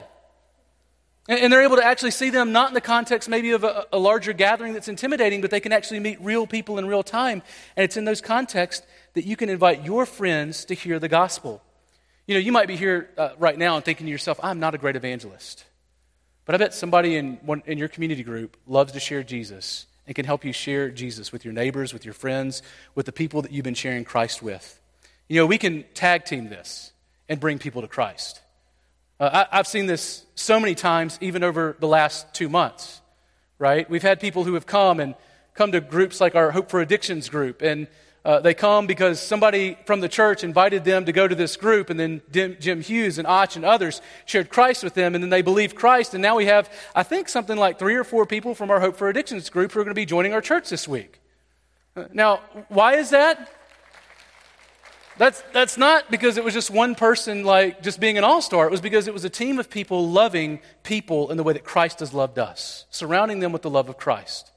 And, 1.28 1.40
and 1.40 1.52
they're 1.52 1.64
able 1.64 1.76
to 1.76 1.84
actually 1.84 2.10
see 2.10 2.28
them 2.28 2.52
not 2.52 2.68
in 2.68 2.74
the 2.74 2.80
context 2.82 3.28
maybe 3.28 3.52
of 3.52 3.64
a, 3.64 3.86
a 3.90 3.98
larger 3.98 4.34
gathering 4.34 4.74
that's 4.74 4.88
intimidating, 4.88 5.40
but 5.40 5.50
they 5.50 5.60
can 5.60 5.72
actually 5.72 6.00
meet 6.00 6.20
real 6.20 6.46
people 6.46 6.78
in 6.78 6.86
real 6.86 7.02
time. 7.02 7.42
And 7.76 7.84
it's 7.84 7.96
in 7.96 8.04
those 8.04 8.20
contexts 8.20 8.86
that 9.14 9.24
you 9.24 9.36
can 9.36 9.48
invite 9.48 9.82
your 9.82 10.04
friends 10.04 10.66
to 10.66 10.74
hear 10.74 10.98
the 10.98 11.08
gospel. 11.08 11.62
You 12.26 12.34
know, 12.34 12.40
you 12.40 12.50
might 12.50 12.66
be 12.66 12.76
here 12.76 13.08
uh, 13.16 13.30
right 13.38 13.56
now 13.56 13.76
and 13.76 13.84
thinking 13.84 14.06
to 14.06 14.10
yourself, 14.10 14.40
I'm 14.42 14.58
not 14.58 14.74
a 14.74 14.78
great 14.78 14.96
evangelist. 14.96 15.64
But 16.44 16.56
I 16.56 16.58
bet 16.58 16.74
somebody 16.74 17.16
in, 17.16 17.36
one, 17.42 17.62
in 17.66 17.78
your 17.78 17.88
community 17.88 18.24
group 18.24 18.56
loves 18.66 18.92
to 18.92 19.00
share 19.00 19.22
Jesus 19.22 19.86
and 20.06 20.14
can 20.14 20.24
help 20.24 20.44
you 20.44 20.52
share 20.52 20.90
Jesus 20.90 21.30
with 21.30 21.44
your 21.44 21.54
neighbors, 21.54 21.92
with 21.92 22.04
your 22.04 22.14
friends, 22.14 22.62
with 22.96 23.06
the 23.06 23.12
people 23.12 23.42
that 23.42 23.52
you've 23.52 23.64
been 23.64 23.74
sharing 23.74 24.04
Christ 24.04 24.42
with. 24.42 24.80
You 25.28 25.40
know, 25.40 25.46
we 25.46 25.58
can 25.58 25.84
tag 25.94 26.24
team 26.24 26.48
this 26.48 26.92
and 27.28 27.38
bring 27.38 27.58
people 27.58 27.82
to 27.82 27.88
Christ. 27.88 28.40
Uh, 29.20 29.46
I, 29.50 29.58
I've 29.58 29.66
seen 29.66 29.86
this 29.86 30.24
so 30.34 30.58
many 30.58 30.74
times, 30.74 31.18
even 31.20 31.44
over 31.44 31.76
the 31.78 31.88
last 31.88 32.34
two 32.34 32.48
months, 32.48 33.00
right? 33.58 33.88
We've 33.88 34.02
had 34.02 34.20
people 34.20 34.44
who 34.44 34.54
have 34.54 34.66
come 34.66 34.98
and 34.98 35.14
come 35.54 35.72
to 35.72 35.80
groups 35.80 36.20
like 36.20 36.34
our 36.34 36.50
Hope 36.50 36.70
for 36.70 36.80
Addictions 36.80 37.28
group, 37.28 37.62
and 37.62 37.86
uh, 38.26 38.40
they 38.40 38.54
come 38.54 38.88
because 38.88 39.20
somebody 39.20 39.78
from 39.86 40.00
the 40.00 40.08
church 40.08 40.42
invited 40.42 40.82
them 40.82 41.04
to 41.04 41.12
go 41.12 41.28
to 41.28 41.34
this 41.36 41.56
group, 41.56 41.90
and 41.90 42.00
then 42.00 42.20
Jim 42.32 42.80
Hughes 42.80 43.18
and 43.18 43.26
Och 43.26 43.54
and 43.54 43.64
others 43.64 44.02
shared 44.24 44.48
Christ 44.48 44.82
with 44.82 44.94
them, 44.94 45.14
and 45.14 45.22
then 45.22 45.30
they 45.30 45.42
believed 45.42 45.76
Christ. 45.76 46.12
And 46.12 46.22
now 46.22 46.34
we 46.34 46.46
have, 46.46 46.68
I 46.92 47.04
think, 47.04 47.28
something 47.28 47.56
like 47.56 47.78
three 47.78 47.94
or 47.94 48.02
four 48.02 48.26
people 48.26 48.56
from 48.56 48.68
our 48.68 48.80
Hope 48.80 48.96
for 48.96 49.08
Addictions 49.08 49.48
group 49.48 49.70
who 49.70 49.78
are 49.78 49.84
going 49.84 49.94
to 49.94 50.00
be 50.00 50.04
joining 50.04 50.32
our 50.32 50.40
church 50.40 50.68
this 50.68 50.88
week. 50.88 51.20
Uh, 51.94 52.06
now, 52.12 52.40
why 52.68 52.96
is 52.96 53.10
that? 53.10 53.48
That's, 55.18 55.40
that's 55.52 55.78
not 55.78 56.10
because 56.10 56.36
it 56.36 56.42
was 56.42 56.52
just 56.52 56.68
one 56.68 56.96
person, 56.96 57.44
like 57.44 57.80
just 57.80 58.00
being 58.00 58.18
an 58.18 58.24
all 58.24 58.42
star. 58.42 58.66
It 58.66 58.72
was 58.72 58.80
because 58.80 59.06
it 59.06 59.14
was 59.14 59.24
a 59.24 59.30
team 59.30 59.60
of 59.60 59.70
people 59.70 60.10
loving 60.10 60.58
people 60.82 61.30
in 61.30 61.36
the 61.36 61.44
way 61.44 61.52
that 61.52 61.62
Christ 61.62 62.00
has 62.00 62.12
loved 62.12 62.40
us, 62.40 62.86
surrounding 62.90 63.38
them 63.38 63.52
with 63.52 63.62
the 63.62 63.70
love 63.70 63.88
of 63.88 63.96
Christ. 63.96 64.50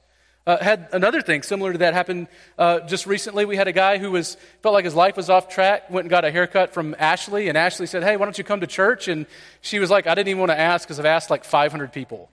Uh, 0.50 0.58
had 0.60 0.88
another 0.92 1.22
thing 1.22 1.44
similar 1.44 1.70
to 1.70 1.78
that 1.78 1.94
happen 1.94 2.26
uh, 2.58 2.80
just 2.80 3.06
recently. 3.06 3.44
We 3.44 3.54
had 3.54 3.68
a 3.68 3.72
guy 3.72 3.98
who 3.98 4.10
was 4.10 4.36
felt 4.64 4.72
like 4.72 4.84
his 4.84 4.96
life 4.96 5.16
was 5.16 5.30
off 5.30 5.48
track. 5.48 5.88
Went 5.90 6.06
and 6.06 6.10
got 6.10 6.24
a 6.24 6.30
haircut 6.32 6.74
from 6.74 6.96
Ashley, 6.98 7.48
and 7.48 7.56
Ashley 7.56 7.86
said, 7.86 8.02
"Hey, 8.02 8.16
why 8.16 8.24
don't 8.26 8.36
you 8.36 8.42
come 8.42 8.58
to 8.58 8.66
church?" 8.66 9.06
And 9.06 9.26
she 9.60 9.78
was 9.78 9.90
like, 9.90 10.08
"I 10.08 10.14
didn't 10.16 10.26
even 10.26 10.40
want 10.40 10.50
to 10.50 10.58
ask 10.58 10.88
because 10.88 10.98
I've 10.98 11.06
asked 11.06 11.30
like 11.30 11.44
500 11.44 11.92
people, 11.92 12.30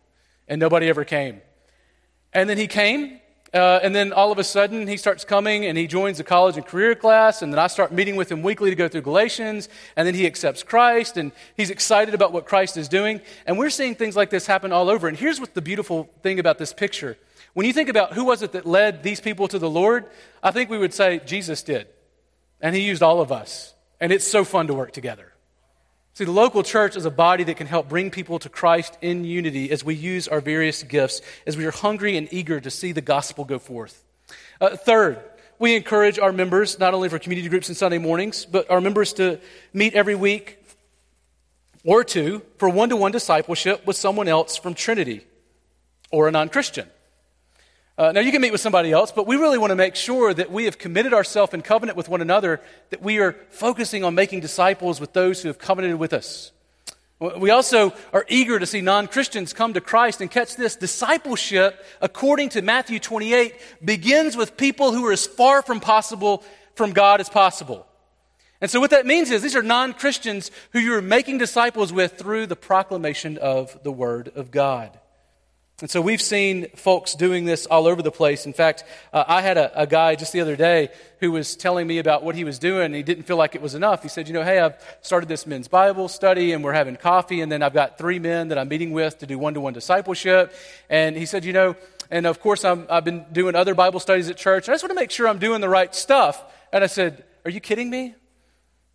and 0.47 0.59
nobody 0.59 0.89
ever 0.89 1.05
came." 1.05 1.41
And 2.33 2.49
then 2.49 2.57
he 2.57 2.65
came, 2.65 3.19
uh, 3.53 3.81
and 3.83 3.93
then 3.93 4.11
all 4.11 4.31
of 4.31 4.39
a 4.39 4.43
sudden 4.43 4.87
he 4.87 4.97
starts 4.97 5.23
coming, 5.23 5.67
and 5.67 5.77
he 5.77 5.85
joins 5.85 6.17
the 6.17 6.23
college 6.23 6.57
and 6.57 6.65
career 6.65 6.95
class, 6.95 7.43
and 7.43 7.53
then 7.53 7.59
I 7.59 7.67
start 7.67 7.91
meeting 7.91 8.15
with 8.15 8.31
him 8.31 8.41
weekly 8.41 8.71
to 8.71 8.75
go 8.75 8.87
through 8.87 9.01
Galatians, 9.01 9.69
and 9.95 10.07
then 10.07 10.15
he 10.15 10.25
accepts 10.25 10.63
Christ, 10.63 11.17
and 11.17 11.31
he's 11.55 11.69
excited 11.69 12.15
about 12.15 12.33
what 12.33 12.47
Christ 12.47 12.77
is 12.77 12.87
doing, 12.87 13.21
and 13.45 13.59
we're 13.59 13.69
seeing 13.69 13.93
things 13.93 14.15
like 14.15 14.31
this 14.31 14.47
happen 14.47 14.71
all 14.73 14.89
over. 14.89 15.07
And 15.07 15.15
here's 15.15 15.39
what 15.39 15.53
the 15.53 15.61
beautiful 15.61 16.09
thing 16.23 16.39
about 16.39 16.57
this 16.57 16.73
picture 16.73 17.15
when 17.57 17.65
you 17.65 17.73
think 17.73 17.89
about 17.89 18.13
who 18.13 18.23
was 18.23 18.43
it 18.43 18.51
that 18.51 18.67
led 18.67 19.01
these 19.01 19.19
people 19.19 19.47
to 19.47 19.57
the 19.57 19.67
Lord, 19.67 20.05
I 20.43 20.51
think 20.51 20.69
we 20.69 20.77
would 20.77 20.93
say 20.93 21.21
Jesus 21.25 21.63
did. 21.63 21.87
And 22.61 22.75
he 22.75 22.83
used 22.83 23.01
all 23.01 23.19
of 23.19 23.31
us. 23.31 23.73
And 23.99 24.11
it's 24.11 24.27
so 24.27 24.43
fun 24.43 24.67
to 24.67 24.75
work 24.75 24.91
together. 24.91 25.33
See, 26.13 26.23
the 26.23 26.31
local 26.31 26.61
church 26.61 26.95
is 26.95 27.05
a 27.05 27.09
body 27.09 27.43
that 27.45 27.57
can 27.57 27.65
help 27.65 27.89
bring 27.89 28.11
people 28.11 28.37
to 28.37 28.49
Christ 28.49 28.95
in 29.01 29.23
unity 29.23 29.71
as 29.71 29.83
we 29.83 29.95
use 29.95 30.27
our 30.27 30.39
various 30.39 30.83
gifts, 30.83 31.19
as 31.47 31.57
we 31.57 31.65
are 31.65 31.71
hungry 31.71 32.15
and 32.15 32.31
eager 32.31 32.59
to 32.59 32.69
see 32.69 32.91
the 32.91 33.01
gospel 33.01 33.43
go 33.43 33.57
forth. 33.57 34.03
Uh, 34.61 34.77
third, 34.77 35.19
we 35.57 35.75
encourage 35.75 36.19
our 36.19 36.31
members, 36.31 36.77
not 36.77 36.93
only 36.93 37.09
for 37.09 37.17
community 37.17 37.49
groups 37.49 37.69
and 37.69 37.75
Sunday 37.75 37.97
mornings, 37.97 38.45
but 38.45 38.69
our 38.69 38.81
members 38.81 39.13
to 39.13 39.39
meet 39.73 39.95
every 39.95 40.13
week 40.13 40.59
or 41.83 42.03
two 42.03 42.43
for 42.59 42.69
one 42.69 42.89
to 42.89 42.95
one 42.95 43.11
discipleship 43.11 43.87
with 43.87 43.95
someone 43.95 44.27
else 44.27 44.57
from 44.57 44.75
Trinity 44.75 45.25
or 46.11 46.27
a 46.27 46.31
non 46.31 46.49
Christian. 46.49 46.87
Uh, 47.97 48.11
now, 48.11 48.19
you 48.19 48.31
can 48.31 48.41
meet 48.41 48.51
with 48.51 48.61
somebody 48.61 48.91
else, 48.91 49.11
but 49.11 49.25
we 49.25 49.37
really 49.37 49.57
want 49.57 49.71
to 49.71 49.75
make 49.75 49.95
sure 49.95 50.31
that 50.31 50.51
we 50.51 50.65
have 50.65 50.77
committed 50.77 51.13
ourselves 51.13 51.53
in 51.55 51.63
covenant 51.63 51.97
with 51.97 52.07
one 52.07 52.21
another, 52.21 52.61
that 52.91 53.01
we 53.01 53.17
are 53.17 53.35
focusing 53.49 54.03
on 54.03 54.13
making 54.13 54.39
disciples 54.39 55.01
with 55.01 55.13
those 55.13 55.41
who 55.41 55.47
have 55.47 55.57
covenanted 55.57 55.97
with 55.97 56.13
us. 56.13 56.51
We 57.19 57.49
also 57.49 57.93
are 58.13 58.23
eager 58.29 58.59
to 58.59 58.67
see 58.67 58.81
non 58.81 59.07
Christians 59.07 59.51
come 59.51 59.73
to 59.73 59.81
Christ 59.81 60.21
and 60.21 60.29
catch 60.29 60.55
this. 60.55 60.75
Discipleship, 60.75 61.83
according 61.99 62.49
to 62.49 62.61
Matthew 62.61 62.99
28, 62.99 63.55
begins 63.83 64.37
with 64.37 64.55
people 64.55 64.93
who 64.93 65.03
are 65.07 65.11
as 65.11 65.25
far 65.25 65.63
from 65.63 65.79
possible 65.79 66.43
from 66.75 66.93
God 66.93 67.19
as 67.19 67.29
possible. 67.29 67.87
And 68.61 68.69
so, 68.69 68.79
what 68.79 68.91
that 68.91 69.07
means 69.07 69.31
is 69.31 69.41
these 69.41 69.55
are 69.55 69.63
non 69.63 69.93
Christians 69.93 70.51
who 70.73 70.79
you're 70.79 71.01
making 71.01 71.39
disciples 71.39 71.91
with 71.91 72.19
through 72.19 72.45
the 72.45 72.55
proclamation 72.55 73.39
of 73.39 73.81
the 73.81 73.91
Word 73.91 74.31
of 74.35 74.51
God. 74.51 74.99
And 75.79 75.91
so 75.91 76.01
we've 76.01 76.21
seen 76.21 76.69
folks 76.69 77.13
doing 77.13 77.45
this 77.45 77.67
all 77.67 77.85
over 77.85 78.01
the 78.01 78.09
place. 78.09 78.47
In 78.47 78.53
fact, 78.53 78.83
uh, 79.13 79.25
I 79.27 79.43
had 79.43 79.57
a, 79.59 79.81
a, 79.81 79.85
guy 79.85 80.15
just 80.15 80.33
the 80.33 80.41
other 80.41 80.55
day 80.55 80.89
who 81.19 81.31
was 81.31 81.55
telling 81.55 81.85
me 81.85 81.99
about 81.99 82.23
what 82.23 82.33
he 82.33 82.43
was 82.43 82.57
doing, 82.57 82.87
and 82.87 82.95
he 82.95 83.03
didn't 83.03 83.25
feel 83.25 83.37
like 83.37 83.53
it 83.53 83.61
was 83.61 83.75
enough. 83.75 84.01
He 84.01 84.09
said, 84.09 84.27
You 84.27 84.33
know, 84.33 84.41
hey, 84.41 84.57
I've 84.57 84.73
started 85.01 85.29
this 85.29 85.45
men's 85.45 85.67
Bible 85.67 86.07
study, 86.07 86.53
and 86.53 86.63
we're 86.63 86.73
having 86.73 86.95
coffee, 86.95 87.41
and 87.41 87.51
then 87.51 87.61
I've 87.61 87.75
got 87.75 87.99
three 87.99 88.17
men 88.17 88.47
that 88.47 88.57
I'm 88.57 88.69
meeting 88.69 88.91
with 88.91 89.19
to 89.19 89.27
do 89.27 89.37
one 89.37 89.53
to 89.53 89.61
one 89.61 89.73
discipleship. 89.73 90.51
And 90.89 91.15
he 91.15 91.27
said, 91.27 91.45
You 91.45 91.53
know, 91.53 91.75
and 92.09 92.25
of 92.25 92.39
course, 92.39 92.65
i 92.65 92.75
have 92.89 93.05
been 93.05 93.27
doing 93.31 93.53
other 93.53 93.75
Bible 93.75 93.99
studies 93.99 94.29
at 94.29 94.37
church. 94.37 94.69
I 94.69 94.73
just 94.73 94.83
want 94.83 94.89
to 94.89 94.99
make 94.99 95.11
sure 95.11 95.27
I'm 95.27 95.37
doing 95.37 95.61
the 95.61 95.69
right 95.69 95.93
stuff. 95.93 96.43
And 96.73 96.83
I 96.83 96.87
said, 96.87 97.23
Are 97.45 97.51
you 97.51 97.59
kidding 97.59 97.91
me? 97.91 98.15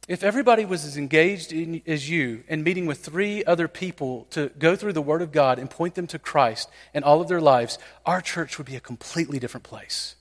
If 0.09 0.25
everybody 0.25 0.65
was 0.65 0.85
as 0.85 0.97
engaged 0.97 1.53
in, 1.53 1.81
as 1.87 2.11
you 2.11 2.43
in 2.49 2.65
meeting 2.65 2.87
with 2.87 2.99
three 2.99 3.45
other 3.45 3.69
people 3.69 4.27
to 4.31 4.51
go 4.59 4.75
through 4.75 4.95
the 4.95 5.03
Word 5.03 5.23
of 5.23 5.31
God 5.31 5.61
and 5.61 5.71
point 5.71 5.95
them 5.95 6.09
to 6.09 6.19
Christ 6.19 6.69
in 6.93 7.05
all 7.05 7.21
of 7.21 7.29
their 7.29 7.41
lives, 7.41 7.79
our 8.05 8.21
church 8.21 8.59
would 8.59 8.67
be 8.67 8.75
a 8.75 8.81
completely 8.81 9.39
different 9.39 9.63
place. 9.63 10.17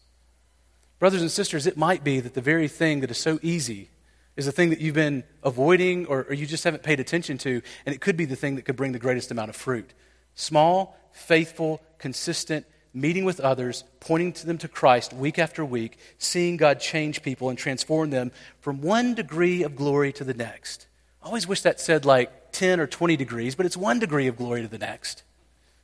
Brothers 1.00 1.22
and 1.22 1.32
sisters, 1.32 1.66
it 1.66 1.78
might 1.78 2.04
be 2.04 2.20
that 2.20 2.36
the 2.36 2.42
very 2.42 2.68
thing 2.68 3.00
that 3.00 3.10
is 3.10 3.18
so 3.18 3.40
easy 3.42 3.90
is 4.38 4.46
the 4.46 4.52
thing 4.52 4.70
that 4.70 4.80
you've 4.80 4.94
been 4.94 5.24
avoiding 5.44 6.06
or, 6.06 6.28
or 6.30 6.34
you 6.34 6.46
just 6.46 6.64
haven't 6.64 6.84
paid 6.84 7.00
attention 7.00 7.40
to, 7.40 7.62
and 7.86 7.96
it 7.96 8.02
could 8.02 8.16
be 8.16 8.26
the 8.26 8.36
thing 8.36 8.56
that 8.56 8.66
could 8.66 8.76
bring 8.76 8.92
the 8.92 9.00
greatest 9.00 9.32
amount 9.32 9.50
of 9.50 9.56
fruit. 9.56 9.94
Small, 10.36 10.96
faithful, 11.12 11.82
consistent 11.98 12.68
meeting 12.94 13.26
with 13.26 13.40
others, 13.40 13.84
pointing 14.00 14.34
to 14.34 14.46
them 14.46 14.58
to 14.60 14.68
Christ 14.68 15.14
week 15.14 15.40
after 15.40 15.64
week, 15.64 15.98
seeing 16.18 16.58
God 16.58 16.80
change 16.80 17.22
people 17.22 17.50
and 17.50 17.58
transform 17.58 18.10
them 18.10 18.32
from 18.60 18.82
one 18.82 19.14
degree 19.14 19.64
of 19.64 19.76
glory 19.76 20.12
to 20.14 20.24
the 20.24 20.34
next. 20.34 20.88
I 21.24 21.28
always 21.28 21.48
wish 21.48 21.62
that 21.62 21.80
said 21.80 22.06
like 22.06 22.52
10 22.52 22.80
or 22.80 22.88
20 22.88 23.16
degrees, 23.16 23.56
but 23.56 23.66
it's 23.66 23.78
one 23.78 24.00
degree 24.00 24.28
of 24.28 24.38
glory 24.38 24.62
to 24.62 24.68
the 24.68 24.78
next. 24.78 25.24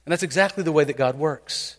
And 0.05 0.11
that's 0.11 0.23
exactly 0.23 0.63
the 0.63 0.71
way 0.71 0.83
that 0.83 0.97
God 0.97 1.15
works. 1.15 1.77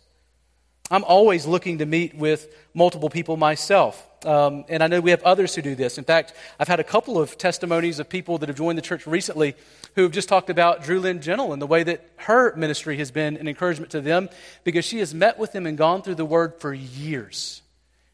I'm 0.90 1.04
always 1.04 1.46
looking 1.46 1.78
to 1.78 1.86
meet 1.86 2.14
with 2.14 2.54
multiple 2.72 3.10
people 3.10 3.36
myself. 3.36 4.07
Um, 4.24 4.64
and 4.68 4.82
I 4.82 4.88
know 4.88 5.00
we 5.00 5.12
have 5.12 5.22
others 5.22 5.54
who 5.54 5.62
do 5.62 5.74
this. 5.74 5.96
In 5.96 6.04
fact, 6.04 6.32
I've 6.58 6.68
had 6.68 6.80
a 6.80 6.84
couple 6.84 7.20
of 7.20 7.38
testimonies 7.38 8.00
of 8.00 8.08
people 8.08 8.38
that 8.38 8.48
have 8.48 8.56
joined 8.56 8.76
the 8.76 8.82
church 8.82 9.06
recently 9.06 9.54
who 9.94 10.02
have 10.02 10.12
just 10.12 10.28
talked 10.28 10.50
about 10.50 10.82
Drew 10.82 11.00
Lynn 11.00 11.20
Gentle 11.20 11.52
and 11.52 11.62
the 11.62 11.66
way 11.66 11.82
that 11.84 12.08
her 12.16 12.54
ministry 12.56 12.98
has 12.98 13.10
been 13.10 13.36
an 13.36 13.46
encouragement 13.46 13.92
to 13.92 14.00
them 14.00 14.28
because 14.64 14.84
she 14.84 14.98
has 14.98 15.14
met 15.14 15.38
with 15.38 15.52
them 15.52 15.66
and 15.66 15.78
gone 15.78 16.02
through 16.02 16.16
the 16.16 16.24
word 16.24 16.54
for 16.58 16.74
years. 16.74 17.62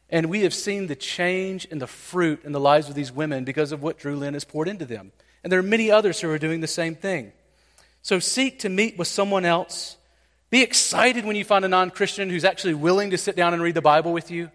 And 0.09 0.27
we 0.27 0.41
have 0.41 0.53
seen 0.53 0.87
the 0.87 0.95
change 0.95 1.67
and 1.71 1.81
the 1.81 1.87
fruit 1.87 2.45
in 2.45 2.51
the 2.51 2.59
lives 2.59 2.89
of 2.89 2.95
these 2.95 3.11
women 3.11 3.43
because 3.43 3.71
of 3.71 3.81
what 3.81 3.97
Drew 3.97 4.15
Lynn 4.15 4.35
has 4.35 4.43
poured 4.43 4.67
into 4.67 4.85
them. 4.85 5.11
And 5.43 5.51
there 5.51 5.59
are 5.59 5.63
many 5.63 5.91
others 5.91 6.21
who 6.21 6.29
are 6.29 6.39
doing 6.39 6.61
the 6.61 6.67
same 6.67 6.95
thing. 6.95 7.31
So 8.01 8.19
seek 8.19 8.59
to 8.59 8.69
meet 8.69 8.97
with 8.97 9.07
someone 9.07 9.45
else. 9.45 9.97
Be 10.51 10.61
excited 10.61 11.25
when 11.25 11.35
you 11.35 11.43
find 11.43 11.65
a 11.65 11.67
non 11.67 11.89
Christian 11.89 12.29
who's 12.29 12.45
actually 12.45 12.75
willing 12.75 13.09
to 13.09 13.17
sit 13.17 13.35
down 13.35 13.53
and 13.53 13.61
read 13.61 13.75
the 13.75 13.81
Bible 13.81 14.13
with 14.13 14.29
you. 14.29 14.51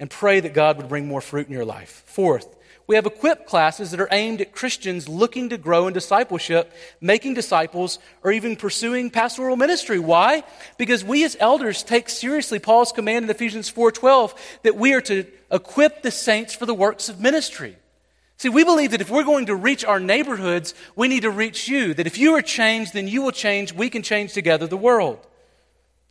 And 0.00 0.10
pray 0.10 0.40
that 0.40 0.54
God 0.54 0.78
would 0.78 0.88
bring 0.88 1.06
more 1.06 1.20
fruit 1.20 1.46
in 1.46 1.52
your 1.52 1.64
life. 1.64 2.02
Fourth, 2.06 2.56
We 2.90 2.96
have 2.96 3.06
equip 3.06 3.46
classes 3.46 3.92
that 3.92 4.00
are 4.00 4.08
aimed 4.10 4.40
at 4.40 4.50
Christians 4.50 5.08
looking 5.08 5.50
to 5.50 5.56
grow 5.56 5.86
in 5.86 5.94
discipleship, 5.94 6.72
making 7.00 7.34
disciples, 7.34 8.00
or 8.24 8.32
even 8.32 8.56
pursuing 8.56 9.10
pastoral 9.10 9.54
ministry. 9.54 10.00
Why? 10.00 10.42
Because 10.76 11.04
we 11.04 11.22
as 11.22 11.36
elders 11.38 11.84
take 11.84 12.08
seriously 12.08 12.58
Paul's 12.58 12.90
command 12.90 13.24
in 13.24 13.30
Ephesians 13.30 13.70
4:12 13.70 14.34
that 14.64 14.74
we 14.74 14.92
are 14.92 15.00
to 15.02 15.24
equip 15.52 16.02
the 16.02 16.10
saints 16.10 16.52
for 16.52 16.66
the 16.66 16.74
works 16.74 17.08
of 17.08 17.20
ministry. 17.20 17.76
See, 18.38 18.48
we 18.48 18.64
believe 18.64 18.90
that 18.90 19.00
if 19.00 19.08
we're 19.08 19.22
going 19.22 19.46
to 19.46 19.54
reach 19.54 19.84
our 19.84 20.00
neighborhoods, 20.00 20.74
we 20.96 21.06
need 21.06 21.22
to 21.22 21.30
reach 21.30 21.68
you. 21.68 21.94
That 21.94 22.08
if 22.08 22.18
you 22.18 22.34
are 22.34 22.42
changed, 22.42 22.92
then 22.92 23.06
you 23.06 23.22
will 23.22 23.30
change. 23.30 23.72
We 23.72 23.88
can 23.88 24.02
change 24.02 24.32
together 24.32 24.66
the 24.66 24.76
world. 24.76 25.24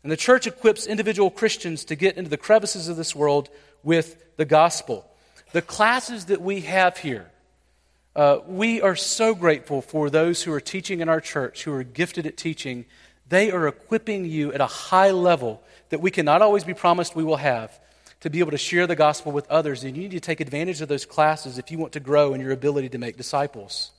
And 0.04 0.12
the 0.12 0.18
church 0.18 0.48
equips 0.48 0.88
individual 0.88 1.30
Christians 1.30 1.84
to 1.86 1.96
get 1.96 2.18
into 2.18 2.30
the 2.30 2.38
crevices 2.38 2.88
of 2.88 2.98
this 2.98 3.16
world 3.16 3.50
with 3.84 4.38
the 4.38 4.46
gospel. 4.46 5.06
The 5.52 5.62
classes 5.62 6.26
that 6.26 6.42
we 6.42 6.62
have 6.62 6.98
here, 6.98 7.30
uh, 8.16 8.40
we 8.48 8.82
are 8.82 8.96
so 8.96 9.36
grateful 9.36 9.82
for 9.82 10.10
those 10.10 10.44
who 10.44 10.54
are 10.54 10.62
teaching 10.62 11.02
in 11.02 11.10
our 11.10 11.20
church, 11.20 11.64
who 11.64 11.74
are 11.74 11.84
gifted 11.84 12.26
at 12.26 12.38
teaching. 12.38 12.86
They 13.28 13.52
are 13.52 13.68
equipping 13.68 14.26
you 14.26 14.54
at 14.54 14.62
a 14.62 14.68
high 14.68 15.12
level 15.12 15.62
that 15.90 16.02
we 16.02 16.12
cannot 16.12 16.42
always 16.42 16.64
be 16.64 16.74
promised 16.74 17.16
we 17.16 17.24
will 17.24 17.38
have 17.38 17.78
to 18.22 18.30
be 18.30 18.40
able 18.40 18.52
to 18.52 18.58
share 18.58 18.86
the 18.86 18.96
gospel 18.96 19.32
with 19.32 19.48
others. 19.50 19.84
And 19.84 19.96
you 19.96 20.04
need 20.04 20.12
to 20.12 20.20
take 20.20 20.40
advantage 20.40 20.82
of 20.82 20.88
those 20.88 21.06
classes 21.06 21.58
if 21.58 21.72
you 21.72 21.78
want 21.78 21.94
to 21.94 22.00
grow 22.00 22.34
in 22.34 22.42
your 22.42 22.52
ability 22.52 22.90
to 22.90 22.98
make 22.98 23.18
disciples. 23.18 23.92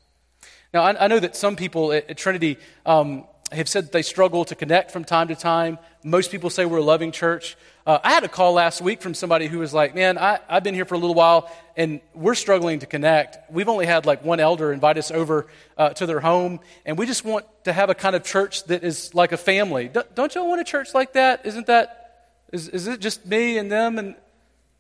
Now, 0.73 0.83
I, 0.83 1.05
I 1.05 1.09
know 1.09 1.19
that 1.19 1.37
some 1.37 1.57
people 1.57 1.93
at, 1.93 2.11
at 2.11 2.17
Trinity 2.17 2.59
um, 2.87 3.25
have 3.53 3.69
said 3.69 3.93
they 3.93 4.03
struggle 4.03 4.45
to 4.45 4.55
connect 4.55 4.91
from 4.91 5.05
time 5.05 5.29
to 5.29 5.35
time. 5.35 5.79
Most 6.05 6.31
people 6.31 6.51
say 6.51 6.65
we're 6.65 6.79
a 6.79 6.83
loving 6.83 7.13
church. 7.13 7.57
Uh, 7.87 7.99
I 8.05 8.13
had 8.13 8.25
a 8.25 8.29
call 8.29 8.53
last 8.53 8.81
week 8.81 9.03
from 9.03 9.15
somebody 9.15 9.47
who 9.47 9.59
was 9.59 9.75
like, 9.75 9.95
Man, 9.95 10.19
I, 10.19 10.39
have 10.49 10.63
been 10.63 10.75
here 10.75 10.85
for 10.85 10.95
a 10.95 10.99
little 10.99 11.15
while 11.15 11.51
and 11.77 12.01
we're 12.15 12.35
struggling 12.35 12.81
to 12.81 12.87
connect. 12.87 13.51
We've 13.51 13.69
only 13.69 13.87
had 13.87 14.07
like 14.07 14.25
one 14.25 14.39
elder 14.39 14.73
invite 14.73 14.99
us 14.99 15.11
over 15.11 15.47
uh, 15.79 15.91
to 15.91 16.07
their 16.07 16.21
home, 16.21 16.61
and 16.85 16.99
we 16.99 17.07
just 17.07 17.25
want 17.25 17.47
to 17.65 17.73
have 17.73 17.89
a 17.91 17.95
kind 17.95 18.15
of 18.15 18.23
church 18.23 18.65
that 18.65 18.85
is 18.85 19.15
like 19.15 19.33
a 19.33 19.37
family. 19.37 19.89
D- 19.89 20.01
don't 20.15 20.35
y'all 20.35 20.49
want 20.49 20.61
a 20.61 20.65
church 20.65 20.95
like 20.95 21.15
that? 21.15 21.47
Isn't 21.47 21.67
that, 21.67 22.35
is, 22.53 22.69
is 22.69 22.87
it 22.87 23.01
just 23.01 23.25
me 23.27 23.57
and 23.57 23.73
them? 23.73 23.99
And 23.99 24.15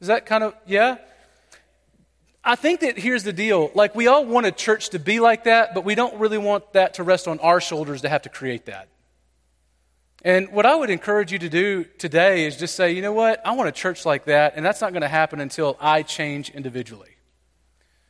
is 0.01 0.09
that 0.09 0.27
kind 0.27 0.45
of, 0.45 0.55
yeah? 0.67 0.99
I 2.43 2.57
think 2.57 2.81
that 2.81 2.99
here's 2.99 3.23
the 3.23 3.33
deal. 3.33 3.71
Like, 3.75 3.95
we 3.95 4.07
all 4.07 4.25
want 4.25 4.47
a 4.47 4.53
church 4.53 4.91
to 4.91 4.99
be 4.99 5.21
like 5.21 5.45
that, 5.45 5.75
but 5.75 5.85
we 5.85 5.95
don't 5.95 6.19
really 6.19 6.39
want 6.39 6.73
that 6.73 6.95
to 6.95 7.03
rest 7.03 7.29
on 7.29 7.39
our 7.41 7.61
shoulders 7.61 8.03
to 8.03 8.09
have 8.09 8.23
to 8.23 8.29
create 8.31 8.67
that. 8.67 8.89
And 10.23 10.53
what 10.53 10.67
I 10.67 10.75
would 10.75 10.91
encourage 10.91 11.33
you 11.33 11.39
to 11.39 11.49
do 11.49 11.85
today 11.99 12.47
is 12.47 12.57
just 12.57 12.75
say, 12.75 12.93
you 12.93 13.03
know 13.03 13.13
what? 13.13 13.45
I 13.47 13.53
want 13.53 13.69
a 13.69 13.73
church 13.73 14.07
like 14.07 14.25
that, 14.25 14.55
and 14.57 14.65
that's 14.65 14.81
not 14.81 14.93
going 14.93 15.03
to 15.03 15.09
happen 15.09 15.41
until 15.41 15.77
I 15.81 16.03
change 16.03 16.51
individually. 16.51 17.17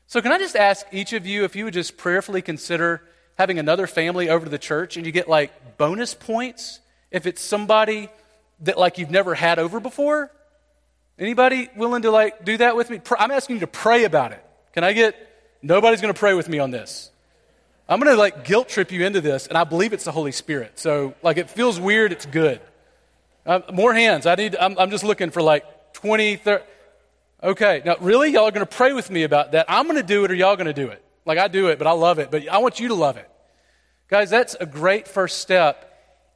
So, 0.06 0.20
can 0.20 0.32
I 0.32 0.38
just 0.38 0.56
ask 0.56 0.86
each 0.92 1.12
of 1.12 1.24
you 1.24 1.44
if 1.44 1.54
you 1.54 1.64
would 1.64 1.74
just 1.74 1.96
prayerfully 1.96 2.42
consider 2.42 3.02
having 3.38 3.60
another 3.60 3.86
family 3.86 4.28
over 4.28 4.44
to 4.44 4.50
the 4.50 4.58
church 4.58 4.96
and 4.96 5.06
you 5.06 5.12
get 5.12 5.28
like 5.28 5.78
bonus 5.78 6.14
points 6.14 6.80
if 7.12 7.26
it's 7.26 7.40
somebody 7.40 8.08
that 8.60 8.76
like 8.76 8.98
you've 8.98 9.10
never 9.10 9.34
had 9.34 9.60
over 9.60 9.78
before? 9.78 10.32
Anybody 11.20 11.68
willing 11.76 12.02
to 12.02 12.10
like 12.10 12.46
do 12.46 12.56
that 12.56 12.74
with 12.74 12.88
me? 12.88 12.98
I'm 13.18 13.30
asking 13.30 13.56
you 13.56 13.60
to 13.60 13.66
pray 13.66 14.04
about 14.04 14.32
it. 14.32 14.42
Can 14.72 14.84
I 14.84 14.94
get 14.94 15.14
nobody's 15.60 16.00
going 16.00 16.12
to 16.12 16.18
pray 16.18 16.32
with 16.32 16.48
me 16.48 16.58
on 16.58 16.70
this? 16.70 17.10
I'm 17.86 18.00
going 18.00 18.14
to 18.14 18.18
like 18.18 18.44
guilt 18.44 18.70
trip 18.70 18.90
you 18.90 19.04
into 19.04 19.20
this, 19.20 19.46
and 19.46 19.58
I 19.58 19.64
believe 19.64 19.92
it's 19.92 20.04
the 20.04 20.12
Holy 20.12 20.32
Spirit. 20.32 20.78
So, 20.78 21.14
like, 21.22 21.36
it 21.36 21.50
feels 21.50 21.78
weird, 21.78 22.12
it's 22.12 22.24
good. 22.24 22.60
Uh, 23.44 23.60
more 23.72 23.92
hands. 23.92 24.26
I 24.26 24.34
need, 24.36 24.56
I'm, 24.56 24.78
I'm 24.78 24.90
just 24.90 25.04
looking 25.04 25.30
for 25.30 25.42
like 25.42 25.92
20, 25.94 26.36
30. 26.36 26.64
Okay, 27.42 27.82
now, 27.84 27.96
really? 28.00 28.30
Y'all 28.30 28.44
are 28.44 28.52
going 28.52 28.66
to 28.66 28.76
pray 28.76 28.92
with 28.92 29.10
me 29.10 29.24
about 29.24 29.52
that? 29.52 29.66
I'm 29.68 29.86
going 29.86 29.96
to 29.96 30.06
do 30.06 30.24
it, 30.24 30.30
or 30.30 30.34
y'all 30.34 30.56
going 30.56 30.66
to 30.66 30.72
do 30.72 30.88
it? 30.88 31.04
Like, 31.26 31.38
I 31.38 31.48
do 31.48 31.66
it, 31.66 31.78
but 31.78 31.86
I 31.86 31.92
love 31.92 32.18
it, 32.18 32.30
but 32.30 32.48
I 32.48 32.58
want 32.58 32.80
you 32.80 32.88
to 32.88 32.94
love 32.94 33.16
it. 33.16 33.28
Guys, 34.08 34.30
that's 34.30 34.56
a 34.58 34.66
great 34.66 35.06
first 35.06 35.38
step 35.38 35.89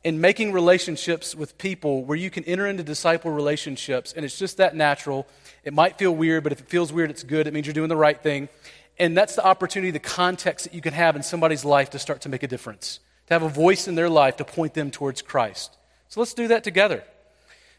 in 0.04 0.20
making 0.20 0.52
relationships 0.52 1.34
with 1.34 1.56
people 1.56 2.04
where 2.04 2.16
you 2.16 2.30
can 2.30 2.44
enter 2.44 2.66
into 2.66 2.82
disciple 2.82 3.30
relationships, 3.30 4.12
and 4.12 4.24
it's 4.24 4.38
just 4.38 4.58
that 4.58 4.76
natural. 4.76 5.26
It 5.64 5.72
might 5.72 5.96
feel 5.96 6.14
weird, 6.14 6.44
but 6.44 6.52
if 6.52 6.60
it 6.60 6.68
feels 6.68 6.92
weird, 6.92 7.10
it's 7.10 7.22
good. 7.22 7.46
It 7.46 7.54
means 7.54 7.66
you're 7.66 7.72
doing 7.72 7.88
the 7.88 7.96
right 7.96 8.22
thing. 8.22 8.50
And 8.98 9.16
that's 9.16 9.34
the 9.34 9.44
opportunity, 9.44 9.90
the 9.90 9.98
context 9.98 10.66
that 10.66 10.74
you 10.74 10.82
can 10.82 10.92
have 10.92 11.16
in 11.16 11.22
somebody's 11.22 11.64
life 11.64 11.90
to 11.90 11.98
start 11.98 12.20
to 12.20 12.28
make 12.28 12.42
a 12.42 12.46
difference, 12.46 13.00
to 13.26 13.34
have 13.34 13.42
a 13.42 13.48
voice 13.48 13.88
in 13.88 13.94
their 13.94 14.10
life 14.10 14.36
to 14.36 14.44
point 14.44 14.74
them 14.74 14.90
towards 14.90 15.22
Christ. 15.22 15.76
So 16.08 16.20
let's 16.20 16.34
do 16.34 16.48
that 16.48 16.62
together. 16.62 17.02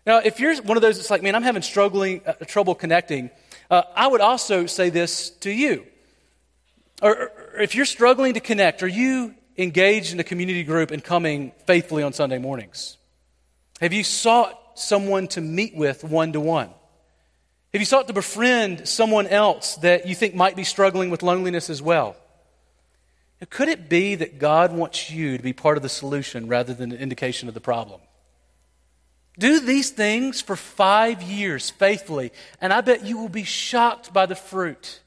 Now, 0.06 0.18
if 0.18 0.40
you're 0.40 0.56
one 0.64 0.78
of 0.78 0.82
those 0.82 0.98
that's 0.98 1.10
like, 1.10 1.24
man, 1.24 1.36
I'm 1.36 1.44
having 1.44 1.62
struggling, 1.62 2.22
uh, 2.26 2.34
trouble 2.46 2.76
connecting, 2.76 3.30
uh, 3.70 3.84
I 3.96 4.08
would 4.08 4.22
also 4.22 4.66
say 4.66 4.90
this 4.90 5.30
to 5.42 5.52
you. 5.52 5.86
Or, 7.02 7.32
or 7.56 7.62
if 7.62 7.76
you're 7.76 7.86
struggling 7.86 8.34
to 8.34 8.40
connect, 8.40 8.84
are 8.84 8.88
you 8.88 9.36
engaged 9.58 10.14
in 10.14 10.20
a 10.20 10.24
community 10.24 10.64
group 10.64 10.92
and 10.92 11.04
coming 11.04 11.52
faithfully 11.66 12.04
on 12.04 12.14
Sunday 12.14 12.38
mornings? 12.38 12.98
Have 13.82 13.94
you 13.94 14.04
sought 14.04 14.60
someone 14.76 15.28
to 15.30 15.42
meet 15.42 15.76
with 15.76 16.04
one 16.04 16.34
to 16.34 16.40
one? 16.40 16.70
Have 17.74 17.82
you 17.82 17.86
sought 17.86 18.08
to 18.08 18.14
befriend 18.14 18.88
someone 18.88 19.28
else 19.28 19.76
that 19.78 20.08
you 20.08 20.16
think 20.16 20.34
might 20.34 20.56
be 20.56 20.64
struggling 20.64 21.10
with 21.10 21.24
loneliness 21.24 21.70
as 21.70 21.82
well? 21.82 22.16
Could 23.50 23.68
it 23.68 23.90
be 23.90 24.16
that 24.16 24.40
God 24.40 24.72
wants 24.72 25.12
you 25.12 25.38
to 25.38 25.44
be 25.44 25.54
part 25.54 25.78
of 25.78 25.84
the 25.84 25.90
solution 25.90 26.48
rather 26.48 26.74
than 26.74 26.92
an 26.92 26.98
indication 26.98 27.48
of 27.48 27.54
the 27.54 27.62
problem? 27.62 28.00
Do 29.38 29.60
these 29.60 29.90
things 29.90 30.40
for 30.40 30.56
five 30.56 31.22
years 31.22 31.70
faithfully, 31.70 32.32
and 32.62 32.72
I 32.72 32.80
bet 32.80 33.06
you 33.06 33.18
will 33.18 33.30
be 33.30 33.44
shocked 33.44 34.14
by 34.14 34.26
the 34.26 34.36
fruit. 34.36 35.02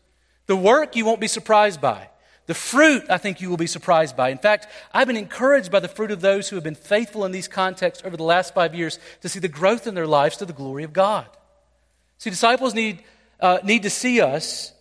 The 0.47 0.57
work 0.57 0.95
you 0.95 1.07
won't 1.07 1.21
be 1.21 1.29
surprised 1.29 1.81
by. 1.81 2.11
The 2.49 2.55
fruit, 2.55 3.05
I 3.11 3.19
think 3.19 3.43
you 3.43 3.51
will 3.51 3.59
be 3.59 3.67
surprised 3.67 4.17
by. 4.17 4.31
In 4.31 4.39
fact, 4.39 4.69
I've 4.95 5.07
been 5.07 5.19
encouraged 5.19 5.71
by 5.71 5.81
the 5.81 5.87
fruit 5.87 6.11
of 6.11 6.23
those 6.23 6.49
who 6.49 6.57
have 6.57 6.65
been 6.65 6.75
faithful 6.75 7.27
in 7.27 7.31
these 7.31 7.47
contexts 7.47 8.03
over 8.07 8.17
the 8.17 8.23
last 8.23 8.55
five 8.55 8.75
years 8.75 8.99
to 9.21 9.29
see 9.29 9.39
the 9.39 9.49
growth 9.49 9.87
in 9.87 9.95
their 9.95 10.07
lives 10.07 10.39
to 10.39 10.47
the 10.47 10.55
glory 10.55 10.83
of 10.83 10.95
God. 10.95 11.27
See, 12.17 12.31
disciples 12.31 12.73
need, 12.73 13.03
uh, 13.39 13.59
need 13.63 13.83
to 13.83 13.91
see 13.91 14.23
us, 14.23 14.73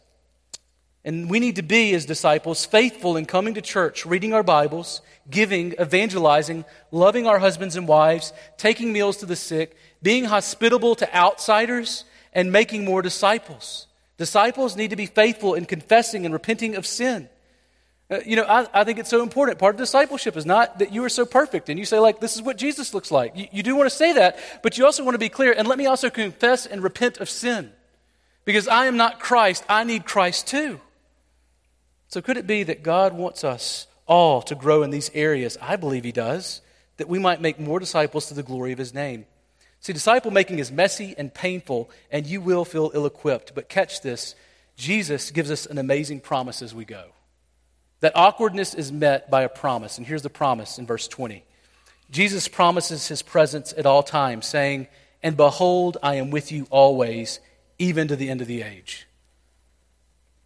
and 1.03 1.29
we 1.29 1.41
need 1.41 1.57
to 1.57 1.61
be, 1.61 1.93
as 1.93 2.05
disciples, 2.05 2.65
faithful 2.65 3.17
in 3.17 3.25
coming 3.25 3.55
to 3.55 3.61
church, 3.61 4.05
reading 4.05 4.33
our 4.33 4.43
Bibles, 4.43 5.01
giving, 5.29 5.73
evangelizing, 5.73 6.63
loving 6.89 7.27
our 7.27 7.39
husbands 7.39 7.75
and 7.75 7.85
wives, 7.85 8.31
taking 8.55 8.93
meals 8.93 9.17
to 9.17 9.25
the 9.25 9.35
sick, 9.35 9.75
being 10.01 10.23
hospitable 10.23 10.95
to 10.95 11.13
outsiders, 11.13 12.05
and 12.31 12.49
making 12.49 12.85
more 12.85 13.01
disciples. 13.01 13.87
Disciples 14.17 14.77
need 14.77 14.91
to 14.91 14.95
be 14.95 15.05
faithful 15.05 15.53
in 15.53 15.65
confessing 15.65 16.23
and 16.23 16.33
repenting 16.33 16.77
of 16.77 16.85
sin. 16.85 17.27
Uh, 18.09 18.19
you 18.25 18.37
know, 18.37 18.43
I, 18.43 18.67
I, 18.73 18.83
think 18.85 18.99
it's 18.99 19.09
so 19.09 19.21
important. 19.21 19.59
Part 19.59 19.75
of 19.75 19.79
discipleship 19.79 20.37
is 20.37 20.45
not 20.45 20.79
that 20.79 20.93
you 20.93 21.03
are 21.03 21.09
so 21.09 21.25
perfect 21.25 21.67
and 21.67 21.77
you 21.77 21.83
say, 21.83 21.99
like, 21.99 22.21
this 22.21 22.35
is 22.37 22.41
what 22.41 22.57
Jesus 22.57 22.93
looks 22.93 23.11
like. 23.11 23.35
You, 23.35 23.47
you 23.51 23.63
do 23.63 23.75
want 23.75 23.89
to 23.89 23.95
say 23.95 24.13
that, 24.13 24.39
but 24.63 24.77
you 24.77 24.85
also 24.85 25.03
want 25.03 25.15
to 25.15 25.19
be 25.19 25.27
clear. 25.27 25.53
And 25.55 25.67
let 25.67 25.77
me 25.77 25.87
also 25.87 26.09
confess 26.09 26.65
and 26.65 26.81
repent 26.81 27.17
of 27.17 27.29
sin. 27.29 27.71
Because 28.45 28.69
I 28.69 28.85
am 28.85 28.95
not 28.95 29.19
Christ, 29.19 29.65
I 29.67 29.83
need 29.83 30.05
Christ 30.05 30.47
too. 30.47 30.79
So 32.07 32.21
could 32.21 32.37
it 32.37 32.47
be 32.47 32.63
that 32.63 32.81
God 32.81 33.13
wants 33.13 33.43
us 33.43 33.87
all 34.05 34.41
to 34.43 34.55
grow 34.55 34.83
in 34.83 34.89
these 34.89 35.11
areas? 35.13 35.57
I 35.61 35.75
believe 35.75 36.05
He 36.05 36.13
does, 36.13 36.61
that 36.95 37.09
we 37.09 37.19
might 37.19 37.41
make 37.41 37.59
more 37.59 37.77
disciples 37.79 38.27
to 38.27 38.33
the 38.33 38.41
glory 38.43 38.71
of 38.71 38.77
His 38.77 38.93
name. 38.93 39.25
See, 39.81 39.91
disciple 39.91 40.31
making 40.31 40.59
is 40.59 40.71
messy 40.71 41.13
and 41.17 41.33
painful, 41.33 41.89
and 42.09 42.25
you 42.25 42.39
will 42.39 42.63
feel 42.63 42.89
ill 42.93 43.05
equipped. 43.05 43.53
But 43.53 43.67
catch 43.67 44.01
this 44.01 44.33
Jesus 44.77 45.29
gives 45.31 45.51
us 45.51 45.65
an 45.65 45.77
amazing 45.77 46.21
promise 46.21 46.61
as 46.61 46.73
we 46.73 46.85
go. 46.85 47.03
That 47.99 48.15
awkwardness 48.15 48.73
is 48.73 48.91
met 48.91 49.31
by 49.31 49.41
a 49.41 49.49
promise. 49.49 49.97
And 49.97 50.05
here's 50.05 50.21
the 50.21 50.29
promise 50.29 50.77
in 50.77 50.85
verse 50.85 51.07
20 51.07 51.43
Jesus 52.09 52.47
promises 52.47 53.07
his 53.07 53.21
presence 53.21 53.73
at 53.77 53.85
all 53.85 54.03
times, 54.03 54.45
saying, 54.45 54.87
And 55.21 55.35
behold, 55.35 55.97
I 56.01 56.15
am 56.15 56.29
with 56.29 56.51
you 56.51 56.67
always, 56.69 57.39
even 57.79 58.07
to 58.07 58.15
the 58.15 58.29
end 58.29 58.41
of 58.41 58.47
the 58.47 58.61
age. 58.61 59.07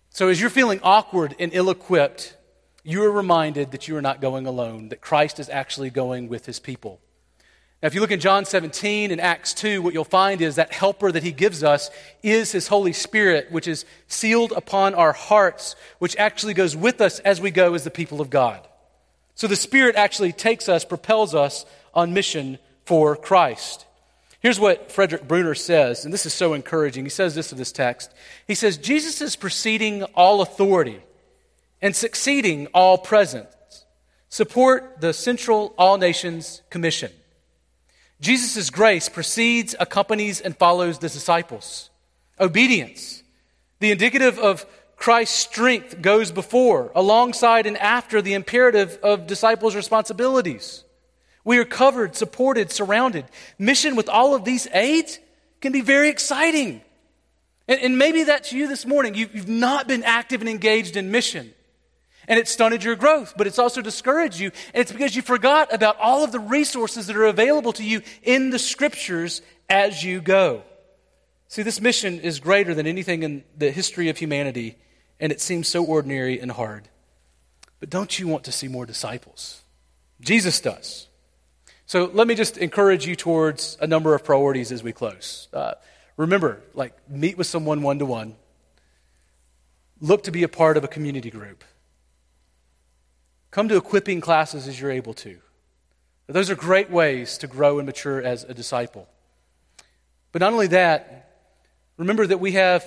So 0.10 0.28
as 0.28 0.42
you're 0.42 0.50
feeling 0.50 0.80
awkward 0.84 1.36
and 1.40 1.54
ill 1.54 1.70
equipped, 1.70 2.36
you 2.84 3.04
are 3.04 3.12
reminded 3.12 3.72
that 3.72 3.88
you 3.88 3.96
are 3.96 4.02
not 4.02 4.22
going 4.22 4.48
alone, 4.48 4.90
that 4.90 5.02
Christ 5.02 5.40
is 5.40 5.50
actually 5.50 5.90
going 5.90 6.28
with 6.28 6.46
his 6.46 6.60
people. 6.60 7.00
Now, 7.82 7.88
if 7.88 7.96
you 7.96 8.02
look 8.02 8.12
in 8.12 8.20
John 8.20 8.46
17 8.46 9.10
and 9.10 9.20
Acts 9.20 9.56
2, 9.56 9.82
what 9.82 9.96
you'll 9.96 10.04
find 10.04 10.40
is 10.40 10.58
that 10.58 10.72
helper 10.72 11.12
that 11.12 11.24
he 11.24 11.32
gives 11.32 11.64
us 11.64 11.90
is 12.22 12.52
his 12.52 12.68
Holy 12.68 12.94
Spirit, 12.94 13.52
which 13.52 13.68
is 13.68 13.86
sealed 14.08 14.52
upon 14.52 14.94
our 14.94 15.14
hearts, 15.14 15.76
which 15.98 16.16
actually 16.18 16.54
goes 16.54 16.76
with 16.76 17.02
us 17.02 17.18
as 17.20 17.42
we 17.42 17.50
go 17.50 17.74
as 17.74 17.84
the 17.84 17.90
people 17.90 18.22
of 18.22 18.30
God. 18.30 18.68
So 19.34 19.48
the 19.48 19.56
Spirit 19.56 19.96
actually 19.96 20.32
takes 20.32 20.70
us, 20.70 20.86
propels 20.86 21.34
us 21.34 21.66
on 21.96 22.14
mission 22.14 22.60
for 22.86 23.16
Christ. 23.16 23.88
Here's 24.42 24.60
what 24.60 24.92
Frederick 24.92 25.28
Bruner 25.28 25.56
says, 25.56 26.06
and 26.06 26.14
this 26.14 26.28
is 26.28 26.34
so 26.34 26.54
encouraging. 26.54 27.04
He 27.04 27.10
says 27.10 27.34
this 27.34 27.52
of 27.52 27.58
this 27.58 27.72
text. 27.72 28.14
He 28.48 28.56
says, 28.56 28.78
Jesus 28.78 29.22
is 29.22 29.36
preceding 29.36 30.04
all 30.04 30.42
authority 30.42 31.02
and 31.82 31.96
succeeding 31.96 32.68
all 32.68 33.00
presence. 33.00 33.86
Support 34.30 35.02
the 35.02 35.14
central 35.14 35.74
all 35.80 35.98
nations 35.98 36.62
commission. 36.70 37.12
Jesus' 38.22 38.70
grace 38.70 39.10
precedes, 39.10 39.76
accompanies, 39.80 40.40
and 40.40 40.56
follows 40.56 41.00
the 41.00 41.10
disciples. 41.10 41.90
Obedience, 42.40 43.24
the 43.80 43.92
indicative 43.92 44.40
of 44.40 44.66
Christ's 44.96 45.40
strength 45.40 46.00
goes 46.00 46.32
before, 46.32 46.92
alongside, 46.94 47.66
and 47.66 47.78
after 47.78 48.22
the 48.22 48.36
imperative 48.36 49.00
of 49.02 49.26
disciples' 49.26 49.76
responsibilities. 49.76 50.84
We 51.44 51.58
are 51.58 51.66
covered, 51.66 52.16
supported, 52.16 52.72
surrounded. 52.72 53.26
Mission 53.58 53.96
with 53.96 54.08
all 54.08 54.36
of 54.36 54.46
these 54.46 54.68
aids 54.72 55.18
can 55.60 55.72
be 55.72 55.82
very 55.82 56.10
exciting. 56.10 56.82
And, 57.68 57.82
and 57.82 57.98
maybe 57.98 58.24
that's 58.24 58.54
you 58.54 58.68
this 58.68 58.86
morning. 58.86 59.16
You, 59.16 59.28
you've 59.34 59.48
not 59.48 59.88
been 59.88 60.04
active 60.04 60.42
and 60.42 60.50
engaged 60.50 60.96
in 60.96 61.10
mission. 61.10 61.54
And 62.32 62.40
it 62.40 62.48
stunted 62.48 62.82
your 62.82 62.96
growth, 62.96 63.34
but 63.36 63.46
it's 63.46 63.60
also 63.60 63.82
discouraged 63.82 64.40
you. 64.40 64.52
And 64.74 64.80
it's 64.80 64.92
because 64.94 65.18
you 65.18 65.22
forgot 65.22 65.74
about 65.74 66.00
all 66.00 66.24
of 66.24 66.32
the 66.32 66.40
resources 66.40 67.08
that 67.08 67.18
are 67.18 67.26
available 67.26 67.74
to 67.74 67.84
you 67.84 68.04
in 68.24 68.52
the 68.52 68.58
scriptures 68.58 69.42
as 69.70 70.02
you 70.02 70.22
go. 70.22 70.64
See, 71.50 71.62
this 71.62 71.82
mission 71.82 72.22
is 72.22 72.40
greater 72.40 72.74
than 72.74 72.88
anything 72.88 73.24
in 73.24 73.44
the 73.58 73.70
history 73.70 74.08
of 74.08 74.18
humanity, 74.18 74.78
and 75.20 75.34
it 75.34 75.42
seems 75.42 75.68
so 75.68 75.84
ordinary 75.84 76.40
and 76.40 76.50
hard. 76.50 76.88
But 77.82 77.90
don't 77.90 78.18
you 78.18 78.30
want 78.30 78.46
to 78.46 78.54
see 78.54 78.70
more 78.70 78.86
disciples? 78.86 79.64
Jesus 80.22 80.62
does. 80.62 81.08
So 81.86 82.10
let 82.14 82.28
me 82.28 82.36
just 82.36 82.58
encourage 82.58 83.06
you 83.06 83.18
towards 83.18 83.78
a 83.82 83.88
number 83.88 84.16
of 84.16 84.24
priorities 84.24 84.72
as 84.72 84.82
we 84.82 84.94
close. 84.94 85.50
Uh, 85.52 85.74
remember, 86.16 86.62
like, 86.76 86.94
meet 87.10 87.38
with 87.38 87.48
someone 87.48 87.82
one 87.82 88.00
to 88.00 88.06
one. 88.06 88.38
Look 90.00 90.24
to 90.24 90.32
be 90.32 90.44
a 90.44 90.48
part 90.48 90.78
of 90.78 90.86
a 90.86 90.88
community 90.88 91.30
group. 91.30 91.66
Come 93.52 93.68
to 93.68 93.76
equipping 93.76 94.22
classes 94.22 94.68
as 94.68 94.80
you're 94.80 94.92
able 94.92 95.14
to. 95.16 95.38
Those 96.28 96.50
are 96.50 96.56
great 96.56 96.90
ways 96.90 97.38
to 97.40 97.48
grow 97.48 97.80
and 97.80 97.86
mature 97.86 98.22
as 98.22 98.46
a 98.46 98.54
disciple. 98.54 99.10
But 100.32 100.40
not 100.40 100.54
only 100.54 100.68
that, 100.68 101.30
remember 101.98 102.26
that 102.26 102.40
we 102.40 102.54
have, 102.54 102.86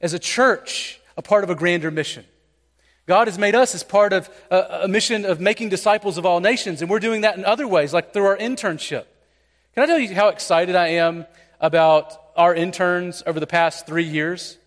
as 0.00 0.12
a 0.12 0.18
church, 0.18 1.00
a 1.16 1.22
part 1.22 1.44
of 1.44 1.50
a 1.50 1.54
grander 1.54 1.92
mission. 1.92 2.24
God 3.06 3.28
has 3.28 3.38
made 3.38 3.54
us 3.54 3.74
as 3.74 3.84
part 3.84 4.12
of 4.12 4.28
a, 4.50 4.80
a, 4.82 4.88
mission 4.88 5.24
of 5.24 5.40
making 5.40 5.68
disciples 5.68 6.18
of 6.18 6.26
all 6.26 6.40
nations, 6.40 6.82
and 6.82 6.90
we're 6.90 6.98
doing 6.98 7.20
that 7.20 7.36
in 7.36 7.44
other 7.44 7.66
ways, 7.66 7.92
like 7.92 8.12
through 8.12 8.26
our 8.26 8.36
internship. 8.36 9.04
Can 9.74 9.84
I 9.84 9.86
tell 9.86 9.98
you 9.98 10.14
how 10.14 10.28
excited 10.28 10.74
I 10.74 10.88
am 10.88 11.26
about 11.60 12.20
our 12.36 12.54
interns 12.54 13.22
over 13.26 13.38
the 13.38 13.46
past 13.46 13.86
three 13.86 14.04
years? 14.04 14.58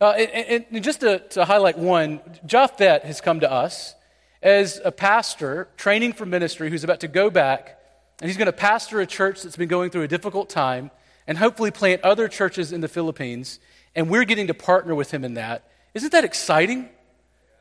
Uh, 0.00 0.10
and, 0.10 0.64
and, 0.70 0.84
just 0.84 1.00
to, 1.00 1.18
to, 1.30 1.44
highlight 1.44 1.76
one, 1.76 2.20
Japheth 2.46 3.02
has 3.02 3.20
come 3.20 3.40
to 3.40 3.50
us 3.50 3.94
as 4.42 4.80
a 4.84 4.92
pastor 4.92 5.68
training 5.76 6.12
for 6.12 6.26
ministry 6.26 6.70
who's 6.70 6.84
about 6.84 7.00
to 7.00 7.08
go 7.08 7.30
back, 7.30 7.78
and 8.20 8.28
he's 8.28 8.36
going 8.36 8.46
to 8.46 8.52
pastor 8.52 9.00
a 9.00 9.06
church 9.06 9.42
that's 9.42 9.56
been 9.56 9.68
going 9.68 9.90
through 9.90 10.02
a 10.02 10.08
difficult 10.08 10.48
time 10.48 10.90
and 11.26 11.38
hopefully 11.38 11.70
plant 11.70 12.02
other 12.02 12.28
churches 12.28 12.72
in 12.72 12.80
the 12.80 12.88
Philippines, 12.88 13.60
and 13.94 14.08
we're 14.08 14.24
getting 14.24 14.46
to 14.46 14.54
partner 14.54 14.94
with 14.94 15.12
him 15.12 15.24
in 15.24 15.34
that. 15.34 15.70
Isn't 15.94 16.12
that 16.12 16.24
exciting? 16.24 16.88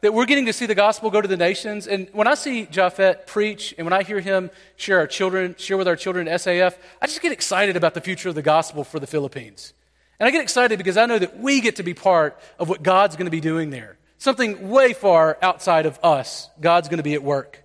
that 0.01 0.13
we're 0.13 0.25
getting 0.25 0.45
to 0.45 0.53
see 0.53 0.65
the 0.65 0.75
gospel 0.75 1.09
go 1.09 1.21
to 1.21 1.28
the 1.28 1.38
nations. 1.38 1.88
And 1.88 2.07
when 2.13 2.28
I 2.28 2.36
see 2.36 2.65
Japheth 2.65 3.25
preach 3.25 3.73
and 3.78 3.86
when 3.86 3.93
I 3.93 4.03
hear 4.03 4.19
him 4.19 4.51
share 4.75 4.99
our 4.99 5.07
children, 5.07 5.55
share 5.57 5.78
with 5.78 5.88
our 5.88 5.95
children 5.95 6.28
SAF, 6.28 6.75
I 7.01 7.07
just 7.07 7.21
get 7.21 7.32
excited 7.32 7.75
about 7.75 7.93
the 7.93 8.01
future 8.01 8.30
of 8.30 8.36
the 8.36 8.41
gospel 8.41 8.84
for 8.84 8.99
the 8.99 9.07
Philippines. 9.07 9.73
And 10.19 10.28
I 10.28 10.32
get 10.32 10.41
excited 10.41 10.78
because 10.78 10.97
I 10.97 11.05
know 11.05 11.19
that 11.19 11.39
we 11.39 11.61
get 11.61 11.78
to 11.78 11.84
be 11.84 11.93
part 11.93 12.39
of 12.59 12.69
what 12.69 12.84
God's 12.84 13.15
going 13.15 13.25
to 13.25 13.32
be 13.32 13.41
doing 13.41 13.69
there. 13.69 13.97
Something 14.20 14.70
way 14.70 14.93
far 14.93 15.38
outside 15.41 15.86
of 15.86 15.99
us. 16.03 16.49
God's 16.59 16.89
going 16.89 16.97
to 16.97 17.03
be 17.03 17.13
at 17.13 17.24
work. 17.24 17.63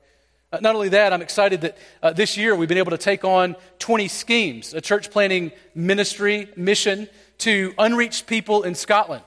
Uh, 0.53 0.59
not 0.61 0.75
only 0.75 0.91
that, 0.91 1.13
I'm 1.13 1.23
excited 1.23 1.63
that 1.63 1.79
uh, 2.03 2.13
this 2.13 2.37
year 2.37 2.55
we've 2.55 2.69
been 2.69 2.79
able 2.79 2.91
to 2.91 2.99
take 2.99 3.25
on 3.25 3.57
20 3.79 4.09
schemes, 4.09 4.75
a 4.75 4.83
church 4.83 5.11
planting 5.11 5.53
ministry 5.75 6.51
mission 6.55 7.09
to 7.39 7.73
unreached 7.79 8.27
people 8.27 8.65
in 8.65 8.75
Scotland. 8.75 9.25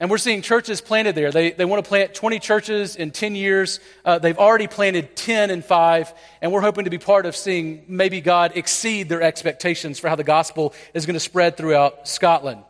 And 0.00 0.10
we're 0.10 0.18
seeing 0.18 0.42
churches 0.42 0.80
planted 0.80 1.14
there. 1.14 1.30
They, 1.30 1.52
they 1.52 1.64
want 1.64 1.82
to 1.82 1.88
plant 1.88 2.14
20 2.14 2.38
churches 2.40 2.96
in 2.96 3.12
10 3.12 3.34
years. 3.34 3.80
Uh, 4.04 4.18
they've 4.18 4.36
already 4.36 4.66
planted 4.66 5.16
10 5.16 5.50
in 5.50 5.62
five. 5.62 6.12
And 6.42 6.52
we're 6.52 6.60
hoping 6.60 6.84
to 6.84 6.90
be 6.90 6.98
part 6.98 7.24
of 7.24 7.34
seeing 7.34 7.84
maybe 7.88 8.20
God 8.20 8.52
exceed 8.56 9.08
their 9.08 9.22
expectations 9.22 9.98
for 9.98 10.08
how 10.08 10.16
the 10.16 10.24
gospel 10.24 10.74
is 10.92 11.06
going 11.06 11.14
to 11.14 11.20
spread 11.20 11.56
throughout 11.56 12.08
Scotland. 12.08 12.62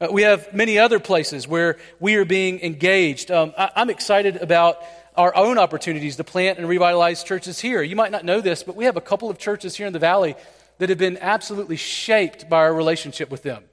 Uh, 0.00 0.08
we 0.10 0.22
have 0.22 0.54
many 0.54 0.78
other 0.78 0.98
places 0.98 1.46
where 1.46 1.76
we 1.98 2.16
are 2.16 2.24
being 2.24 2.60
engaged. 2.60 3.30
Um, 3.30 3.52
I, 3.58 3.70
I'm 3.76 3.90
excited 3.90 4.36
about 4.36 4.82
our 5.14 5.34
own 5.36 5.58
opportunities 5.58 6.16
to 6.16 6.24
plant 6.24 6.58
and 6.58 6.66
revitalize 6.66 7.22
churches 7.22 7.60
here. 7.60 7.82
You 7.82 7.96
might 7.96 8.10
not 8.10 8.24
know 8.24 8.40
this, 8.40 8.62
but 8.62 8.76
we 8.76 8.86
have 8.86 8.96
a 8.96 9.02
couple 9.02 9.28
of 9.28 9.36
churches 9.36 9.76
here 9.76 9.86
in 9.86 9.92
the 9.92 9.98
valley 9.98 10.36
that 10.78 10.88
have 10.88 10.96
been 10.96 11.18
absolutely 11.18 11.76
shaped 11.76 12.48
by 12.48 12.60
our 12.60 12.72
relationship 12.72 13.30
with 13.30 13.42
them. 13.42 13.64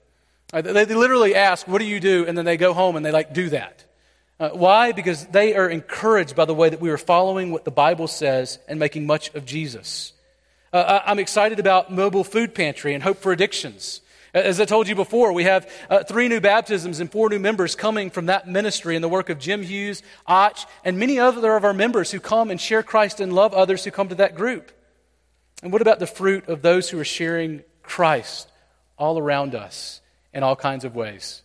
Uh, 0.51 0.61
they, 0.61 0.83
they 0.83 0.95
literally 0.95 1.33
ask, 1.33 1.65
What 1.65 1.79
do 1.79 1.85
you 1.85 2.01
do? 2.01 2.25
And 2.27 2.37
then 2.37 2.43
they 2.43 2.57
go 2.57 2.73
home 2.73 2.97
and 2.97 3.05
they 3.05 3.11
like 3.11 3.33
do 3.33 3.49
that. 3.49 3.85
Uh, 4.37 4.49
why? 4.49 4.91
Because 4.91 5.25
they 5.27 5.55
are 5.55 5.69
encouraged 5.69 6.35
by 6.35 6.43
the 6.43 6.53
way 6.53 6.67
that 6.67 6.81
we 6.81 6.89
are 6.89 6.97
following 6.97 7.51
what 7.51 7.63
the 7.63 7.71
Bible 7.71 8.07
says 8.07 8.59
and 8.67 8.79
making 8.79 9.05
much 9.05 9.33
of 9.33 9.45
Jesus. 9.45 10.11
Uh, 10.73 10.99
I'm 11.05 11.19
excited 11.19 11.59
about 11.59 11.89
Mobile 11.89 12.25
Food 12.25 12.53
Pantry 12.53 12.93
and 12.93 13.01
Hope 13.01 13.19
for 13.19 13.31
Addictions. 13.31 14.01
As 14.33 14.59
I 14.59 14.65
told 14.65 14.87
you 14.87 14.95
before, 14.95 15.33
we 15.33 15.43
have 15.43 15.71
uh, 15.89 16.03
three 16.03 16.27
new 16.27 16.39
baptisms 16.39 16.99
and 16.99 17.11
four 17.11 17.29
new 17.29 17.39
members 17.39 17.75
coming 17.75 18.09
from 18.09 18.27
that 18.27 18.47
ministry 18.47 18.95
and 18.95 19.03
the 19.03 19.09
work 19.09 19.29
of 19.29 19.39
Jim 19.39 19.63
Hughes, 19.63 20.03
Och, 20.27 20.57
and 20.83 20.99
many 20.99 21.19
other 21.19 21.55
of 21.55 21.63
our 21.63 21.73
members 21.73 22.11
who 22.11 22.19
come 22.19 22.51
and 22.51 22.59
share 22.59 22.83
Christ 22.83 23.19
and 23.19 23.33
love 23.33 23.53
others 23.53 23.83
who 23.83 23.91
come 23.91 24.09
to 24.09 24.15
that 24.15 24.35
group. 24.35 24.71
And 25.63 25.71
what 25.71 25.81
about 25.81 25.99
the 25.99 26.07
fruit 26.07 26.47
of 26.47 26.61
those 26.61 26.89
who 26.89 26.99
are 26.99 27.05
sharing 27.05 27.63
Christ 27.83 28.51
all 28.97 29.17
around 29.17 29.55
us? 29.55 30.01
in 30.37 30.43
all 30.43 30.55
kinds 30.55 30.85
of 30.85 30.95
ways. 30.95 31.41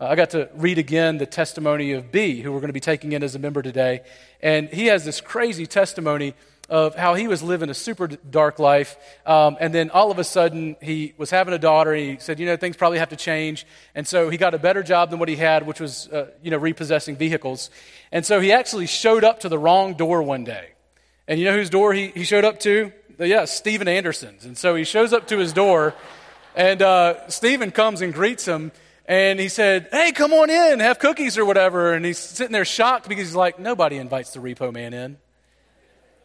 Uh, 0.00 0.06
I 0.06 0.14
got 0.14 0.30
to 0.30 0.48
read 0.54 0.78
again 0.78 1.18
the 1.18 1.26
testimony 1.26 1.92
of 1.92 2.10
B, 2.10 2.40
who 2.40 2.50
we're 2.50 2.60
going 2.60 2.68
to 2.68 2.72
be 2.72 2.80
taking 2.80 3.12
in 3.12 3.22
as 3.22 3.34
a 3.34 3.38
member 3.38 3.60
today. 3.60 4.00
And 4.40 4.70
he 4.70 4.86
has 4.86 5.04
this 5.04 5.20
crazy 5.20 5.66
testimony 5.66 6.32
of 6.74 6.96
how 6.96 7.14
he 7.14 7.28
was 7.28 7.40
living 7.40 7.70
a 7.70 7.74
super 7.74 8.08
dark 8.08 8.58
life. 8.58 8.96
Um, 9.24 9.56
and 9.60 9.72
then 9.72 9.90
all 9.90 10.10
of 10.10 10.18
a 10.18 10.24
sudden, 10.24 10.74
he 10.82 11.14
was 11.16 11.30
having 11.30 11.54
a 11.54 11.58
daughter, 11.58 11.92
and 11.92 12.02
he 12.02 12.16
said, 12.18 12.40
You 12.40 12.46
know, 12.46 12.56
things 12.56 12.76
probably 12.76 12.98
have 12.98 13.10
to 13.10 13.16
change. 13.16 13.64
And 13.94 14.04
so 14.08 14.28
he 14.28 14.36
got 14.36 14.54
a 14.54 14.58
better 14.58 14.82
job 14.82 15.10
than 15.10 15.20
what 15.20 15.28
he 15.28 15.36
had, 15.36 15.68
which 15.68 15.78
was, 15.78 16.08
uh, 16.08 16.32
you 16.42 16.50
know, 16.50 16.56
repossessing 16.56 17.14
vehicles. 17.14 17.70
And 18.10 18.26
so 18.26 18.40
he 18.40 18.50
actually 18.50 18.86
showed 18.86 19.22
up 19.22 19.38
to 19.40 19.48
the 19.48 19.56
wrong 19.56 19.94
door 19.94 20.20
one 20.24 20.42
day. 20.42 20.70
And 21.28 21.38
you 21.38 21.46
know 21.46 21.52
whose 21.52 21.70
door 21.70 21.94
he, 21.94 22.08
he 22.08 22.24
showed 22.24 22.44
up 22.44 22.58
to? 22.60 22.90
Yeah, 23.20 23.44
Stephen 23.44 23.86
Anderson's. 23.86 24.44
And 24.44 24.58
so 24.58 24.74
he 24.74 24.82
shows 24.82 25.12
up 25.12 25.28
to 25.28 25.38
his 25.38 25.52
door. 25.52 25.94
And 26.56 26.82
uh, 26.82 27.28
Stephen 27.28 27.70
comes 27.70 28.00
and 28.00 28.12
greets 28.12 28.46
him, 28.46 28.72
and 29.06 29.38
he 29.38 29.48
said, 29.48 29.90
Hey, 29.92 30.10
come 30.10 30.32
on 30.32 30.50
in, 30.50 30.80
have 30.80 30.98
cookies 30.98 31.38
or 31.38 31.44
whatever. 31.44 31.92
And 31.92 32.04
he's 32.04 32.18
sitting 32.18 32.52
there 32.52 32.64
shocked 32.64 33.08
because 33.08 33.28
he's 33.28 33.36
like, 33.36 33.60
Nobody 33.60 33.98
invites 33.98 34.32
the 34.32 34.40
repo 34.40 34.72
man 34.72 34.92
in. 34.92 35.18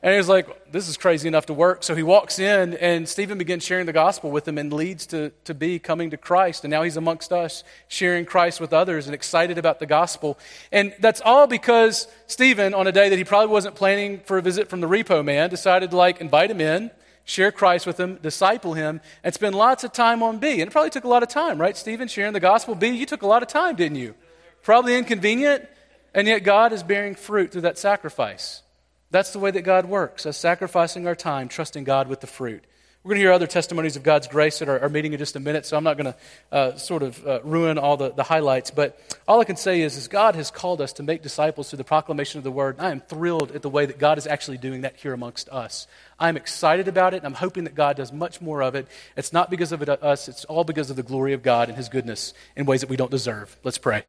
And 0.01 0.13
he 0.13 0.17
was 0.17 0.29
like, 0.29 0.71
This 0.71 0.87
is 0.87 0.97
crazy 0.97 1.27
enough 1.27 1.47
to 1.47 1.53
work. 1.53 1.83
So 1.83 1.95
he 1.95 2.03
walks 2.03 2.39
in, 2.39 2.75
and 2.75 3.07
Stephen 3.07 3.37
begins 3.37 3.63
sharing 3.63 3.85
the 3.85 3.93
gospel 3.93 4.31
with 4.31 4.47
him 4.47 4.57
and 4.57 4.71
leads 4.71 5.05
to, 5.07 5.31
to 5.43 5.53
be 5.53 5.77
coming 5.79 6.09
to 6.11 6.17
Christ. 6.17 6.63
And 6.63 6.71
now 6.71 6.83
he's 6.83 6.97
amongst 6.97 7.33
us, 7.33 7.63
sharing 7.87 8.25
Christ 8.25 8.61
with 8.61 8.71
others 8.71 9.07
and 9.07 9.13
excited 9.13 9.57
about 9.57 9.79
the 9.79 9.85
gospel. 9.85 10.39
And 10.71 10.95
that's 10.99 11.21
all 11.21 11.47
because 11.47 12.07
Stephen, 12.27 12.73
on 12.73 12.87
a 12.87 12.91
day 12.91 13.09
that 13.09 13.17
he 13.17 13.25
probably 13.25 13.51
wasn't 13.51 13.75
planning 13.75 14.21
for 14.21 14.37
a 14.37 14.41
visit 14.41 14.69
from 14.69 14.79
the 14.81 14.87
repo 14.87 15.23
man, 15.23 15.49
decided 15.49 15.91
to 15.91 15.97
like 15.97 16.21
invite 16.21 16.51
him 16.51 16.61
in 16.61 16.91
share 17.29 17.51
Christ 17.51 17.85
with 17.85 17.99
him, 17.99 18.17
disciple 18.21 18.73
him, 18.73 19.01
and 19.23 19.33
spend 19.33 19.53
lots 19.53 19.83
of 19.83 19.93
time 19.93 20.23
on 20.23 20.39
B. 20.39 20.53
And 20.53 20.61
it 20.61 20.71
probably 20.71 20.89
took 20.89 21.03
a 21.03 21.07
lot 21.07 21.21
of 21.21 21.29
time, 21.29 21.61
right, 21.61 21.77
Stephen? 21.77 22.07
Sharing 22.07 22.33
the 22.33 22.39
gospel. 22.39 22.73
B, 22.73 22.87
you 22.87 23.05
took 23.05 23.21
a 23.21 23.27
lot 23.27 23.43
of 23.43 23.47
time, 23.47 23.75
didn't 23.75 23.99
you? 23.99 24.15
Probably 24.63 24.97
inconvenient, 24.97 25.67
and 26.13 26.27
yet 26.27 26.39
God 26.39 26.73
is 26.73 26.81
bearing 26.81 27.13
fruit 27.13 27.51
through 27.51 27.61
that 27.61 27.77
sacrifice. 27.77 28.63
That's 29.11 29.31
the 29.31 29.39
way 29.39 29.51
that 29.51 29.61
God 29.61 29.85
works, 29.85 30.25
us 30.25 30.37
sacrificing 30.37 31.07
our 31.07 31.15
time, 31.15 31.47
trusting 31.47 31.83
God 31.83 32.07
with 32.07 32.21
the 32.21 32.27
fruit. 32.27 32.63
We're 33.01 33.11
going 33.11 33.19
to 33.19 33.23
hear 33.23 33.31
other 33.31 33.47
testimonies 33.47 33.95
of 33.95 34.03
God's 34.03 34.27
grace 34.27 34.61
at 34.61 34.67
our, 34.67 34.81
our 34.81 34.89
meeting 34.89 35.13
in 35.13 35.19
just 35.19 35.37
a 35.37 35.39
minute, 35.39 35.65
so 35.65 35.77
I'm 35.77 35.85
not 35.85 35.97
going 35.97 36.13
to 36.13 36.15
uh, 36.51 36.75
sort 36.75 37.01
of 37.01 37.25
uh, 37.25 37.39
ruin 37.43 37.77
all 37.77 37.95
the, 37.95 38.11
the 38.11 38.23
highlights. 38.23 38.71
But 38.71 38.99
all 39.25 39.39
I 39.39 39.45
can 39.45 39.55
say 39.55 39.81
is, 39.81 39.95
is 39.95 40.09
God 40.09 40.35
has 40.35 40.51
called 40.51 40.81
us 40.81 40.91
to 40.93 41.03
make 41.03 41.23
disciples 41.23 41.69
through 41.69 41.77
the 41.77 41.85
proclamation 41.85 42.39
of 42.39 42.43
the 42.43 42.51
word. 42.51 42.77
And 42.77 42.85
I 42.85 42.91
am 42.91 42.99
thrilled 42.99 43.51
at 43.51 43.61
the 43.61 43.69
way 43.69 43.85
that 43.85 43.99
God 43.99 44.17
is 44.17 44.27
actually 44.27 44.57
doing 44.57 44.81
that 44.81 44.97
here 44.97 45.13
amongst 45.13 45.47
us. 45.47 45.87
I'm 46.19 46.35
excited 46.35 46.89
about 46.89 47.13
it, 47.13 47.17
and 47.17 47.25
I'm 47.25 47.35
hoping 47.35 47.63
that 47.63 47.73
God 47.73 47.95
does 47.95 48.11
much 48.11 48.41
more 48.41 48.61
of 48.61 48.75
it. 48.75 48.85
It's 49.15 49.31
not 49.31 49.49
because 49.49 49.71
of 49.71 49.81
it, 49.81 49.87
us, 49.87 50.27
it's 50.27 50.43
all 50.43 50.65
because 50.65 50.89
of 50.89 50.97
the 50.97 51.03
glory 51.03 51.31
of 51.31 51.41
God 51.41 51.69
and 51.69 51.77
His 51.77 51.87
goodness 51.87 52.33
in 52.57 52.65
ways 52.65 52.81
that 52.81 52.89
we 52.89 52.97
don't 52.97 53.11
deserve. 53.11 53.57
Let's 53.63 53.77
pray. 53.77 53.97